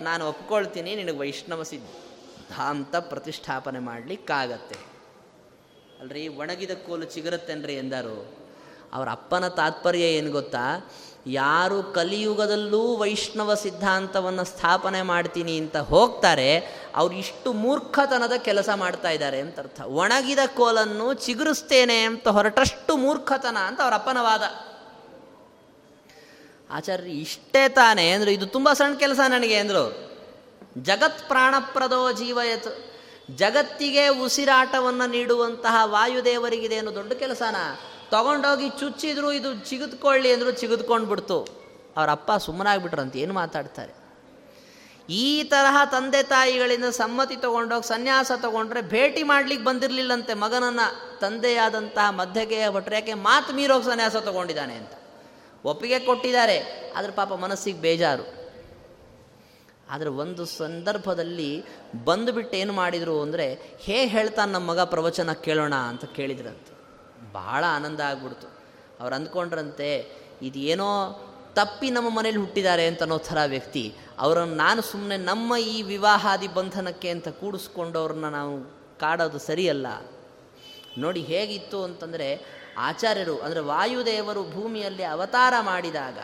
[0.00, 4.76] ನಾನು ಒಪ್ಕೊಳ್ತೀನಿ, ನಿನಗೆ ವೈಷ್ಣವ ಸಿದ್ಧಾಂತ ಪ್ರತಿಷ್ಠಾಪನೆ ಮಾಡಲಿಕ್ಕಾಗತ್ತೆ.
[6.00, 8.42] ಅಲ್ರಿ, ಒಣಗಿದ ಕೋಲು ಚಿಗುರುತ್ತೇನ್ರಿ ಎಂದರು.
[8.92, 10.90] ಅವರ ಅಪ್ಪನ ತಾತ್ಪರ್ಯ ಏನು ಗೊತ್ತಾ?
[11.26, 19.58] ಯಾರು ಕಲಿಯುಗದಲ್ಲೂ ವೈಷ್ಣವ ಸಿದ್ಧಾಂತವನ್ನು ಸ್ಥಾಪನೆ ಮಾಡ್ತೀನಿ ಅಂತ ಹೋಗ್ತಾರೆ, ಅವ್ರು ಇಷ್ಟು ಮೂರ್ಖತನದ ಕೆಲಸ ಮಾಡ್ತಾ ಇದ್ದಾರೆ ಅಂತ
[19.58, 19.80] ಅರ್ಥ.
[19.80, 24.42] ಒಣಗಿದ ಕೋಲನ್ನು ಚಿಗುರಿಸ್ತೇನೆ ಅಂತ ಹೊರಟಷ್ಟು ಮೂರ್ಖತನ ಅಂತ ಅವರ ಅಪ್ಪನವಾದ
[26.70, 29.84] ಆಚಾರ್ಯ, ಇಷ್ಟೇ ತಾನೇ ಅಂದ್ರೆ, ಇದು ತುಂಬ ಸಣ್ಣ ಕೆಲಸ ನನಗೆ ಅಂದರು.
[30.78, 32.68] ಜಗತ್ ಪ್ರಾಣಪ್ರದೋ ಜೀವಯತ್
[33.30, 37.56] ಜಗತ್ತಿಗೆ ಉಸಿರಾಟವನ್ನು ನೀಡುವಂತಹ ವಾಯುದೇವರಿಗಿದೇನು ದೊಡ್ಡ ಕೆಲಸನ?
[38.14, 41.38] ತಗೊಂಡೋಗಿ ಚುಚ್ಚಿದ್ರು, ಇದು ಚಿಗಿದ್ಕೊಳ್ಳಿ ಅಂದರು ಚಿಗಿದ್ಕೊಂಡು ಬಿಡ್ತು
[41.96, 43.92] ಅವ್ರ ಅಪ್ಪ ಸುಮ್ಮನಾಗ್ಬಿಟ್ರಂತ, ಏನು ಮಾತಾಡ್ತಾರೆ?
[45.22, 50.86] ಈ ತರಹ ತಂದೆ ತಾಯಿಗಳಿಂದ ಸಮ್ಮತಿ ತಗೊಂಡೋಗಿ ಸನ್ಯಾಸ ತಗೊಂಡ್ರೆ ಭೇಟಿ ಮಾಡ್ಲಿಕ್ಕೆ ಬಂದಿರಲಿಲ್ಲಂತೆ ಮಗನನ್ನು,
[51.22, 54.94] ತಂದೆಯಾದಂತಹ ಮಧ್ಯಗೆಯ ಭಟ್ರು ಯಾಕೆ ಮಾತು ಮೀರೋಗಿ ಸನ್ಯಾಸ ತಗೊಂಡಿದ್ದಾನೆ ಅಂತ.
[55.64, 56.58] ಒಪ್ಪಿಗೆ ಕೊಟ್ಟಿದ್ದಾರೆ,
[56.96, 58.24] ಆದರೆ ಪಾಪ ಮನಸ್ಸಿಗೆ ಬೇಜಾರು.
[59.92, 61.50] ಆದರೆ ಒಂದು ಸಂದರ್ಭದಲ್ಲಿ
[62.04, 63.46] ಬಂದುಬಿಟ್ಟು ಏನು ಮಾಡಿದರು ಅಂದರೆ,
[63.86, 66.71] ಹೇ ಹೇಳ್ತಾನೆ ನಮ್ಮ ಮಗ ಪ್ರವಚನ ಕೇಳೋಣ ಅಂತ ಕೇಳಿದ್ರಂತೆ.
[67.34, 68.48] ಭಾಳ ಆನಂದ ಆಗ್ಬಿಡ್ತು.
[69.00, 71.20] ಅವ್ರು ಅಂದ್ಕೊಂಡ್ರಂತೆ, ಇದೇನೋ
[71.54, 73.94] ತಪ್ಪಿ ನಮ್ಮ ಮನೇಲಿ ಹುಟ್ಟಿದ್ದಾರೆ ಅಂತ ಅನ್ನೋ ಥರ ವ್ಯಕ್ತಿ.
[74.18, 78.54] ಅವರನ್ನು ನಾನು ಸುಮ್ಮನೆ ನಮ್ಮ ಈ ವಿವಾಹಾದಿ ಬಂಧನಕ್ಕೆ ಅಂತ ಕೂಡಿಸ್ಕೊಂಡು ಅವ್ರನ್ನ ನಾವು
[79.00, 79.86] ಕಾಡೋದು ಸರಿಯಲ್ಲ.
[80.98, 82.28] ನೋಡಿ ಹೇಗಿತ್ತು ಅಂತಂದರೆ,
[82.78, 86.18] ಆಚಾರ್ಯರು, ಅಂದರೆ ವಾಯುದೇವರು ಭೂಮಿಯಲ್ಲಿ ಅವತಾರ ಮಾಡಿದಾಗ,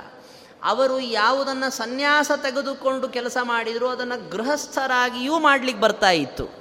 [0.65, 6.58] ಅವರು ಯಾವುದನ್ನು ಸನ್ಯಾಸ ತೆಗೆದುಕೊಂಡು ಕೆಲಸ ಮಾಡಿದರೂ, ಅದನ್ನು ಗೃಹಸ್ಥರಾಗಿಯೂ ಮಾಡಲಿಕ್ಕೆ ಬರ್ತಾ ಇತ್ತು.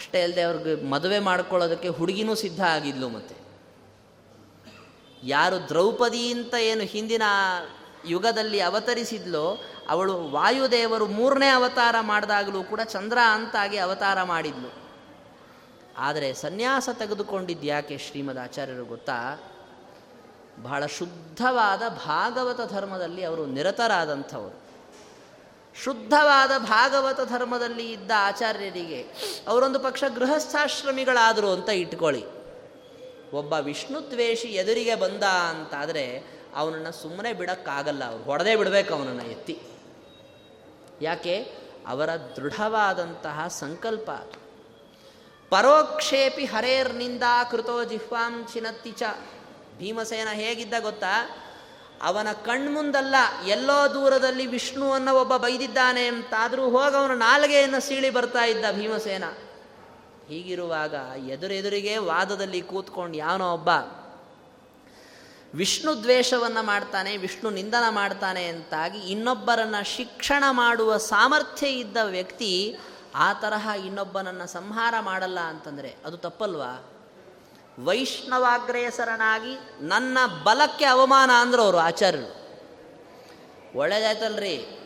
[0.00, 3.34] ಅಷ್ಟೇ ಅಲ್ಲದೆ ಅವ್ರಿಗೆ ಮದುವೆ ಮಾಡ್ಕೊಳ್ಳೋದಕ್ಕೆ ಹುಡುಗಿನೂ ಸಿದ್ಧ ಆಗಿದ್ಲು ಮತ್ತೆ.
[5.22, 7.22] ಯಾರು ದ್ರೌಪದಿ ಅಂತ ಏನು ಹಿಂದಿನ
[8.06, 14.72] ಯುಗದಲ್ಲಿ ಅವತರಿಸಿದ್ಲೋ, ಅವಳು ವಾಯುದೇವರು ಮೂರನೇ ಅವತಾರ ಮಾಡಿದಾಗಲೂ ಕೂಡ ಚಂದ್ರ ಅಂತಾಗಿ ಅವತಾರ ಮಾಡಿದ್ಲು.
[15.98, 19.42] ಆದರೆ ಸನ್ಯಾಸ ತೆಗೆದುಕೊಂಡಿದ್ದು ಯಾಕೆ ಶ್ರೀಮದ್ ಆಚಾರ್ಯರು ಗೊತ್ತಾ?
[20.62, 24.59] ಬಹಳ ಶುದ್ಧವಾದ ಭಾಗವತ ಧರ್ಮದಲ್ಲಿ ಅವರು ನಿರತರಾದಂಥವರು.
[25.74, 29.06] ಶುದ್ಧವಾದ ಭಾಗವತ ಧರ್ಮದಲ್ಲಿ ಇದ್ದ ಆಚಾರ್ಯರಿಗೆ
[29.48, 32.24] ಅವರೊಂದು ಪಕ್ಷ ಗೃಹಸ್ಥಾಶ್ರಮಿಗಳಾದರು ಅಂತ ಇಟ್ಕೊಳ್ಳಿ.
[33.32, 36.24] ಒಬ್ಬ ವಿಷ್ಣು ದ್ವೇಷಿ ಎದುರಿಗೆ ಬಂದ ಅಂತಾದರೆ
[36.56, 39.62] ಅವನನ್ನು ಸುಮ್ಮನೆ ಬಿಡೋಕ್ಕಾಗಲ್ಲ, ಅವ್ರು ಹೊಡೆದೇ ಬಿಡಬೇಕು ಅವನನ್ನು ಎತ್ತಿ.
[41.02, 41.42] ಯಾಕೆ?
[41.86, 44.10] ಅವರ ದೃಢವಾದಂತಹ ಸಂಕಲ್ಪ.
[45.50, 48.92] ಪರೋಕ್ಷೇಪಿ ಹರೇರ್ನಿಂದ ಕೃತೋ ಜಿಹ್ವಾಂ ಚಿನತ್ತಿ
[49.78, 51.30] ಭೀಮಸೇನ ಹೇಗಿದ್ದ ಗೊತ್ತಾ?
[52.02, 53.14] ಅವನ ಕಣ್ಮುಂದಲ್ಲ
[53.46, 59.24] ಎಲ್ಲೋ ದೂರದಲ್ಲಿ ವಿಷ್ಣುವನ್ನು ಒಬ್ಬ ಬೈದಿದ್ದಾನೆ ಅಂತಾದರೂ ಹೋಗಿ ಅವನು ನಾಲ್ಗೆಯನ್ನು ಸೀಳಿ ಬರ್ತಾ ಇದ್ದ ಭೀಮಸೇನ.
[60.28, 60.94] ಹೀಗಿರುವಾಗ
[61.28, 63.68] ಎದುರೆದುರಿಗೆ ವಾದದಲ್ಲಿ ಕೂತ್ಕೊಂಡು ಯಾವನೋ ಒಬ್ಬ
[65.54, 72.78] ವಿಷ್ಣು ದ್ವೇಷವನ್ನು ಮಾಡ್ತಾನೆ, ವಿಷ್ಣು ನಿಂದನ ಮಾಡ್ತಾನೆ ಅಂತಾಗಿ ಇನ್ನೊಬ್ಬರನ್ನು ಶಿಕ್ಷಣ ಮಾಡುವ ಸಾಮರ್ಥ್ಯ ಇದ್ದ ವ್ಯಕ್ತಿ
[73.14, 76.84] ಆ ತರಹ ಇನ್ನೊಬ್ಬನನ್ನು ಸಂಹಾರ ಮಾಡಲ್ಲ ಅಂತಂದರೆ ಅದು ತಪ್ಪಲ್ವಾ?
[77.84, 82.40] ವೈಷ್ಣವಾಗ್ರೇಸರನಾಗಿ ನನ್ನ ಬಲಕ್ಕೆ ಅವಮಾನ ಅಂದ್ರೆ ಅವರು ಆಚಾರ್ಯರು.
[83.78, 84.80] ಒಳ್ಳೇದಾಯ್ತಲ್ರಿ.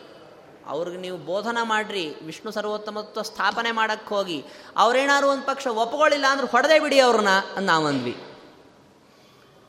[0.67, 4.45] ಅವ್ರಿಗೆ ನೀವು ಬೋಧನ ಮಾಡಿರಿ, ವಿಷ್ಣು ಸರ್ವೋತ್ತಮತ್ವ ಸ್ಥಾಪನೆ ಮಾಡಕ್ಕೆ ಹೋಗಿ,
[4.77, 8.17] ಅವ್ರೇನಾದ್ರು ಒಂದು ಪಕ್ಷ ಒಪ್ಕೊಳ್ಳಿಲ್ಲ ಅಂದ್ರೆ ಹೊಡೆದೇ ಬಿಡಿ ಅವ್ರನ್ನ ಅಂತ ನಾವಂದ್ವಿ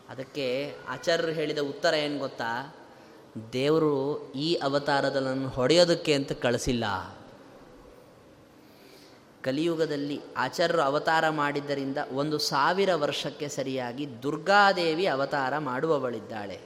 [0.09, 2.75] ಅದಕ್ಕೆ ಆಚಾರ್ಯರು ಹೇಳಿದ ಉತ್ತರ ಏನು ಗೊತ್ತಾ?
[3.53, 6.85] ದೇವರು ಈ ಅವತಾರದಲ್ಲಿ ಹೊಡೆಯೋದಕ್ಕೆ ಅಂತ ಕಳಿಸಿಲ್ಲ.
[9.45, 16.59] ಕಲಿಯುಗದಲ್ಲಿ ಆಚಾರ್ಯರು ಅವತಾರ ಮಾಡಿದ್ದರಿಂದ ಒಂದು ಸಾವಿರ ವರ್ಷಕ್ಕೆ ಸರಿಯಾಗಿ ದುರ್ಗಾದೇವಿ ಅವತಾರ ಮಾಡುವವಳಿದ್ದಾಳೆ.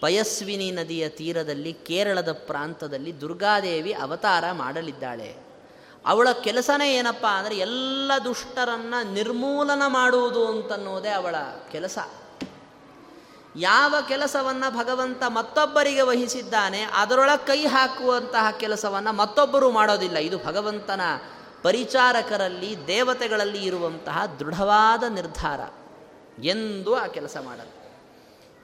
[0.00, 5.36] ಪಯಸ್ವಿನಿ ನದಿಯ ತೀರದಲ್ಲಿ ಕೇರಳದ ಪ್ರಾಂತದಲ್ಲಿ ದುರ್ಗಾದೇವಿ ಅವತಾರ ಮಾಡಲಿದ್ದಾಳೆ.
[6.06, 11.34] ಅವಳ ಕೆಲಸನೇ ಏನಪ್ಪ ಅಂದರೆ ಎಲ್ಲ ದುಷ್ಟರನ್ನು ನಿರ್ಮೂಲನ ಮಾಡುವುದು ಅಂತನ್ನೋದೇ ಅವಳ
[11.72, 11.98] ಕೆಲಸ.
[13.56, 20.16] ಯಾವ ಕೆಲಸವನ್ನು ಭಗವಂತ ಮತ್ತೊಬ್ಬರಿಗೆ ವಹಿಸಿದ್ದಾನೆ, ಅದರೊಳಗೆ ಕೈ ಹಾಕುವಂತಹ ಕೆಲಸವನ್ನು ಮತ್ತೊಬ್ಬರು ಮಾಡೋದಿಲ್ಲ.
[20.16, 21.00] ಇದು ಭಗವಂತನ
[21.62, 25.60] ಪರಿಚಾರಕರಲ್ಲಿ, ದೇವತೆಗಳಲ್ಲಿ ಇರುವಂತಹ ದೃಢವಾದ ನಿರ್ಧಾರ
[26.44, 27.80] ಎಂದು ಆ ಕೆಲಸ ಮಾಡಲು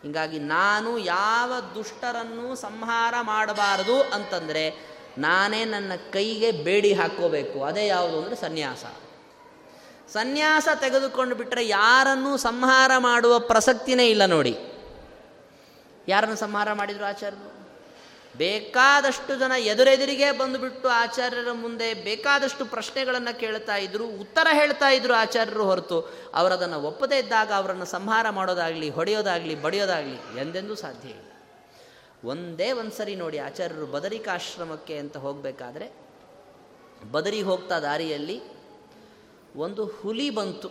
[0.03, 7.64] ಹೀಗಾಗಿ ನಾನು ಯಾವ ದುಷ್ಟರನ್ನು ಸಂಹಾರ ಮಾಡಬಾರದು ಅಂತಂದರೆ, ನಾನೇ ನನ್ನ ಕೈಗೆ ಬೇಡಿ ಹಾಕೋಬೇಕು.
[7.64, 8.84] ಅದೇ ಯಾವುದು ಅಂದರೆ ಸನ್ಯಾಸ.
[10.12, 14.59] ಸನ್ಯಾಸ ತೆಗೆದುಕೊಂಡು ಬಿಟ್ಟರೆ ಯಾರನ್ನೂ ಸಂಹಾರ ಮಾಡುವ ಪ್ರಸಕ್ತಿನೇ ಇಲ್ಲ ನೋಡಿ.
[16.09, 17.57] ಯಾರನ್ನು ಸಂಹಾರ ಮಾಡಿದರು ಆಚಾರ್ಯರು?
[18.37, 26.01] ಬೇಕಾದಷ್ಟು ಜನ ಎದುರೆದುರಿಗೆ ಬಂದುಬಿಟ್ಟು ಆಚಾರ್ಯರ ಮುಂದೆ ಬೇಕಾದಷ್ಟು ಪ್ರಶ್ನೆಗಳನ್ನು ಕೇಳ್ತಾ ಇದ್ರು, ಉತ್ತರ ಹೇಳ್ತಾ ಇದ್ರು ಆಚಾರ್ಯರು ಹೊರತು.
[26.35, 31.33] ಅವರದನ್ನು ಒಪ್ಪದೇ ಇದ್ದಾಗ ಅವರನ್ನು ಸಂಹಾರ ಮಾಡೋದಾಗಲಿ, ಹೊಡೆಯೋದಾಗಲಿ, ಬಡಿಯೋದಾಗಲಿ ಎಂದೆಂದೂ ಸಾಧ್ಯ ಇಲ್ಲ.
[32.25, 35.93] ಒಂದೇ ಒಂದ್ಸರಿ ನೋಡಿ ಆಚಾರ್ಯರು ಬದರಿಕಾಶ್ರಮಕ್ಕೆ ಅಂತ ಹೋಗಬೇಕಾದ್ರೆ,
[37.13, 38.41] ಬದರಿ ಹೋಗ್ತಾ ದಾರಿಯಲ್ಲಿ
[39.57, 40.71] ಒಂದು ಹುಲಿ ಬಂತು.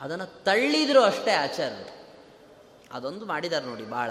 [0.00, 1.97] ಅದನ್ನು ತಳ್ಳಿದ್ರು ಅಷ್ಟೇ ಆಚಾರ್ಯರು.
[2.92, 4.10] ಅದೊಂದು ಮಾಡಿದ್ದಾರೆ ನೋಡಿ ಭಾಳ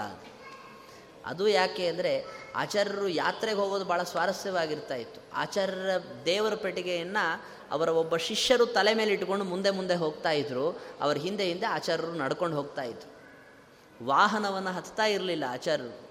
[1.26, 2.24] ಅದು ಯಾಕೆ ಅಂದರೆ
[2.56, 5.20] ಆಚಾರ್ಯರು ಯಾತ್ರೆಗೆ ಹೋಗೋದು ಭಾಳ ಸ್ವಾರಸ್ಯವಾಗಿರ್ತಾ ಇತ್ತು.
[5.34, 5.90] ಆಚಾರ್ಯರ
[6.24, 10.80] ದೇವರ ಪೆಟ್ಟಿಗೆಯನ್ನು ಅವರ ಒಬ್ಬ ಶಿಷ್ಯರು ತಲೆ ಮೇಲೆ ಇಟ್ಕೊಂಡು ಮುಂದೆ ಮುಂದೆ ಹೋಗ್ತಾ ಇದ್ರು.
[11.00, 13.18] ಅವರ ಹಿಂದೆ ಹಿಂದೆ ಆಚಾರ್ಯರು ನಡ್ಕೊಂಡು ಹೋಗ್ತಾ ಇದ್ರು.
[14.06, 16.08] ವಾಹನವನ್ನು ಹತ್ತಾ ಇರಲಿಲ್ಲ ಆಚಾರ್ಯರು.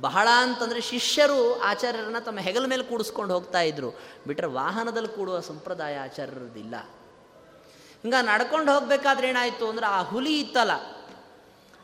[0.00, 3.90] ಬಹಳ ಅಂತಂದರೆ ಶಿಷ್ಯರು ಆಚಾರ್ಯರನ್ನ ತಮ್ಮ ಹೆಗಲ ಮೇಲೆ ಕೂಡಿಸ್ಕೊಂಡು ಹೋಗ್ತಾ ಇದ್ರು.
[4.26, 6.74] ಬಿಟ್ಟರೆ ವಾಹನದಲ್ಲಿ ಕೂಡುವ ಸಂಪ್ರದಾಯ ಆಚಾರ್ಯರದಿಲ್ಲ.
[8.02, 11.01] ಹಿಂಗೆ ನಡ್ಕೊಂಡು ಹೋಗ್ಬೇಕಾದ್ರೆ ಏನಾಯಿತು ಅಂದ್ರೆ ಆ ಹುಲಿ ಇತ್ತಲ್ಲ.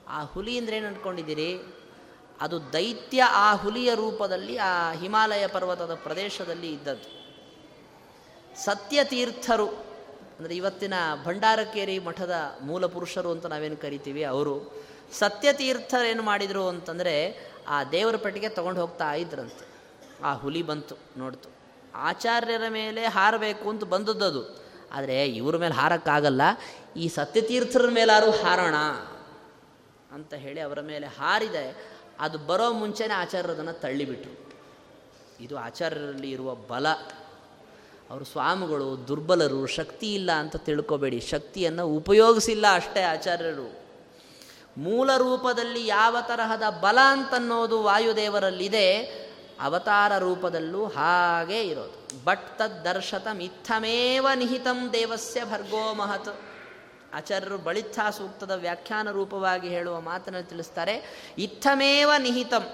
[0.09, 1.51] ಆ ಹುಲಿ ಅಂದ್ರೆ ಏನು ಅಂದ್ಕೊಂಡಿದ್ದೀರಿ?
[2.41, 7.09] ಅದು ದೈತ್ಯ ಆ ಹುಲಿಯ ರೂಪದಲ್ಲಿ ಆ ಹಿಮಾಲಯ ಪರ್ವತದ ಪ್ರದೇಶದಲ್ಲಿ ಇದ್ದದ್ದು.
[8.65, 9.67] ಸತ್ಯತೀರ್ಥರು,
[10.39, 10.95] ಅಂದರೆ ಇವತ್ತಿನ
[11.25, 14.55] ಭಂಡಾರಕೇರಿ ಮಠದ ಮೂಲ ಪುರುಷರು ಅಂತ ನಾವೇನು ಕರಿತೀವಿ ಅವರು
[15.13, 17.15] ಸತ್ಯತೀರ್ಥರೇನು ಮಾಡಿದರು ಅಂತಂದರೆ
[17.69, 19.65] ಆ ದೇವರ ಪೆಟ್ಟಿಗೆ ತೊಗೊಂಡು ಹೋಗ್ತಾ ಇದ್ರಂತೆ.
[20.25, 21.49] ಆ ಹುಲಿ ಬಂತು ನೋಡ್ತು.
[21.95, 24.43] ಆಚಾರ್ಯರ ಮೇಲೆ ಹಾರಬೇಕು ಅಂತ ಬಂದದ್ದು
[24.93, 26.43] ಆದರೆ ಇವ್ರ ಮೇಲೆ ಹಾರಕ್ಕಾಗಲ್ಲ.
[26.97, 28.75] ಈ ಸತ್ಯತೀರ್ಥರ ಮೇಲಾರು ಹಾರೋಣ?
[30.13, 31.91] ಅಂತ ಹೇಳಿ ಅವರ ಮೇಲೆ ಹಾರಿದೆ,
[32.21, 34.53] ಅದು ಬರೋ ಮುಂಚೆನೇ ಆಚಾರ್ಯರದನ್ನು ತಳ್ಳಿಬಿಟ್ರು.
[35.41, 36.89] ಇದು ಆಚಾರ್ಯರಲ್ಲಿ ಇರುವ ಬಲ.
[38.11, 41.21] ಅವರು ಸ್ವಾಮಿಗಳು, ದುರ್ಬಲರು, ಶಕ್ತಿ ಇಲ್ಲ ಅಂತ ತಿಳ್ಕೊಬೇಡಿ.
[41.21, 43.89] ಶಕ್ತಿಯನ್ನು ಉಪಯೋಗಿಸಿಲ್ಲ ಅಷ್ಟೇ ಆಚಾರ್ಯರು.
[44.79, 48.97] ಮೂಲ ರೂಪದಲ್ಲಿ ಯಾವ ತರಹದ ಬಲ ಅಂತನ್ನೋದು ವಾಯುದೇವರಲ್ಲಿದೆ,
[49.61, 52.25] ಅವತಾರ ರೂಪದಲ್ಲೂ ಹಾಗೇ ಇರೋದು.
[52.25, 56.48] ಬಟ್ ತದ್ದರ್ಶತ ಮಿಥಮೇವ ನಿಹಿತಂ ದೇವಸ್ಯ ಭರ್ಗೋ ಮಹತ್.
[57.15, 62.69] ಆಚಾರ್ಯರು ಬಳಿತ್ಥಾ ಸೂಕ್ತದ ವ್ಯಾಖ್ಯಾನ ರೂಪವಾಗಿ ಹೇಳುವ ಮಾತನ್ನು ತಿಳಿಸ್ತಾರೆ, ಇತ್ತಮೇವ ನಿಹಿತಂ.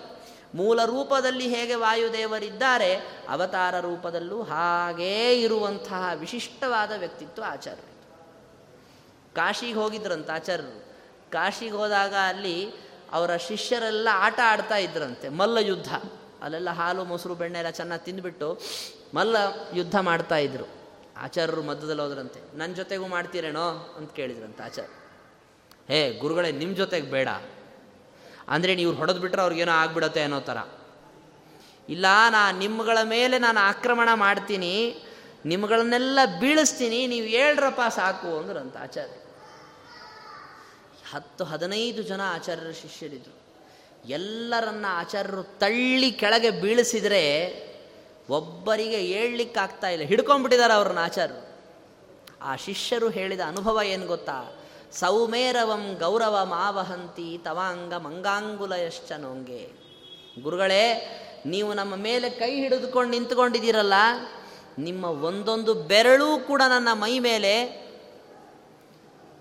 [0.54, 2.94] ಮೂಲ ರೂಪದಲ್ಲಿ ಹೇಗೆ ವಾಯುದೇವರಿದ್ದಾರೆ,
[3.28, 7.94] ಅವತಾರ ರೂಪದಲ್ಲೂ ಹಾಗೇ ಇರುವಂತಹ ವಿಶಿಷ್ಟವಾದ ವ್ಯಕ್ತಿತ್ವ ಆಚಾರ್ಯರು.
[9.34, 10.84] ಕಾಶಿಗೆ ಹೋಗಿದ್ರಂತ ಆಚಾರ್ಯರು.
[11.30, 12.72] ಕಾಶಿಗೆ ಹೋದಾಗ ಅಲ್ಲಿ
[13.12, 15.94] ಅವರ ಶಿಷ್ಯರೆಲ್ಲ ಆಟ ಆಡ್ತಾ ಇದ್ರಂತೆ, ಮಲ್ಲ ಯುದ್ಧ.
[16.42, 18.60] ಅಲ್ಲೆಲ್ಲ ಹಾಲು, ಮೊಸರು, ಬೆಣ್ಣೆ ಎಲ್ಲ ಚೆನ್ನಾಗಿ ತಿಂದುಬಿಟ್ಟು
[19.14, 19.36] ಮಲ್ಲ
[19.74, 20.83] ಯುದ್ಧ ಮಾಡ್ತಾ ಇದ್ರು.
[21.24, 23.66] ಆಚಾರ್ಯರು ಮಧ್ಯದಲ್ಲಿ ಹೋದ್ರಂತೆ ನನ್ನ ಜೊತೆಗೂ ಮಾಡ್ತೀರೇನೋ?
[23.98, 24.92] ಅಂತ ಕೇಳಿದ್ರಂತೆ ಆಚಾರ್ಯ.
[25.88, 27.28] ಹೇ, ಗುರುಗಳೇ ನಿಮ್ಮ ಜೊತೆಗೆ ಬೇಡ.
[28.48, 30.58] ಅಂದರೆ ನೀವು ಹೊಡೆದು ಬಿಟ್ರೆ ಅವ್ರಿಗೇನೋ ಆಗ್ಬಿಡತ್ತೆ ಅನ್ನೋ ಥರ
[31.88, 34.74] ಇಲ್ಲ, ನಾ ನಿಮ್ಮಗಳ ಮೇಲೆ ನಾನು ಆಕ್ರಮಣ ಮಾಡ್ತೀನಿ,
[35.46, 39.16] ನಿಮ್ಗಳನ್ನೆಲ್ಲ ಬೀಳಿಸ್ತೀನಿ, ನೀವು ಹೇಳ್ರಪ್ಪ ಸಾಕು, ಅಂದ್ರಂತ ಆಚಾರ್ಯ.
[41.10, 43.34] ಹತ್ತು, ಹದಿನೈದು ಜನ ಆಚಾರ್ಯರ ಶಿಷ್ಯರಿದ್ರು.
[44.08, 47.22] ಎಲ್ಲರನ್ನ ಆಚಾರ್ಯರು ತಳ್ಳಿ ಕೆಳಗೆ ಬೀಳಿಸಿದರೆ
[48.28, 50.04] ಒಬ್ಬರಿಗೆ ಹೇಳಲಿಕ್ಕಾಗ್ತಾ ಇಲ್ಲ.
[50.04, 51.54] ಹಿಡ್ಕೊಂಡ್ಬಿಟ್ಟಿದ್ದಾರೆ ಅವ್ರನ್ನ ಆಚಾರ್ಯರು.
[52.42, 54.56] ಆ ಶಿಷ್ಯರು ಹೇಳಿದ ಅನುಭವ ಏನು ಗೊತ್ತಾ?
[54.92, 59.70] ಸೌಮೇರವಂ ಗೌರವ ಮಾವಹಂತಿ ತವಾಂಗ ಮಂಗಾಂಗುಲಯಶ್ಚ ನೋಂಗೆ.
[60.42, 61.10] ಗುರುಗಳೇ,
[61.46, 63.94] ನೀವು ನಮ್ಮ ಮೇಲೆ ಕೈ ಹಿಡಿದುಕೊಂಡು ನಿಂತ್ಕೊಂಡಿದ್ದೀರಲ್ಲ,
[64.78, 67.84] ನಿಮ್ಮ ಒಂದೊಂದು ಬೆರಳೂ ಕೂಡ ನನ್ನ ಮೈ ಮೇಲೆ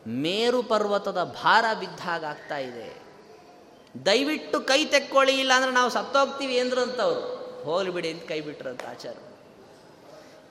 [0.07, 3.03] ಮೇರು ಪರ್ವತದ ಭಾರ ಬಿದ್ದಾಗ ಆಗ್ತಾ ಇದೆ.
[4.05, 7.32] ದಯವಿಟ್ಟು ಕೈ ತೆಕ್ಕೊಳ್ಳಿ ಇಲ್ಲ ಅಂದ್ರೆ ನಾವು ಸತ್ತೋಗ್ತೀವಿ ಅಂದ್ರಂತವ್ರು
[7.63, 9.19] ಹೋಗ್ಲಿ ಬಿಡಿ ಅಂತ ಕೈ ಬಿಟ್ರಂತ ಆಚಾರ್ಯ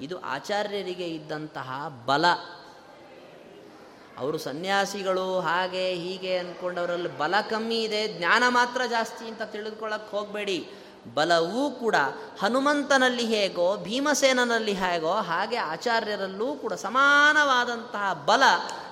[0.05, 2.27] ಇದು ಆಚಾರ್ಯರಿಗೆ ಇದ್ದಂತಹ ಬಲ.
[4.19, 10.71] ಅವರು ಸನ್ಯಾಸಿಗಳು ಹಾಗೆ ಹೀಗೆ ಅಂದ್ಕೊಂಡವರಲ್ಲಿ ಬಲ ಕಮ್ಮಿ ಇದೆ, ಜ್ಞಾನ ಮಾತ್ರ ಜಾಸ್ತಿ ಅಂತ ತಿಳಿದುಕೊಳ್ಳಕ್ಕೆ ಹೋಗಬೇಡಿ.
[11.15, 11.95] ಬಲವೂ ಕೂಡ
[12.41, 18.43] ಹನುಮಂತನಲ್ಲಿ ಹೇಗೋ ಭೀಮಸೇನಲ್ಲಿ ಹೇಗೋ ಹಾಗೆ ಆಚಾರ್ಯರಲ್ಲೂ ಕೂಡ ಸಮಾನವಾದಂತಹ ಬಲ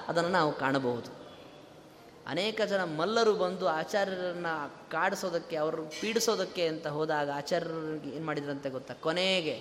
[0.08, 1.19] ಅದನ್ನು ನಾವು ಕಾಣಬಹುದು.
[2.30, 8.94] ಅನೇಕ ಜನ ಮಲ್ಲರು ಬಂದು ಆಚಾರ್ಯರನ್ನು ಕಾಡಿಸೋದಕ್ಕೆ ಅವರು ಪೀಡಿಸೋದಕ್ಕೆ ಅಂತ ಹೋದಾಗ ಆಚಾರ್ಯರಿಗೆ ಏನು ಮಾಡಿದ್ರಂತೆ ಗೊತ್ತಾ?
[8.94, 9.56] ಕೊನೆಗೆ,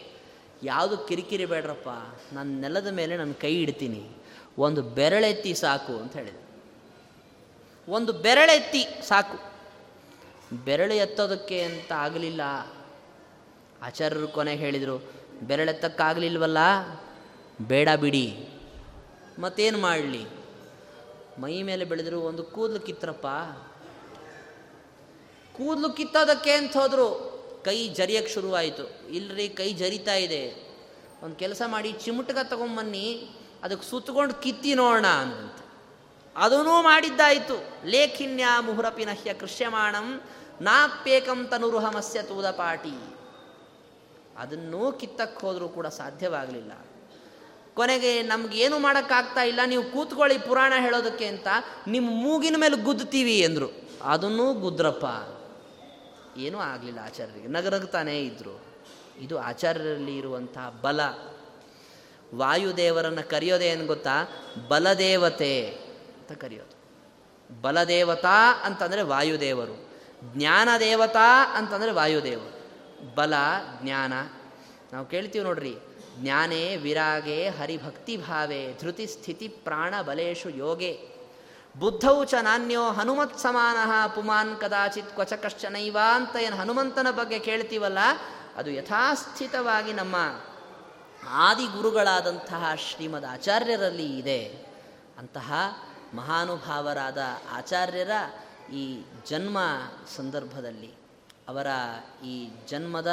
[0.63, 1.89] ಯಾವುದು ಕಿರಿಕಿರಿ ಬೇಡ್ರಪ್ಪ
[2.33, 4.09] ನನ್ನ ನೆಲದ ಮೇಲೆ ನನ್ನ ಕೈ ಇಡ್ತೀನಿ.
[4.57, 6.41] ಒಂದು ಬೆರಳೆತ್ತಿ ಸಾಕು, ಅಂತ ಹೇಳಿದೆ
[7.91, 9.37] ಒಂದು ಬೆರಳೆತ್ತಿ ಸಾಕು.
[10.65, 12.41] ಬೆರಳು ಎತ್ತೋದಕ್ಕೆ ಅಂತ ಆಗಲಿಲ್ಲ.
[13.81, 14.95] ಆಚಾರ್ಯರು ಕೊನೆಗೆ ಹೇಳಿದರು,
[15.41, 16.57] ಬೆರಳೆತ್ತಕ್ಕಾಗಲಿಲ್ವಲ್ಲ?
[17.67, 18.27] ಬೇಡ ಬಿಡಿ.
[19.39, 20.38] ಮತ್ತೇನು ಮಾಡಲಿ?
[21.39, 23.27] ಮೈ ಮೇಲೆ ಬೆಳೆದ್ರು ಒಂದು ಕೂದಲು ಕಿತ್ತರಪ್ಪ?
[25.57, 27.07] ಕೂದಲು ಕಿತ್ತೋದಕ್ಕೆ ಅಂತ ಹೋದ್ರು,
[27.65, 29.07] ಕೈ ಜರಿಯಕ್ಕೆ ಶುರುವಾಯಿತು.
[29.09, 30.69] ಇಲ್ಲರಿ ಕೈ ಜರಿತಾ ಇದೆ.
[31.23, 33.29] ಒಂದು ಕೆಲಸ ಮಾಡಿ ಚಿಮುಟ್ಗ ತಗೊಂಬನ್ನಿ,
[33.63, 35.65] ಅದಕ್ಕೆ ಸುತ್ತಕೊಂಡು ಕಿತ್ತಿ ನೋಡೋಣ ಅಂತ
[36.35, 37.87] ಅದೂ ಮಾಡಿದ್ದಾಯಿತು.
[37.87, 40.21] ಲೇಖಿನ್ಯ ಮುಹುರಪಿನಹ್ಯ ಕೃಷ್ಯಮಾಣಂ
[40.61, 43.17] ನಾಪ್ಯೇಕಂ ತನುರುಹಮಸ್ಯ ತೂದಪಾಟಿ
[44.37, 46.71] ಅದನ್ನೂ ಕಿತ್ತಕ್ಕೆ ಹೋದರೂ ಕೂಡ ಸಾಧ್ಯವಾಗಲಿಲ್ಲ.
[47.79, 51.47] ಕೊನೆಗೆ ಏನು ಮಾಡೋಕ್ಕಾಗ್ತಾ ಇಲ್ಲ, ನೀವು ಕೂತ್ಕೊಳ್ಳಿ ಪುರಾಣ ಹೇಳೋದಕ್ಕೆ ಅಂತ
[51.87, 53.89] ನಿಮ್ಮ ಮೂಗಿನ ಮೇಲೆ ಗುದ್ದುತ್ತೀವಿ ಎಂದರು.
[54.03, 55.05] ಅದನ್ನೂ ಗುದ್ರಪ್ಪ.
[56.37, 57.47] ಏನೂ ಆಗಲಿಲ್ಲ ಆಚಾರ್ಯರಿಗೆ.
[57.47, 58.61] ನಗರಗ್ತಾನೇ ಇದ್ದರು
[59.19, 61.01] ಇದು ಆಚಾರ್ಯರಲ್ಲಿ ಇರುವಂತಹ ಬಲ.
[62.35, 64.43] ವಾಯುದೇವರನ್ನು ಕರೆಯೋದೇ ಏನು ಗೊತ್ತಾ?
[64.67, 65.67] ಬಲದೇವತೆ
[66.17, 66.79] ಅಂತ ಕರೆಯೋದು.
[67.61, 69.89] ಬಲದೇವತಾ ಅಂತಂದರೆ ವಾಯುದೇವರು.
[70.23, 72.59] ಜ್ಞಾನ ದೇವತಾ ಅಂತಂದರೆ ವಾಯುದೇವರು.
[73.15, 73.33] ಬಲ,
[73.81, 74.13] ಜ್ಞಾನ.
[74.93, 75.75] ನಾವು ಕೇಳ್ತೀವಿ ನೋಡ್ರಿ.
[76.21, 80.93] ಜ್ಞಾನೇ ವಿರಾಗೆ ಹರಿಭಕ್ತಿಭಾವೇ ಧೃತಿ ಸ್ಥಿತಿ ಪ್ರಾಣ ಬಲೇಶು ಯೋಗೆ.
[81.79, 83.77] ಬುದ್ಧೌ ಚ ನಾಣ್ಯೋ ಹನುಮತ್ ಸಮಾನ
[84.15, 88.01] ಪುಮಾನ್ ಕದಾಚಿತ್ ಕ್ವಚ ಕಶ್ಚನೈವ ಅಂತ ಏನು ಹನುಮಂತನ ಬಗ್ಗೆ ಕೇಳ್ತೀವಲ್ಲ,
[88.55, 90.15] ಅದು ಯಥಾಸ್ಥಿತವಾಗಿ ನಮ್ಮ
[91.29, 94.41] ಆದಿಗುರುಗಳಾದಂತಹ ಶ್ರೀಮದ್ ಆಚಾರ್ಯರಲ್ಲಿ ಇದೆ.
[95.17, 95.53] ಅಂತಹ
[96.13, 98.13] ಮಹಾನುಭಾವರಾದ ಆಚಾರ್ಯರ
[98.73, 98.83] ಈ
[99.29, 99.57] ಜನ್ಮ
[100.15, 100.91] ಸಂದರ್ಭದಲ್ಲಿ,
[101.47, 101.67] ಅವರ
[102.25, 102.35] ಈ
[102.67, 103.11] ಜನ್ಮದ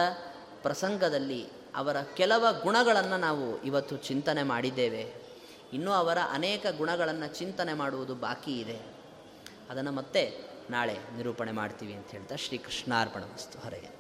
[0.63, 1.43] ಪ್ರಸಂಗದಲ್ಲಿ
[1.77, 5.15] ಅವರ ಕೆಲವ ಗುಣಗಳನ್ನು ನಾವು ಇವತ್ತು ಚಿಂತನೆ ಮಾಡಿದ್ದೇವೆ.
[5.73, 8.81] ಇನ್ನೂ ಅವರ ಅನೇಕ ಗುಣಗಳನ್ನು ಚಿಂತನೆ ಮಾಡುವುದು ಬಾಕಿ ಇದೆ.
[9.71, 13.96] ಅದನ್ನು ಮತ್ತೆ ನಾಳೆ ನಿರೂಪಣೆ ಮಾಡ್ತೀವಿ ಅಂತ ಹೇಳ್ತಾ ಶ್ರೀಕೃಷ್ಣಾರ್ಪಣ ವಸ್ತು ಹೊರಗೆ.